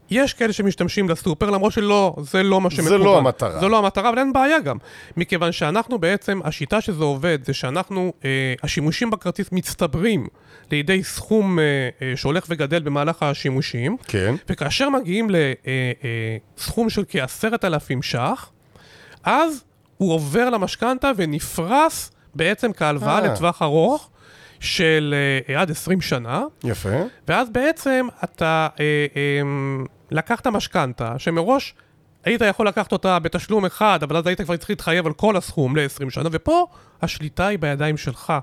יש 0.10 0.34
כאלה 0.34 0.54
שמשתמשים 0.54 1.10
לסופר, 1.10 1.50
למרות 1.50 1.74
שלא, 1.74 2.15
זה 2.22 2.44
לא 2.44 2.62
מה 2.62 2.70
שמקובל. 2.70 2.98
לא 2.98 3.18
המטרה. 3.18 3.60
זו 3.60 3.70
לא 3.70 3.78
המטרה, 3.78 4.10
אבל 4.10 4.18
אין 4.18 4.34
בעיה 4.34 4.60
גם. 4.60 4.78
מכיוון 5.18 5.52
שאנחנו 5.52 6.00
בעצם, 6.00 6.39
השיטה 6.44 6.82
שזה 6.82 7.04
עובד, 7.04 7.39
זה 7.46 7.54
שאנחנו, 7.54 8.13
אה, 8.26 8.54
השימושים 8.63 9.10
בכרטיס 9.10 9.52
מצטברים 9.52 10.28
לידי 10.72 11.04
סכום 11.04 11.60
אה, 11.60 11.63
אה, 12.02 12.13
שהולך 12.15 12.46
וגדל 12.50 12.82
במהלך 12.82 13.24
השימושים, 13.24 13.98
כן. 14.08 14.36
וכאשר 14.50 14.89
מגיעים 14.89 15.30
לסכום 16.58 16.89
של 16.89 17.04
כעשרת 17.10 17.65
אלפים 17.65 18.02
ש"ח, 18.02 18.52
אז 19.24 19.63
הוא 19.98 20.13
עובר 20.13 20.50
למשכנתה 20.50 21.12
ונפרס 21.15 22.12
בעצם 22.36 22.74
כהלוואה 22.74 23.15
אה. 23.20 23.22
לטווח 23.22 23.62
ארוך 23.62 24.10
של 24.60 25.15
אה, 25.50 25.62
עד 25.62 25.72
20 25.72 26.02
שנה. 26.02 26.44
יפה. 26.63 26.89
ואז 27.28 27.50
בעצם 27.50 28.08
אתה 28.24 28.68
אה, 28.80 28.86
אה, 29.15 29.41
לקחת 30.12 30.48
משכנתה, 30.48 31.13
שמראש 31.18 31.74
היית 32.26 32.41
יכול 32.41 32.68
לקחת 32.68 32.91
אותה 32.91 33.20
בתשלום 33.20 33.65
אחד, 33.65 34.04
אבל 34.04 34.18
אז 34.18 34.28
היית 34.28 34.41
כבר 34.41 34.58
צריך 34.58 34.70
להתחייב 34.70 35.06
על 35.06 35.13
כל 35.13 35.38
הסכום 35.38 35.76
ל-20 35.78 36.10
שנה, 36.10 36.30
ופה 36.32 36.65
השליטה 37.02 37.48
היא 37.48 37.60
בידיים 37.60 37.98
שלך. 37.98 38.34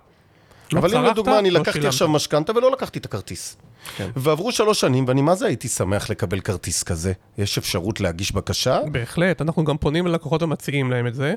לא 0.73 0.79
אבל 0.79 0.97
אם 0.97 1.05
לדוגמה 1.05 1.39
אני 1.39 1.51
לא 1.51 1.61
לקחתי 1.61 1.73
שילמת. 1.73 1.89
עכשיו 1.89 2.09
משכנתה 2.09 2.53
ולא 2.57 2.73
לקחתי 2.73 2.99
את 2.99 3.05
הכרטיס. 3.05 3.57
כן. 3.97 4.11
ועברו 4.17 4.53
שלוש 4.53 4.81
שנים, 4.81 5.05
ואני 5.09 5.23
מה 5.23 5.35
זה 5.35 5.47
הייתי 5.47 5.69
שמח 5.69 6.11
לקבל 6.11 6.41
כרטיס 6.41 6.83
כזה? 6.83 7.13
יש 7.39 7.59
אפשרות 7.59 8.01
להגיש 8.01 8.33
בקשה? 8.33 8.81
בהחלט, 8.93 9.43
אנחנו 9.43 9.65
גם 9.65 9.79
פונים 9.79 10.07
ללקוחות 10.07 10.43
ומציעים 10.43 10.91
להם 10.91 11.07
את 11.07 11.15
זה. 11.15 11.35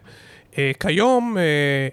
אה, 0.57 0.71
כיום, 0.79 1.37
אה, 1.37 1.87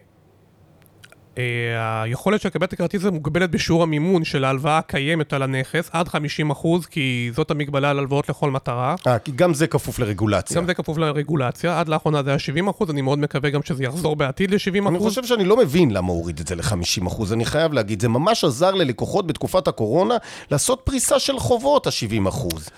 היכולת 1.36 2.40
של 2.40 2.48
לקבל 2.48 2.66
את 2.66 2.72
הכרטיס 2.72 3.04
מוגבלת 3.04 3.50
בשיעור 3.50 3.82
המימון 3.82 4.24
של 4.24 4.44
ההלוואה 4.44 4.78
הקיימת 4.78 5.32
על 5.32 5.42
הנכס, 5.42 5.90
עד 5.92 6.08
50 6.08 6.50
אחוז, 6.50 6.86
כי 6.86 7.30
זאת 7.34 7.50
המגבלה 7.50 7.90
על 7.90 7.98
הלוואות 7.98 8.28
לכל 8.28 8.50
מטרה. 8.50 8.94
אה, 9.06 9.18
כי 9.18 9.32
גם 9.32 9.54
זה 9.54 9.66
כפוף 9.66 9.98
לרגולציה. 9.98 10.56
גם 10.56 10.66
זה 10.66 10.74
כפוף 10.74 10.98
לרגולציה, 10.98 11.80
עד 11.80 11.88
לאחרונה 11.88 12.22
זה 12.22 12.30
היה 12.30 12.38
70 12.38 12.68
אחוז, 12.68 12.90
אני 12.90 13.02
מאוד 13.02 13.18
מקווה 13.18 13.50
גם 13.50 13.62
שזה 13.62 13.84
יחזור 13.84 14.16
בעתיד 14.16 14.50
ל-70 14.50 14.88
אני 14.88 14.98
אחוז. 14.98 15.08
חושב 15.08 15.24
שאני 15.24 15.44
לא 15.44 15.56
מבין 15.56 15.90
למה 15.90 16.08
הוא 16.08 16.18
הוריד 16.18 16.40
את 16.40 16.46
זה 16.48 16.54
ל-50 16.54 17.06
אחוז, 17.06 17.32
אני 17.32 17.44
חייב 17.44 17.72
להגיד, 17.72 18.02
זה 18.02 18.08
ממש 18.08 18.44
עזר 18.44 18.74
ללקוחות 18.74 19.26
בתקופת 19.26 19.68
הקורונה 19.68 20.16
לעשות 20.50 20.80
פריסה 20.84 21.18
של 21.18 21.38
חובות, 21.38 21.86
ה-70 21.86 22.28
אחוז. 22.28 22.68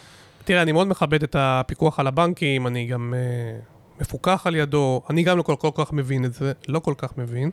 תראה, 0.45 0.63
אני 0.63 0.73
מאוד 0.73 0.87
מכבד 0.87 1.23
את 1.23 1.37
הפיקוח 1.39 2.01
על 2.01 2.07
הבנקים, 2.07 2.67
אני 2.67 2.87
גם 2.87 3.15
uh, 3.15 3.74
מפוקח 4.05 4.43
על 4.47 4.57
ידו, 4.57 5.03
אני 5.11 5.23
גם 5.23 5.39
לא 5.39 5.43
כל, 5.43 5.55
כל 5.59 5.71
כך 5.75 5.93
מבין 5.93 6.25
את 6.25 6.35
זה, 6.35 6.53
לא 6.69 6.79
כל 6.79 6.95
כך 6.99 7.19
מבין. 7.19 7.51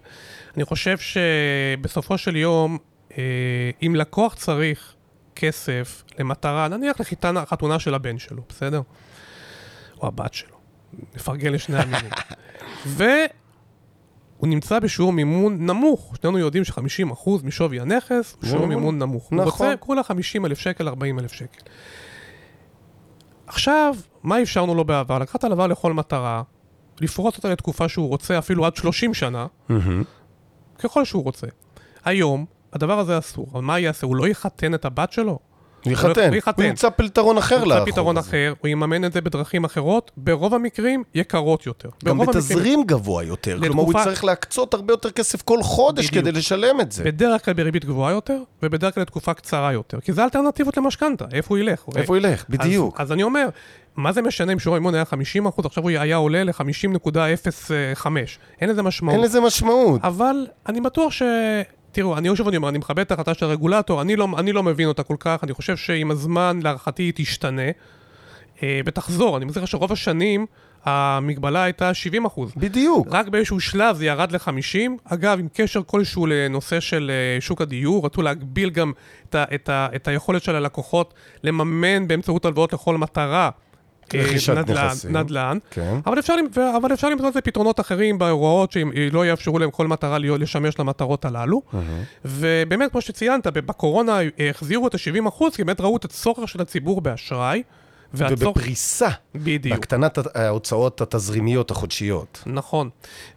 אני 0.55 0.65
חושב 0.65 0.97
שבסופו 0.97 2.17
של 2.17 2.35
יום, 2.35 2.77
uh, 3.09 3.13
אם 3.83 3.95
לקוח 3.95 4.35
צריך 4.35 4.93
כסף 5.35 6.03
למטרה, 6.19 6.67
נניח 6.67 6.99
לחיתנה, 6.99 7.45
חתונה 7.45 7.79
של 7.79 7.93
הבן 7.93 8.17
שלו, 8.19 8.41
בסדר? 8.49 8.81
או 10.01 10.07
הבת 10.07 10.33
שלו, 10.33 10.55
נפרגן 11.15 11.53
לשני 11.53 11.77
המינים. 11.79 12.11
והוא 12.85 13.07
הוא 14.37 14.47
נמצא 14.49 14.79
בשיעור 14.79 15.13
מימון 15.13 15.65
נמוך. 15.65 16.15
שנינו 16.21 16.39
יודעים 16.39 16.63
ש-50% 16.63 17.29
משווי 17.43 17.79
הנכס 17.79 18.35
הוא 18.41 18.49
שיעור 18.49 18.67
מימון- 18.67 18.75
מימון 18.75 18.99
נמוך. 18.99 19.25
נכון. 19.25 19.37
הוא 19.39 19.51
רוצה 19.51 19.75
כולה 19.79 20.03
50 20.03 20.45
אלף 20.45 20.59
שקל, 20.59 20.87
40 20.87 21.19
אלף 21.19 21.31
שקל. 21.33 21.61
עכשיו, 23.51 23.95
מה 24.23 24.41
אפשרנו 24.41 24.75
לו 24.75 24.85
בעבר? 24.85 25.19
לקחת 25.19 25.43
הלוואה 25.43 25.67
לכל 25.67 25.93
מטרה, 25.93 26.43
לפרוס 27.01 27.37
אותה 27.37 27.49
לתקופה 27.49 27.89
שהוא 27.89 28.07
רוצה, 28.07 28.37
אפילו 28.39 28.65
עד 28.65 28.75
30 28.75 29.13
שנה, 29.13 29.45
ככל 30.79 31.05
שהוא 31.05 31.23
רוצה. 31.23 31.47
היום, 32.05 32.45
הדבר 32.73 32.99
הזה 32.99 33.17
אסור. 33.17 33.47
אבל 33.53 33.61
מה 33.61 33.79
יעשה? 33.79 34.07
הוא 34.07 34.15
לא 34.15 34.27
יחתן 34.27 34.73
את 34.73 34.85
הבת 34.85 35.11
שלו? 35.11 35.39
יחתן. 35.85 36.27
הוא 36.27 36.35
יחתן. 36.35 36.61
הוא 36.61 36.69
ימצא 36.69 36.89
פתרון 36.89 37.37
אחר 37.37 37.63
הוא 37.63 37.73
ימצא 37.73 37.85
פתרון. 37.91 38.17
אחר, 38.17 38.53
הוא 38.61 38.67
יממן 38.67 39.05
את 39.05 39.13
זה 39.13 39.21
בדרכים 39.21 39.63
אחרות, 39.63 40.11
ברוב 40.17 40.53
המקרים 40.53 41.03
יקרות 41.15 41.65
יותר. 41.65 41.89
גם 42.05 42.17
בתזרים 42.17 42.83
גבוה 42.83 43.23
יותר. 43.23 43.59
כלומר, 43.59 43.83
הוא 43.83 43.93
יצטרך 43.93 44.23
להקצות 44.23 44.73
הרבה 44.73 44.93
יותר 44.93 45.11
כסף 45.11 45.41
כל 45.41 45.63
חודש. 45.63 46.09
כדי 46.09 46.31
לשלם 46.31 46.81
את 46.81 46.91
זה. 46.91 47.03
בדרך 47.03 47.45
כלל 47.45 47.53
בריבית 47.53 47.85
גבוהה 47.85 48.13
יותר, 48.13 48.37
ובדרך 48.63 48.93
כלל 48.93 49.01
לתקופה 49.01 49.33
קצרה 49.33 49.73
יותר. 49.73 49.99
כי 49.99 50.13
זה 50.13 50.23
אלטרנטיבות 50.23 50.77
למשכנתה, 50.77 51.25
איפה 51.33 51.55
הוא 51.55 51.57
ילך? 51.57 51.83
איפה 51.95 52.13
הוא 52.13 52.17
ילך? 52.17 52.45
בדיוק. 52.49 53.01
אז, 53.01 53.11
אני 53.11 53.23
אומר, 53.23 53.49
מה 53.95 54.11
זה 54.11 54.21
משנה 54.21 54.53
אם 54.53 54.59
שיעור 54.59 54.75
המימון 54.75 54.95
היה 54.95 55.05
50 55.05 55.45
אחוז, 55.45 55.65
עכשיו 55.65 55.83
הוא 55.83 55.91
היה 55.91 56.15
עולה 56.15 56.43
ל-50.05. 56.43 58.07
אין 58.61 58.69
לזה 58.69 58.81
משמעות. 58.81 59.15
אין 59.15 59.23
לזה 59.23 59.41
משמעות. 59.41 60.01
אבל 60.03 60.47
אני 60.67 60.81
בטוח 60.81 61.11
ש... 61.11 61.23
תראו, 61.91 62.17
אני 62.17 62.35
שוב 62.35 62.55
אומר, 62.55 62.69
אני 62.69 62.77
מכבד 62.77 62.99
את 62.99 63.11
ההחלטה 63.11 63.33
של 63.33 63.45
הרגולטור, 63.45 64.01
אני 64.01 64.15
לא, 64.15 64.27
אני 64.37 64.51
לא 64.51 64.63
מבין 64.63 64.87
אותה 64.87 65.03
כל 65.03 65.15
כך, 65.19 65.43
אני 65.43 65.53
חושב 65.53 65.77
שעם 65.77 66.11
הזמן, 66.11 66.59
להערכתי, 66.63 67.03
היא 67.03 67.13
תשתנה, 67.15 67.61
אה, 68.63 68.79
ותחזור. 68.85 69.37
אני 69.37 69.45
מזכיר 69.45 69.63
לך 69.63 69.69
שרוב 69.69 69.91
השנים 69.91 70.45
המגבלה 70.85 71.63
הייתה 71.63 71.93
70 71.93 72.25
אחוז. 72.25 72.51
בדיוק. 72.57 73.07
רק 73.11 73.27
באיזשהו 73.27 73.59
שלב 73.59 73.95
זה 73.95 74.05
ירד 74.05 74.31
ל-50. 74.31 74.91
אגב, 75.05 75.39
עם 75.39 75.47
קשר 75.53 75.81
כלשהו 75.85 76.25
לנושא 76.25 76.79
של 76.79 77.11
אה, 77.13 77.41
שוק 77.41 77.61
הדיור, 77.61 78.05
רצו 78.05 78.21
להגביל 78.21 78.69
גם 78.69 78.91
את, 79.29 79.35
ה- 79.35 79.43
את, 79.55 79.69
ה- 79.69 79.87
את 79.95 80.07
היכולת 80.07 80.43
של 80.43 80.55
הלקוחות 80.55 81.13
לממן 81.43 82.07
באמצעות 82.07 82.45
הלוואות 82.45 82.73
לכל 82.73 82.97
מטרה. 82.97 83.49
אה, 84.15 84.55
נדל"ן. 84.55 84.87
נדל"ן. 85.09 85.57
כן. 85.71 85.99
אבל 86.05 86.19
אפשר, 86.19 86.35
למ- 86.35 86.47
אבל 86.77 86.93
אפשר 86.93 87.09
למצוא 87.09 87.29
לזה 87.29 87.41
פתרונות 87.41 87.79
אחרים 87.79 88.17
בהוראות 88.19 88.71
שלא 88.71 89.25
יאפשרו 89.25 89.59
להם 89.59 89.71
כל 89.71 89.87
מטרה 89.87 90.17
לשמש 90.19 90.79
למטרות 90.79 91.25
הללו. 91.25 91.61
ובאמת, 92.25 92.91
כמו 92.91 93.01
שציינת, 93.01 93.47
בקורונה 93.47 94.19
החזירו 94.49 94.87
את 94.87 94.95
ה-70 94.95 95.49
כי 95.55 95.63
באמת 95.63 95.81
ראו 95.81 95.97
את 95.97 96.05
הצורך 96.05 96.49
של 96.49 96.61
הציבור 96.61 97.01
באשראי. 97.01 97.63
והצורך... 98.13 98.57
ובפריסה. 98.57 99.09
בדיוק. 99.35 99.75
בהקטנת 99.77 100.17
ההוצאות 100.35 101.01
התזרימיות 101.01 101.71
החודשיות. 101.71 102.43
נכון. 102.45 102.89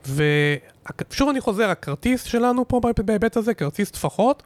ושוב 0.09 1.29
אני 1.29 1.41
חוזר, 1.41 1.71
הכרטיס 1.71 2.23
שלנו 2.25 2.69
פה 2.69 2.81
בהיבט 3.05 3.37
הזה, 3.37 3.55
כרטיס 3.55 3.91
טפחות, 3.91 4.43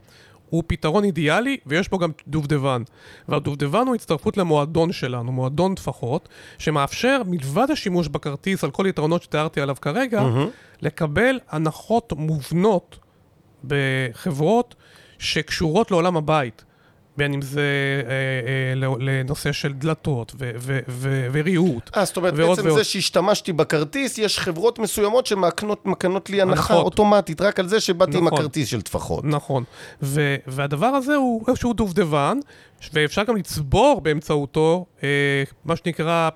הוא 0.51 0.63
פתרון 0.67 1.05
אידיאלי, 1.05 1.57
ויש 1.67 1.89
בו 1.89 1.99
גם 1.99 2.11
דובדבן. 2.29 2.83
והדובדבן 3.29 3.87
הוא 3.87 3.95
הצטרפות 3.95 4.37
למועדון 4.37 4.93
שלנו, 4.93 5.33
מועדון 5.33 5.75
טפחות, 5.75 6.29
שמאפשר, 6.59 7.23
מלבד 7.27 7.71
השימוש 7.71 8.09
בכרטיס 8.09 8.65
על 8.65 8.71
כל 8.71 8.87
היתרונות 8.87 9.23
שתיארתי 9.23 9.61
עליו 9.61 9.77
כרגע, 9.81 10.23
לקבל 10.83 11.39
הנחות 11.51 12.13
מובנות 12.17 12.99
בחברות 13.65 14.75
שקשורות 15.19 15.91
לעולם 15.91 16.17
הבית. 16.17 16.65
בין 17.19 17.33
אם 17.35 17.43
זה 17.43 17.61
אה, 17.61 18.11
אה, 18.11 18.75
ל- 18.75 19.11
לנושא 19.11 19.53
של 19.53 19.73
דלתות 19.73 20.33
ו- 20.39 20.51
ו- 20.59 20.79
ו- 20.89 21.27
וריהוט. 21.33 21.91
אה, 21.97 22.05
זאת 22.05 22.17
אומרת, 22.17 22.35
ועוד 22.37 22.51
בעצם 22.57 22.69
ועוד. 22.69 22.79
זה 22.79 22.85
שהשתמשתי 22.85 23.53
בכרטיס, 23.53 24.19
יש 24.19 24.39
חברות 24.39 24.79
מסוימות 24.79 25.27
שמקנות 25.27 26.31
לי 26.31 26.43
הנחה 26.43 26.75
הנחות. 26.75 26.85
אוטומטית, 26.85 27.41
רק 27.41 27.61
על 27.61 27.69
זה 27.69 27.81
שבאתי 27.81 28.19
עם 28.19 28.27
נכון. 28.27 28.39
הכרטיס 28.39 28.69
של 28.69 28.83
טפחות. 28.83 29.25
נכון. 29.25 29.65
ו- 30.03 30.37
והדבר 30.47 30.87
הזה 30.87 31.15
הוא 31.15 31.45
איזשהו 31.49 31.73
דובדבן, 31.73 32.39
ואפשר 32.93 33.25
גם 33.25 33.37
לצבור 33.37 34.01
באמצעותו 34.01 34.87
אה, 35.03 35.09
מה 35.65 35.77
שנקרא 35.77 36.29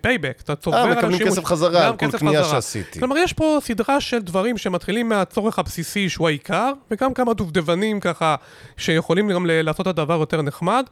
payback. 0.00 0.40
אתה 0.44 0.56
צובר 0.56 0.76
אה, 0.76 0.82
על 0.82 0.92
מקבלים 0.98 1.18
כסף 1.18 1.44
חזרה 1.44 1.86
על 1.86 1.96
כל 1.96 2.10
קנייה. 2.18 2.44
שעשיתי. 2.44 2.98
כלומר, 2.98 3.16
יש 3.16 3.32
פה 3.32 3.58
סדרה 3.62 4.00
של 4.00 4.18
דברים 4.18 4.58
שמתחילים 4.58 5.08
מהצורך 5.08 5.58
הבסיסי 5.58 6.08
שהוא 6.08 6.28
העיקר, 6.28 6.72
וגם 6.90 7.14
כמה 7.14 7.34
דובדבנים 7.34 8.00
ככה, 8.00 8.36
שיכולים 8.76 9.28
גם 9.28 9.46
לעשות 9.48 9.80
את 9.80 9.86
הדבר 9.86 10.14
יותר 10.14 10.42
נחמד. 10.42 10.84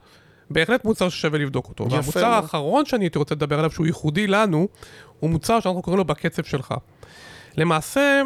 בהחלט 0.50 0.84
מוצר 0.84 1.08
ששווה 1.08 1.38
לבדוק 1.38 1.68
אותו. 1.68 1.84
יפה 1.84 1.94
והמוצר. 1.94 2.26
האחרון 2.26 2.84
שאני 2.84 3.04
הייתי 3.04 3.18
רוצה 3.18 3.34
לדבר 3.34 3.58
עליו, 3.58 3.70
שהוא 3.70 3.86
ייחודי 3.86 4.26
לנו, 4.26 4.68
הוא 5.20 5.30
מוצר 5.30 5.60
שאנחנו 5.60 5.82
קוראים 5.82 5.98
לו 5.98 6.04
בקצב 6.04 6.44
שלך. 6.44 6.74
למעשה, 7.56 8.00
אה, 8.00 8.22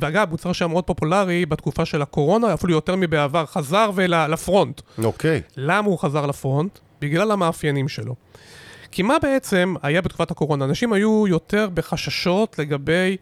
ואגב, 0.00 0.30
מוצר 0.30 0.52
שהיה 0.52 0.68
מאוד 0.68 0.84
פופולרי 0.84 1.46
בתקופה 1.46 1.84
של 1.84 2.02
הקורונה, 2.02 2.54
אפילו 2.54 2.72
יותר 2.72 2.96
מבעבר, 2.96 3.46
חזר 3.46 3.90
לפרונט. 4.28 4.80
אוקיי. 5.04 5.42
למה 5.56 5.88
הוא 5.88 5.98
חזר 5.98 6.26
לפרונט? 6.26 6.78
בגלל 7.00 7.30
המאפיינים 7.30 7.88
שלו. 7.88 8.14
כי 8.90 9.02
מה 9.02 9.16
בעצם 9.22 9.74
היה 9.82 10.02
בתקופת 10.02 10.30
הקורונה? 10.30 10.64
אנשים 10.64 10.92
היו 10.92 11.24
יותר 11.28 11.68
בחששות 11.74 12.58
לגבי 12.58 13.16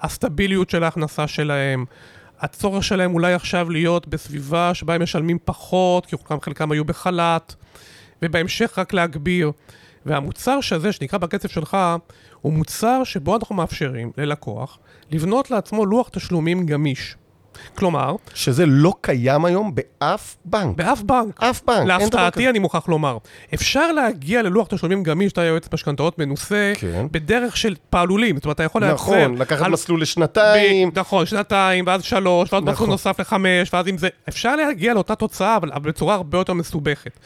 הסטביליות 0.00 0.70
של 0.70 0.84
ההכנסה 0.84 1.26
שלהם, 1.26 1.84
הצורך 2.40 2.84
שלהם 2.84 3.14
אולי 3.14 3.34
עכשיו 3.34 3.70
להיות 3.70 4.08
בסביבה 4.08 4.74
שבה 4.74 4.94
הם 4.94 5.02
משלמים 5.02 5.38
פחות, 5.44 6.06
כי 6.06 6.16
חלקם, 6.16 6.40
חלקם 6.40 6.72
היו 6.72 6.84
בחל"ת, 6.84 7.54
ובהמשך 8.22 8.78
רק 8.78 8.92
להגביר. 8.92 9.52
והמוצר 10.06 10.60
שזה, 10.60 10.92
שנקרא 10.92 11.18
בקצב 11.18 11.48
שלך, 11.48 11.76
הוא 12.40 12.52
מוצר 12.52 13.04
שבו 13.04 13.36
אנחנו 13.36 13.54
מאפשרים 13.54 14.12
ללקוח 14.16 14.78
לבנות 15.10 15.50
לעצמו 15.50 15.86
לוח 15.86 16.08
תשלומים 16.08 16.66
גמיש. 16.66 17.16
כלומר, 17.74 18.14
שזה 18.34 18.66
לא 18.66 18.94
קיים 19.00 19.44
היום 19.44 19.72
באף 19.74 20.36
בנק. 20.44 20.76
באף 20.76 21.02
בנק. 21.02 21.42
אף 21.42 21.62
בנק. 21.66 21.86
להפתעתי, 21.86 22.48
אני 22.48 22.58
מוכרח 22.58 22.88
לומר. 22.88 23.18
אפשר 23.54 23.92
להגיע 23.92 24.42
ללוח 24.42 24.66
תשלומים 24.66 25.02
גמיש, 25.02 25.32
אתה 25.32 25.42
יועץ 25.44 25.68
משכנתאות 25.74 26.18
מנוסה, 26.18 26.72
כן. 26.78 27.06
בדרך 27.10 27.56
של 27.56 27.74
פעלולים. 27.90 28.36
זאת 28.36 28.44
אומרת, 28.44 28.54
אתה 28.56 28.62
יכול 28.62 28.84
נכון, 28.92 29.18
לייצר... 29.18 29.32
לקחת 29.42 29.62
על- 29.66 29.72
מסלול 29.72 30.02
לשנתיים. 30.02 30.90
ב- 30.90 30.98
נכון, 30.98 31.26
שנתיים, 31.26 31.84
ואז 31.86 32.02
שלוש, 32.02 32.52
ואז 32.52 32.62
מסלול 32.62 32.72
נכון. 32.74 32.90
נוסף 32.90 33.20
לחמש, 33.20 33.74
ואז 33.74 33.88
עם 33.88 33.98
זה... 33.98 34.08
אפשר 34.28 34.56
להגיע 34.56 34.94
לאותה 34.94 35.14
תוצאה, 35.14 35.56
אבל 35.56 35.68
בצורה 35.82 36.14
הרבה 36.14 36.38
יותר 36.38 36.52
מסובכת. 36.52 37.18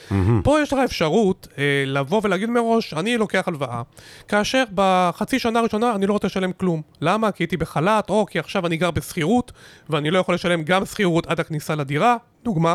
פה 0.45 0.61
יש 0.63 0.73
לך 0.73 0.79
אפשרות 0.85 1.49
אה, 1.59 1.63
לבוא 1.87 2.21
ולהגיד 2.25 2.51
מראש, 2.51 2.95
אני 2.95 3.17
לוקח 3.17 3.45
הלוואה, 3.49 3.83
כאשר 4.29 4.65
בחצי 4.75 5.39
שנה 5.39 5.59
הראשונה 5.59 5.95
אני 5.95 6.07
לא 6.07 6.13
רוצה 6.13 6.27
לשלם 6.27 6.53
כלום. 6.53 6.83
למה? 7.01 7.33
כי 7.33 7.43
הייתי 7.43 7.57
בחל"ת, 7.57 8.11
או 8.11 8.27
כי 8.31 8.39
עכשיו 8.39 8.67
אני 8.67 8.77
גר 8.77 8.91
בשכירות, 8.91 9.53
ואני 9.91 10.11
לא 10.11 10.16
יכול 10.19 10.35
לשלם 10.35 10.63
גם 10.63 10.85
שכירות 10.85 11.27
עד 11.27 11.41
הכניסה 11.41 11.75
לדירה, 11.75 12.17
דוגמה. 12.45 12.75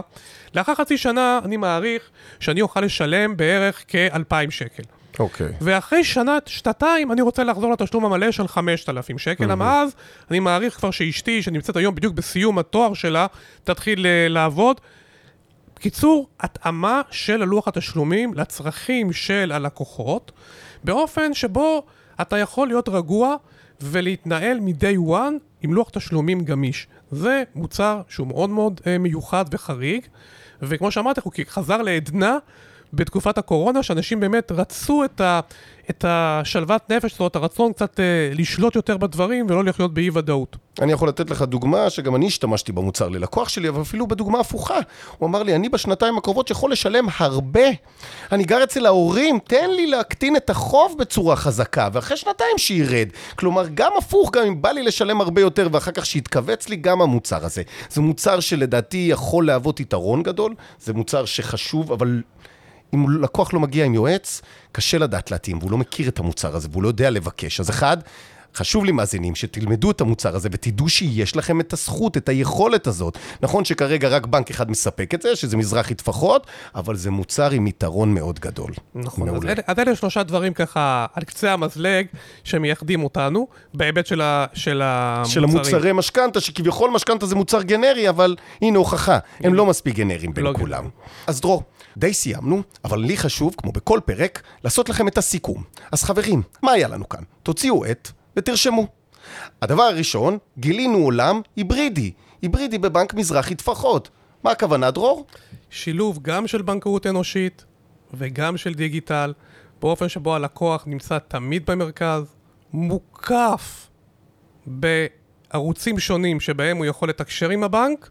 לאחר 0.56 0.76
חצי 0.76 0.98
שנה 0.98 1.40
אני 1.46 1.58
מעריך 1.58 2.10
שאני 2.40 2.62
אוכל 2.62 2.82
לשלם 2.82 3.38
בערך 3.38 3.86
כ-2,000 3.88 4.52
שקל. 4.52 4.84
אוקיי. 5.20 5.48
ואחרי 5.62 6.04
שנה, 6.04 6.38
שנתיים, 6.46 7.12
אני 7.12 7.22
רוצה 7.22 7.44
לחזור 7.44 7.72
לתשלום 7.72 8.06
המלא 8.06 8.32
של 8.32 8.48
5,000 8.48 9.18
שקל, 9.18 9.46
למה 9.46 9.82
אז 9.82 9.96
אני 10.32 10.40
מעריך 10.40 10.78
כבר 10.78 10.92
שאשתי, 10.92 11.42
שנמצאת 11.42 11.76
היום 11.76 11.96
בדיוק 11.96 12.14
בסיום 12.14 12.60
התואר 12.60 12.94
שלה, 12.94 13.28
תתחיל 13.64 14.06
אה, 14.06 14.28
לעבוד. 14.30 14.82
בקיצור, 15.76 16.28
התאמה 16.40 17.02
של 17.12 17.42
הלוח 17.42 17.68
התשלומים 17.68 18.34
לצרכים 18.34 19.14
של 19.14 19.52
הלקוחות, 19.52 20.32
באופן 20.84 21.34
שבו 21.34 21.84
אתה 22.22 22.38
יכול 22.38 22.68
להיות 22.68 22.90
רגוע 22.90 23.36
ולהתנהל 23.82 24.60
מ-day 24.60 25.10
one 25.10 25.34
עם 25.62 25.74
לוח 25.74 25.90
תשלומים 25.90 26.44
גמיש. 26.46 26.88
זה 27.12 27.44
מוצר 27.56 28.02
שהוא 28.10 28.28
מאוד 28.28 28.50
מאוד 28.50 28.82
אה, 28.88 28.98
מיוחד 28.98 29.46
וחריג, 29.52 30.06
וכמו 30.62 30.92
שאמרתי, 30.92 31.22
הוא 31.24 31.34
חזר 31.48 31.82
לעדנה 31.82 32.38
בתקופת 32.94 33.38
הקורונה, 33.38 33.84
שאנשים 33.84 34.20
באמת 34.20 34.52
רצו 34.52 35.04
את, 35.06 35.22
ה, 35.22 35.40
את 35.90 36.06
השלוות 36.08 36.90
נפש, 36.90 37.12
זאת 37.12 37.20
אומרת, 37.20 37.36
הרצון 37.36 37.74
קצת 37.74 38.00
אה, 38.00 38.32
לשלוט 38.36 38.76
יותר 38.76 38.98
בדברים 38.98 39.46
ולא 39.50 39.64
לחיות 39.64 39.94
באי 39.94 40.10
ודאות. 40.14 40.58
אני 40.82 40.92
יכול 40.92 41.08
לתת 41.10 41.30
לך 41.30 41.42
דוגמה 41.42 41.90
שגם 41.90 42.16
אני 42.16 42.28
השתמשתי 42.28 42.72
במוצר 42.72 43.10
ללקוח 43.10 43.50
שלי, 43.50 43.70
אבל 43.70 43.82
אפילו 43.82 44.08
בדוגמה 44.08 44.40
הפוכה. 44.40 44.80
הוא 45.18 45.30
אמר 45.30 45.44
לי, 45.44 45.56
אני 45.56 45.70
בשנתיים 45.70 46.18
הקרובות 46.18 46.50
יכול 46.50 46.72
לשלם 46.72 47.08
הרבה. 47.18 47.64
אני 48.32 48.44
גר 48.44 48.64
אצל 48.64 48.86
ההורים, 48.86 49.40
תן 49.40 49.70
לי 49.70 49.88
להקטין 49.88 50.36
את 50.36 50.50
החוב 50.50 50.96
בצורה 51.00 51.36
חזקה, 51.36 51.90
ואחרי 51.94 52.18
שנתיים 52.18 52.58
שירד. 52.58 53.08
כלומר, 53.36 53.66
גם 53.74 53.92
הפוך, 53.98 54.32
גם 54.32 54.46
אם 54.46 54.62
בא 54.62 54.70
לי 54.72 54.84
לשלם 54.84 55.22
הרבה 55.22 55.42
יותר, 55.42 55.68
ואחר 55.72 55.92
כך 55.92 56.06
שיתכווץ 56.06 56.70
לי 56.70 56.76
גם 56.76 57.02
המוצר 57.02 57.46
הזה. 57.46 57.62
זה 57.90 58.02
מוצר 58.02 58.40
שלדעתי 58.40 59.08
יכול 59.12 59.48
להוות 59.48 59.80
יתרון 59.80 60.24
גדול, 60.24 60.56
זה 60.80 60.94
מוצר 60.94 61.26
שחשוב, 61.26 61.92
אבל... 61.92 62.22
אם 62.94 63.22
לקוח 63.22 63.54
לא 63.54 63.60
מגיע 63.60 63.86
עם 63.86 63.94
יועץ, 63.94 64.42
קשה 64.72 64.98
לדעת 64.98 65.32
להתאים, 65.32 65.58
והוא 65.58 65.72
לא 65.72 65.78
מכיר 65.78 66.10
את 66.10 66.20
המוצר 66.20 66.56
הזה, 66.56 66.68
והוא 66.72 66.84
לא 66.84 66.88
יודע 66.88 67.10
לבקש. 67.10 67.60
אז 67.60 67.70
אחד, 67.70 67.98
חשוב 68.56 68.86
לי, 68.86 68.92
מאזינים, 68.92 69.36
שתלמדו 69.36 69.92
את 69.92 70.02
המוצר 70.02 70.36
הזה 70.36 70.50
ותדעו 70.52 70.90
שיש 70.90 71.36
לכם 71.36 71.60
את 71.60 71.74
הזכות, 71.74 72.18
את 72.18 72.30
היכולת 72.30 72.88
הזאת. 72.88 73.18
נכון 73.42 73.66
שכרגע 73.66 74.08
רק 74.08 74.26
בנק 74.26 74.52
אחד 74.52 74.72
מספק 74.72 75.14
את 75.14 75.22
זה, 75.22 75.36
שזה 75.36 75.58
מזרחי 75.58 75.96
טפחות, 75.96 76.48
אבל 76.76 76.96
זה 76.96 77.12
מוצר 77.12 77.52
עם 77.52 77.68
יתרון 77.68 78.14
מאוד 78.14 78.40
גדול. 78.40 78.72
נכון, 78.96 79.30
אז. 79.36 79.44
אלה, 79.46 79.62
אז 79.68 79.80
אלה 79.80 79.96
שלושה 79.96 80.24
דברים 80.24 80.54
ככה 80.54 81.06
על 81.14 81.24
קצה 81.24 81.54
המזלג 81.54 82.06
שמייחדים 82.44 83.04
אותנו, 83.04 83.48
בהיבט 83.74 84.06
של, 84.06 84.22
ה, 84.22 84.46
של 84.54 84.82
המוצרים. 84.82 85.34
של 85.34 85.44
המוצרי 85.44 85.94
משכנתה, 85.94 86.42
שכביכול 86.42 86.90
משכנתה 86.90 87.26
זה 87.26 87.36
מוצר 87.36 87.62
גנרי, 87.62 88.10
אבל 88.10 88.36
הנה 88.62 88.78
הוכחה, 88.78 89.18
הם 89.40 89.54
לא 89.54 89.66
מספיק 89.66 89.96
גנריים 89.96 90.34
בין 90.34 90.44
לא 90.44 90.54
כולם. 90.58 90.90
אז 91.28 91.42
דרור, 91.42 91.64
די 91.98 92.14
סיימנו, 92.14 92.62
אבל 92.86 93.00
לי 93.00 93.18
חשוב, 93.18 93.56
כמו 93.58 93.72
בכל 93.72 94.00
פרק, 94.06 94.42
לעשות 94.64 94.90
לכם 94.90 95.08
את 95.08 95.18
הסיכום. 95.18 95.64
אז 95.92 96.04
חברים, 96.04 96.42
מה 96.64 96.72
היה 96.72 96.88
לנו 96.88 97.10
כאן? 97.10 97.24
תוציאו 97.44 97.86
עט 97.86 98.12
ותרשמו. 98.38 98.88
הדבר 99.62 99.84
הראשון, 99.84 100.38
גילינו 100.58 100.98
עולם 100.98 101.42
היברידי. 101.56 102.12
היברידי 102.42 102.78
בבנק 102.78 103.14
מזרחי 103.14 103.56
טפחות. 103.56 104.10
מה 104.44 104.52
הכוונה, 104.52 104.92
דרור? 104.92 105.26
שילוב 105.70 106.20
גם 106.22 106.48
של 106.48 106.62
בנקאות 106.62 107.08
אנושית 107.08 107.66
וגם 108.14 108.58
של 108.58 108.74
דיגיטל, 108.74 109.34
באופן 109.82 110.10
שבו 110.10 110.36
הלקוח 110.36 110.84
נמצא 110.88 111.18
תמיד 111.20 111.66
במרכז, 111.66 112.24
מוקף 112.74 113.88
בערוצים 114.66 116.00
שונים 116.00 116.40
שבהם 116.40 116.78
הוא 116.78 116.86
יכול 116.86 117.10
לתקשר 117.10 117.50
עם 117.50 117.64
הבנק, 117.64 118.10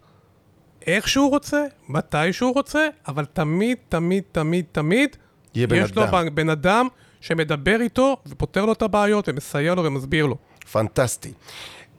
איך 0.86 1.08
שהוא 1.08 1.30
רוצה, 1.30 1.64
מתי 1.88 2.32
שהוא 2.32 2.54
רוצה, 2.54 2.88
אבל 3.08 3.24
תמיד, 3.24 3.76
תמיד, 3.88 4.22
תמיד, 4.32 4.64
תמיד, 4.72 5.16
יש 5.54 5.96
לו 5.96 6.04
אדם. 6.04 6.12
בנק, 6.12 6.32
בן 6.32 6.50
אדם 6.50 6.88
שמדבר 7.20 7.80
איתו 7.80 8.16
ופותר 8.26 8.64
לו 8.64 8.72
את 8.72 8.82
הבעיות 8.82 9.28
ומסייע 9.28 9.74
לו 9.74 9.84
ומסביר 9.84 10.26
לו. 10.26 10.36
פנטסטי. 10.72 11.32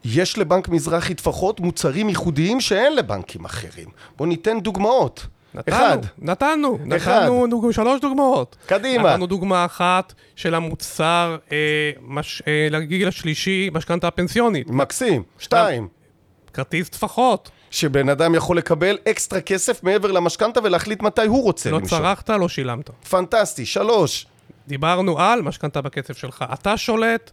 יש 0.06 0.38
לבנק 0.38 0.70
מזרחי 0.70 1.14
טפחות 1.14 1.60
מוצרים 1.60 2.10
ייחודיים 2.10 2.62
שאין 2.62 2.96
לבנקים 2.96 3.46
אחרים. 3.46 3.88
בואו 4.18 4.30
ניתן 4.30 4.60
דוגמאות. 4.60 5.28
נתנו, 5.54 5.76
אחד. 5.76 5.98
נתנו, 6.18 6.78
אחד. 6.98 7.22
נתנו 7.22 7.48
דוג... 7.50 7.72
שלוש 7.72 8.02
דוגמאות. 8.02 8.56
קדימה. 8.66 9.14
נתנו 9.14 9.28
דוגמה 9.28 9.66
אחת 9.66 10.14
של 10.36 10.56
המוצר 10.56 11.38
אה, 11.52 11.92
מש... 12.02 12.42
אה, 12.48 12.68
לגיל 12.72 13.08
השלישי, 13.08 13.70
משכנתה 13.74 14.08
הפנסיונית. 14.08 14.70
מקסים. 14.70 15.24
שתיים. 15.40 15.88
כרטיס 16.54 16.90
טפחות. 16.90 17.50
שבן 17.72 18.10
אדם 18.10 18.36
יכול 18.36 18.58
לקבל 18.58 18.98
אקסטרה 19.10 19.42
כסף 19.42 19.84
מעבר 19.84 20.12
למשכנתה 20.12 20.60
ולהחליט 20.64 21.02
מתי 21.02 21.26
הוא 21.26 21.44
רוצה 21.44 21.72
לא 21.72 21.80
למשוך. 21.80 22.00
צרכת, 22.00 22.30
לא 22.30 22.50
שילמת. 22.50 22.90
פנטסטי. 23.10 23.66
שלוש. 23.66 24.26
דיברנו 24.72 25.20
על 25.20 25.42
משכנתה 25.42 25.82
בקצב 25.82 26.14
שלך. 26.14 26.46
אתה 26.54 26.78
שולט 26.78 27.32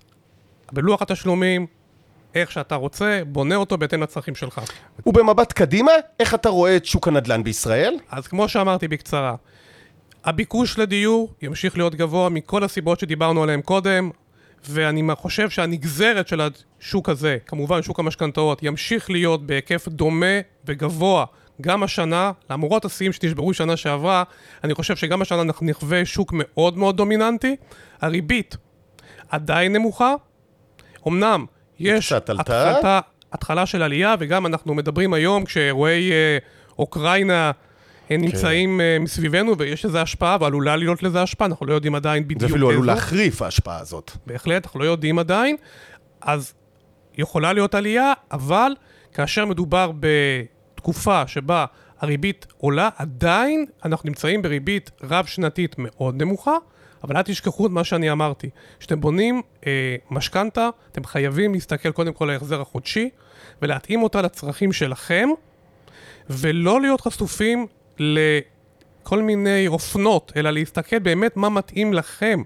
בלוח 0.72 1.02
התשלומים, 1.02 1.66
איך 2.34 2.52
שאתה 2.52 2.74
רוצה, 2.74 3.22
בונה 3.26 3.54
אותו 3.54 3.78
בהתאם 3.78 4.02
לצרכים 4.02 4.34
שלך. 4.34 4.60
ובמבט 5.06 5.52
קדימה, 5.52 5.92
איך 6.20 6.34
אתה 6.34 6.48
רואה 6.48 6.76
את 6.76 6.84
שוק 6.84 7.08
הנדל"ן 7.08 7.42
בישראל? 7.42 7.94
אז 8.10 8.26
כמו 8.26 8.48
שאמרתי 8.48 8.88
בקצרה, 8.88 9.34
הביקוש 10.24 10.78
לדיור 10.78 11.32
ימשיך 11.42 11.76
להיות 11.76 11.94
גבוה 11.94 12.28
מכל 12.28 12.64
הסיבות 12.64 13.00
שדיברנו 13.00 13.42
עליהן 13.42 13.60
קודם, 13.60 14.10
ואני 14.68 15.02
חושב 15.14 15.50
שהנגזרת 15.50 16.28
של 16.28 16.40
השוק 16.40 17.08
הזה, 17.08 17.38
כמובן 17.46 17.82
שוק 17.82 17.98
המשכנתאות, 17.98 18.62
ימשיך 18.62 19.10
להיות 19.10 19.46
בהיקף 19.46 19.88
דומה 19.88 20.40
וגבוה 20.64 21.24
גם 21.60 21.82
השנה, 21.82 22.32
למרות 22.50 22.84
השיאים 22.84 23.12
שנשברו 23.12 23.54
שנה 23.54 23.76
שעברה, 23.76 24.22
אני 24.64 24.74
חושב 24.74 24.96
שגם 24.96 25.22
השנה 25.22 25.42
אנחנו 25.42 25.66
נחווה 25.66 26.04
שוק 26.04 26.32
מאוד 26.34 26.78
מאוד 26.78 26.96
דומיננטי. 26.96 27.56
הריבית 28.00 28.56
עדיין 29.28 29.72
נמוכה, 29.72 30.14
אמנם 31.08 31.46
יש. 31.78 32.12
התחלתה, 32.12 33.00
התחלה 33.32 33.66
של 33.66 33.82
עלייה, 33.82 34.14
וגם 34.18 34.46
אנחנו 34.46 34.74
מדברים 34.74 35.14
היום 35.14 35.44
כשאירועי 35.44 36.12
אה, 36.12 36.38
אוקראינה 36.78 37.50
אה, 38.10 38.16
נמצאים 38.16 38.80
אה, 38.80 38.98
מסביבנו, 39.00 39.58
ויש 39.58 39.84
לזה 39.84 40.02
השפעה, 40.02 40.36
ועלולה 40.40 40.76
להיות 40.76 41.02
לזה 41.02 41.22
השפעה, 41.22 41.46
אנחנו 41.46 41.66
לא 41.66 41.74
יודעים 41.74 41.94
עדיין 41.94 42.22
זה 42.22 42.28
בדיוק 42.28 42.50
אפילו 42.50 42.70
עלול. 42.70 42.86
להחריף 42.86 43.42
ההשפעה 43.42 43.78
הזאת. 43.78 44.10
בהחלט, 44.26 44.64
אנחנו 44.64 44.80
לא 44.80 44.84
יודעים 44.84 45.18
עדיין. 45.18 45.56
אז 46.20 46.52
יכולה 47.18 47.52
להיות 47.52 47.74
עלייה, 47.74 48.12
אבל 48.32 48.72
כאשר 49.12 49.44
מדובר 49.44 49.90
בתקופה 50.78 51.26
שבה 51.26 51.64
הריבית 52.00 52.46
עולה, 52.58 52.88
עדיין 52.96 53.66
אנחנו 53.84 54.08
נמצאים 54.08 54.42
בריבית 54.42 54.90
רב-שנתית 55.02 55.74
מאוד 55.78 56.22
נמוכה, 56.22 56.56
אבל 57.04 57.16
אל 57.16 57.22
תשכחו 57.22 57.66
את 57.66 57.70
מה 57.70 57.84
שאני 57.84 58.10
אמרתי. 58.10 58.50
כשאתם 58.78 59.00
בונים 59.00 59.42
אה, 59.66 59.96
משכנתה, 60.10 60.68
אתם 60.92 61.04
חייבים 61.04 61.54
להסתכל 61.54 61.90
קודם 61.90 62.12
כל 62.12 62.24
על 62.24 62.30
ההחזר 62.30 62.60
החודשי, 62.60 63.10
ולהתאים 63.62 64.02
אותה 64.02 64.22
לצרכים 64.22 64.72
שלכם, 64.72 65.28
ולא 66.30 66.80
להיות 66.80 67.00
חשופים 67.00 67.66
לכל 67.98 69.22
מיני 69.22 69.68
אופנות, 69.68 70.32
אלא 70.36 70.50
להסתכל 70.50 70.98
באמת 70.98 71.36
מה 71.36 71.48
מתאים 71.48 71.92
לכם. 71.94 72.42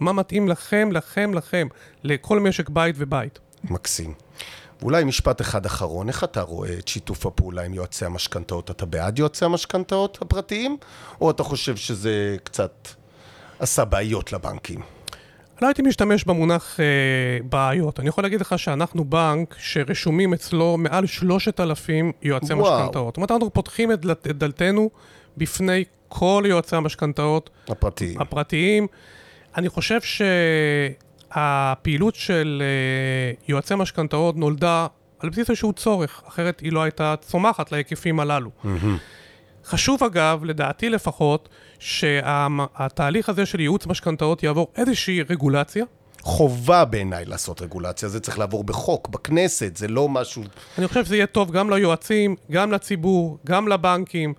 מה 0.00 0.12
מתאים 0.12 0.48
לכם, 0.48 0.92
לכם, 0.92 1.34
לכם, 1.34 1.68
לכל 2.04 2.40
משק 2.40 2.68
בית 2.68 2.94
ובית. 2.98 3.38
מקסים. 3.64 4.14
ואולי 4.82 5.04
משפט 5.04 5.40
אחד 5.40 5.66
אחרון, 5.66 6.08
איך 6.08 6.24
אתה 6.24 6.42
רואה 6.42 6.78
את 6.78 6.88
שיתוף 6.88 7.26
הפעולה 7.26 7.62
עם 7.62 7.74
יועצי 7.74 8.04
המשכנתאות? 8.04 8.70
אתה 8.70 8.86
בעד 8.86 9.18
יועצי 9.18 9.44
המשכנתאות 9.44 10.18
הפרטיים, 10.22 10.76
או 11.20 11.30
אתה 11.30 11.42
חושב 11.42 11.76
שזה 11.76 12.36
קצת 12.44 12.88
עשה 13.58 13.84
בעיות 13.84 14.32
לבנקים? 14.32 14.80
לא 15.62 15.66
הייתי 15.66 15.82
משתמש 15.82 16.24
במונח 16.24 16.80
אה, 16.80 16.84
בעיות. 17.48 18.00
אני 18.00 18.08
יכול 18.08 18.24
להגיד 18.24 18.40
לך 18.40 18.58
שאנחנו 18.58 19.04
בנק 19.04 19.54
שרשומים 19.58 20.34
אצלו 20.34 20.76
מעל 20.78 21.06
3,000 21.06 22.12
יועצי. 22.22 22.54
משכנתאות. 22.54 23.06
זאת 23.12 23.16
אומרת, 23.16 23.30
אנחנו 23.30 23.52
פותחים 23.52 23.92
את 23.92 24.00
דלת- 24.00 24.26
את 24.30 24.38
דלתנו 24.38 24.90
בפני 25.36 25.84
כל 26.08 26.44
יועצי 26.48 26.76
המשכנתאות 26.76 27.50
הפרטיים. 27.68 28.20
הפרטיים. 28.20 28.86
אני 29.56 29.68
חושב 29.68 30.00
שהפעילות 31.34 32.14
של 32.14 32.62
אה, 32.62 33.32
יועצי 33.48 33.74
משכנתאות 33.74 34.36
נולדה 34.36 34.86
על 35.18 35.28
בסיס 35.28 35.50
איזשהו 35.50 35.72
צורך, 35.72 36.22
אחרת 36.28 36.60
היא 36.60 36.72
לא 36.72 36.82
הייתה 36.82 37.14
צומחת 37.20 37.72
להיקפים 37.72 38.20
הללו. 38.20 38.50
חשוב 39.64 40.04
אגב, 40.04 40.44
לדעתי 40.44 40.88
לפחות, 40.88 41.48
שהתהליך 41.78 43.28
הזה 43.28 43.46
של 43.46 43.60
ייעוץ 43.60 43.86
משכנתאות 43.86 44.42
יעבור 44.42 44.66
איזושהי 44.76 45.22
רגולציה. 45.22 45.84
חובה 46.22 46.84
בעיניי 46.84 47.24
לעשות 47.24 47.62
רגולציה, 47.62 48.08
זה 48.08 48.20
צריך 48.20 48.38
לעבור 48.38 48.64
בחוק, 48.64 49.08
בכנסת, 49.08 49.76
זה 49.76 49.88
לא 49.88 50.08
משהו... 50.08 50.42
אני 50.78 50.88
חושב 50.88 51.04
שזה 51.04 51.16
יהיה 51.16 51.26
טוב 51.26 51.50
גם 51.50 51.70
ליועצים, 51.70 52.36
גם 52.50 52.72
לציבור, 52.72 53.38
גם 53.46 53.68
לבנקים. 53.68 54.34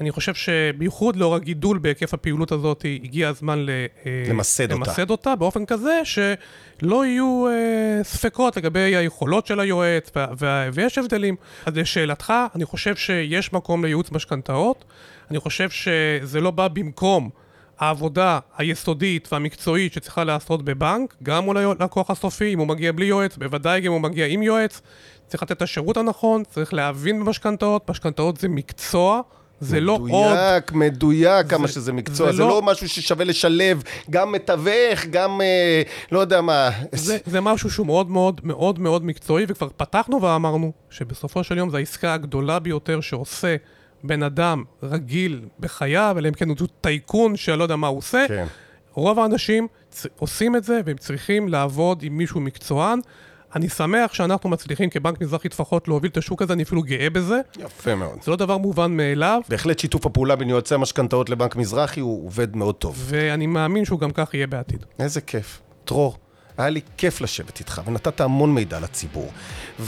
אני 0.00 0.10
חושב 0.10 0.34
שבייחוד 0.34 1.16
לאור 1.16 1.34
הגידול 1.34 1.78
בהיקף 1.78 2.14
הפעילות 2.14 2.52
הזאת, 2.52 2.84
הגיע 3.02 3.28
הזמן 3.28 3.58
ל, 3.58 3.70
אה, 4.06 4.24
למסד 4.28 4.72
אותה. 4.72 4.74
למסד 4.74 5.10
אותה 5.10 5.36
באופן 5.36 5.66
כזה 5.66 6.00
שלא 6.04 7.06
יהיו 7.06 7.46
אה, 7.48 8.04
ספקות 8.04 8.56
לגבי 8.56 8.96
היכולות 8.96 9.46
של 9.46 9.60
היועץ, 9.60 10.10
וה, 10.16 10.26
וה, 10.38 10.68
ויש 10.72 10.98
הבדלים. 10.98 11.36
אז 11.66 11.76
לשאלתך, 11.76 12.32
אני 12.54 12.64
חושב 12.64 12.96
שיש 12.96 13.52
מקום 13.52 13.84
לייעוץ 13.84 14.12
משכנתאות. 14.12 14.84
אני 15.30 15.38
חושב 15.38 15.70
שזה 15.70 16.40
לא 16.40 16.50
בא 16.50 16.68
במקום 16.68 17.30
העבודה 17.78 18.38
היסודית 18.58 19.28
והמקצועית 19.32 19.92
שצריכה 19.92 20.24
להיעשות 20.24 20.64
בבנק, 20.64 21.14
גם 21.22 21.44
מול 21.44 21.56
הלקוח 21.56 22.10
הסופי, 22.10 22.54
אם 22.54 22.58
הוא 22.58 22.66
מגיע 22.66 22.92
בלי 22.92 23.06
יועץ, 23.06 23.36
בוודאי 23.36 23.80
גם 23.80 23.86
אם 23.86 23.92
הוא 23.92 24.00
מגיע 24.00 24.26
עם 24.26 24.42
יועץ. 24.42 24.80
צריך 25.26 25.42
לתת 25.42 25.52
את 25.52 25.62
השירות 25.62 25.96
הנכון, 25.96 26.42
צריך 26.44 26.74
להבין 26.74 27.20
במשכנתאות, 27.20 27.90
משכנתאות 27.90 28.36
זה 28.36 28.48
מקצוע, 28.48 29.20
זה 29.60 29.80
לא 29.80 29.92
עוד... 29.92 30.02
מדויק, 30.02 30.72
מדויק 30.72 31.46
כמה 31.46 31.66
זה- 31.66 31.72
שזה 31.72 31.92
מקצוע, 31.92 32.26
זה 32.30 32.36
זה 32.36 32.42
לא 32.42 32.48
לא- 32.48 32.62
משהו 32.62 32.88
ששווה 32.88 33.24
לשלב, 33.24 33.82
גם 34.10 34.32
מתווך, 34.32 35.06
גם 35.10 35.40
אה, 35.40 35.82
לא 36.12 36.18
יודע 36.18 36.40
מה. 36.40 36.70
זה, 36.92 37.18
זה 37.26 37.40
משהו 37.40 37.70
שהוא 37.70 37.86
מאוד 37.86 38.10
מאוד 38.10 38.40
מאוד 38.44 38.78
מאוד 38.78 39.04
מקצועי, 39.04 39.44
וכבר 39.48 39.68
פתחנו 39.76 40.22
ואמרנו 40.22 40.72
שבסופו 40.90 41.44
של 41.44 41.58
יום 41.58 41.70
זו 41.70 41.76
העסקה 41.76 42.14
הגדולה 42.14 42.58
ביותר 42.58 43.00
שעושה 43.00 43.56
בן 44.04 44.22
אדם 44.22 44.64
רגיל 44.82 45.40
בחייו, 45.60 46.14
אלא 46.18 46.28
אם 46.28 46.34
כן 46.34 46.48
הוא 46.48 46.56
טייקון 46.80 47.36
שלא 47.36 47.62
יודע 47.62 47.76
מה 47.76 47.86
הוא 47.86 47.98
עושה. 47.98 48.24
כן. 48.28 48.46
רוב 48.94 49.18
האנשים 49.18 49.66
צ- 49.90 50.06
עושים 50.18 50.56
את 50.56 50.64
זה, 50.64 50.80
והם 50.84 50.96
צריכים 50.96 51.48
לעבוד 51.48 52.02
עם 52.02 52.16
מישהו 52.16 52.40
מקצוען. 52.40 53.00
אני 53.56 53.68
שמח 53.68 54.14
שאנחנו 54.14 54.50
מצליחים 54.50 54.90
כבנק 54.90 55.20
מזרחי 55.20 55.48
טפחות 55.48 55.88
להוביל 55.88 56.10
את 56.10 56.16
השוק 56.16 56.42
הזה, 56.42 56.52
אני 56.52 56.62
אפילו 56.62 56.82
גאה 56.82 57.10
בזה. 57.10 57.40
יפה 57.58 57.94
מאוד. 57.94 58.22
זה 58.22 58.30
לא 58.30 58.36
דבר 58.36 58.58
מובן 58.58 58.96
מאליו, 58.96 59.40
בהחלט 59.48 59.78
שיתוף 59.78 60.06
הפעולה 60.06 60.36
בין 60.36 60.48
יועצי 60.48 60.74
המשכנתאות 60.74 61.30
לבנק 61.30 61.56
מזרחי 61.56 62.00
הוא 62.00 62.26
עובד 62.26 62.56
מאוד 62.56 62.74
טוב. 62.74 62.96
ואני 62.98 63.46
מאמין 63.46 63.84
שהוא 63.84 64.00
גם 64.00 64.10
כך 64.10 64.34
יהיה 64.34 64.46
בעתיד. 64.46 64.84
איזה 64.98 65.20
כיף. 65.20 65.60
דרור, 65.86 66.16
היה 66.58 66.68
לי 66.68 66.80
כיף 66.96 67.20
לשבת 67.20 67.60
איתך, 67.60 67.82
ונתת 67.86 68.20
המון 68.20 68.54
מידע 68.54 68.80
לציבור. 68.80 69.32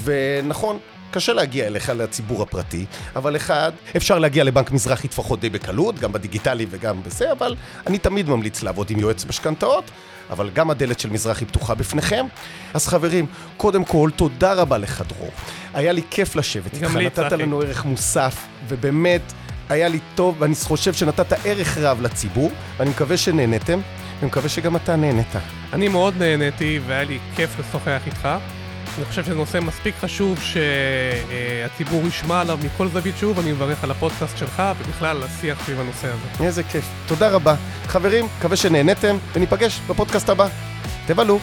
ונכון, 0.05 0.79
קשה 1.11 1.33
להגיע 1.33 1.67
אליך 1.67 1.89
לציבור 1.89 2.43
הפרטי, 2.43 2.87
אבל 3.17 3.37
אחד, 3.37 3.73
אפשר 3.97 4.19
להגיע 4.19 4.45
לבנק 4.45 4.71
מזרחי 4.71 5.09
לפחות 5.09 5.41
די 5.41 5.51
בקלות, 5.51 5.99
גם 5.99 6.13
בדיגיטלי 6.13 6.67
וגם 6.71 7.03
בזה, 7.03 7.33
אבל 7.33 7.57
אני 7.87 7.99
תמיד 7.99 8.29
ממליץ 8.29 8.63
לעבוד 8.63 8.91
עם 8.91 8.99
יועץ 8.99 9.25
משכנתאות, 9.25 9.91
אבל 10.31 10.51
גם 10.51 10.71
הדלת 10.71 11.01
של 11.01 11.11
מזרחי 11.11 11.45
פתוחה 11.45 11.75
בפניכם. 11.75 12.27
אז 12.75 12.89
חברים, 12.89 13.27
קודם 13.57 13.85
כל, 13.85 14.11
תודה 14.17 14.53
רבה 14.53 14.79
לך, 14.79 15.03
דרור. 15.09 15.31
היה 15.75 15.93
לי 15.93 16.03
כיף 16.11 16.37
לשבת 16.37 16.75
איתך, 16.75 16.97
נתת. 16.97 17.33
לנו 17.33 17.61
ערך 17.61 17.85
מוסף, 17.85 18.47
ובאמת, 18.69 19.23
היה 19.69 19.89
לי 19.89 19.99
טוב, 20.15 20.37
ואני 20.39 20.55
חושב 20.55 20.93
שנתת 20.93 21.33
ערך 21.45 21.79
רב 21.79 22.01
לציבור, 22.01 22.51
ואני 22.77 22.91
מקווה 22.91 23.17
שנהנתם, 23.17 23.81
ואני 24.17 24.27
מקווה 24.27 24.49
שגם 24.49 24.77
אתה 24.77 24.97
נהנית. 24.97 25.37
אני 25.73 25.89
מאוד 25.89 26.15
נהניתי 26.19 26.81
והיה 26.87 27.05
לי 27.05 27.19
כיף 27.37 27.59
לשוחח 27.59 28.01
איתך. 28.07 28.29
אני 28.99 29.05
חושב 29.05 29.25
שזה 29.25 29.35
נושא 29.35 29.59
מספיק 29.63 29.95
חשוב 30.01 30.39
שהציבור 30.43 32.07
ישמע 32.07 32.41
עליו 32.41 32.59
מכל 32.65 32.89
זווית 32.89 33.15
שוב, 33.19 33.39
אני 33.39 33.53
מברך 33.53 33.85
על 33.85 33.91
הפודקאסט 33.91 34.39
שלך 34.39 34.63
ובכלל 34.79 35.17
על 35.17 35.23
השיח 35.23 35.65
סביב 35.65 35.81
הנושא 35.81 36.09
הזה. 36.09 36.45
איזה 36.45 36.63
כיף. 36.63 36.85
תודה 37.07 37.29
רבה. 37.29 37.55
חברים, 37.87 38.27
מקווה 38.39 38.57
שנהנתם, 38.57 39.17
וניפגש 39.33 39.81
בפודקאסט 39.89 40.29
הבא. 40.29 40.49
תבלו. 41.07 41.39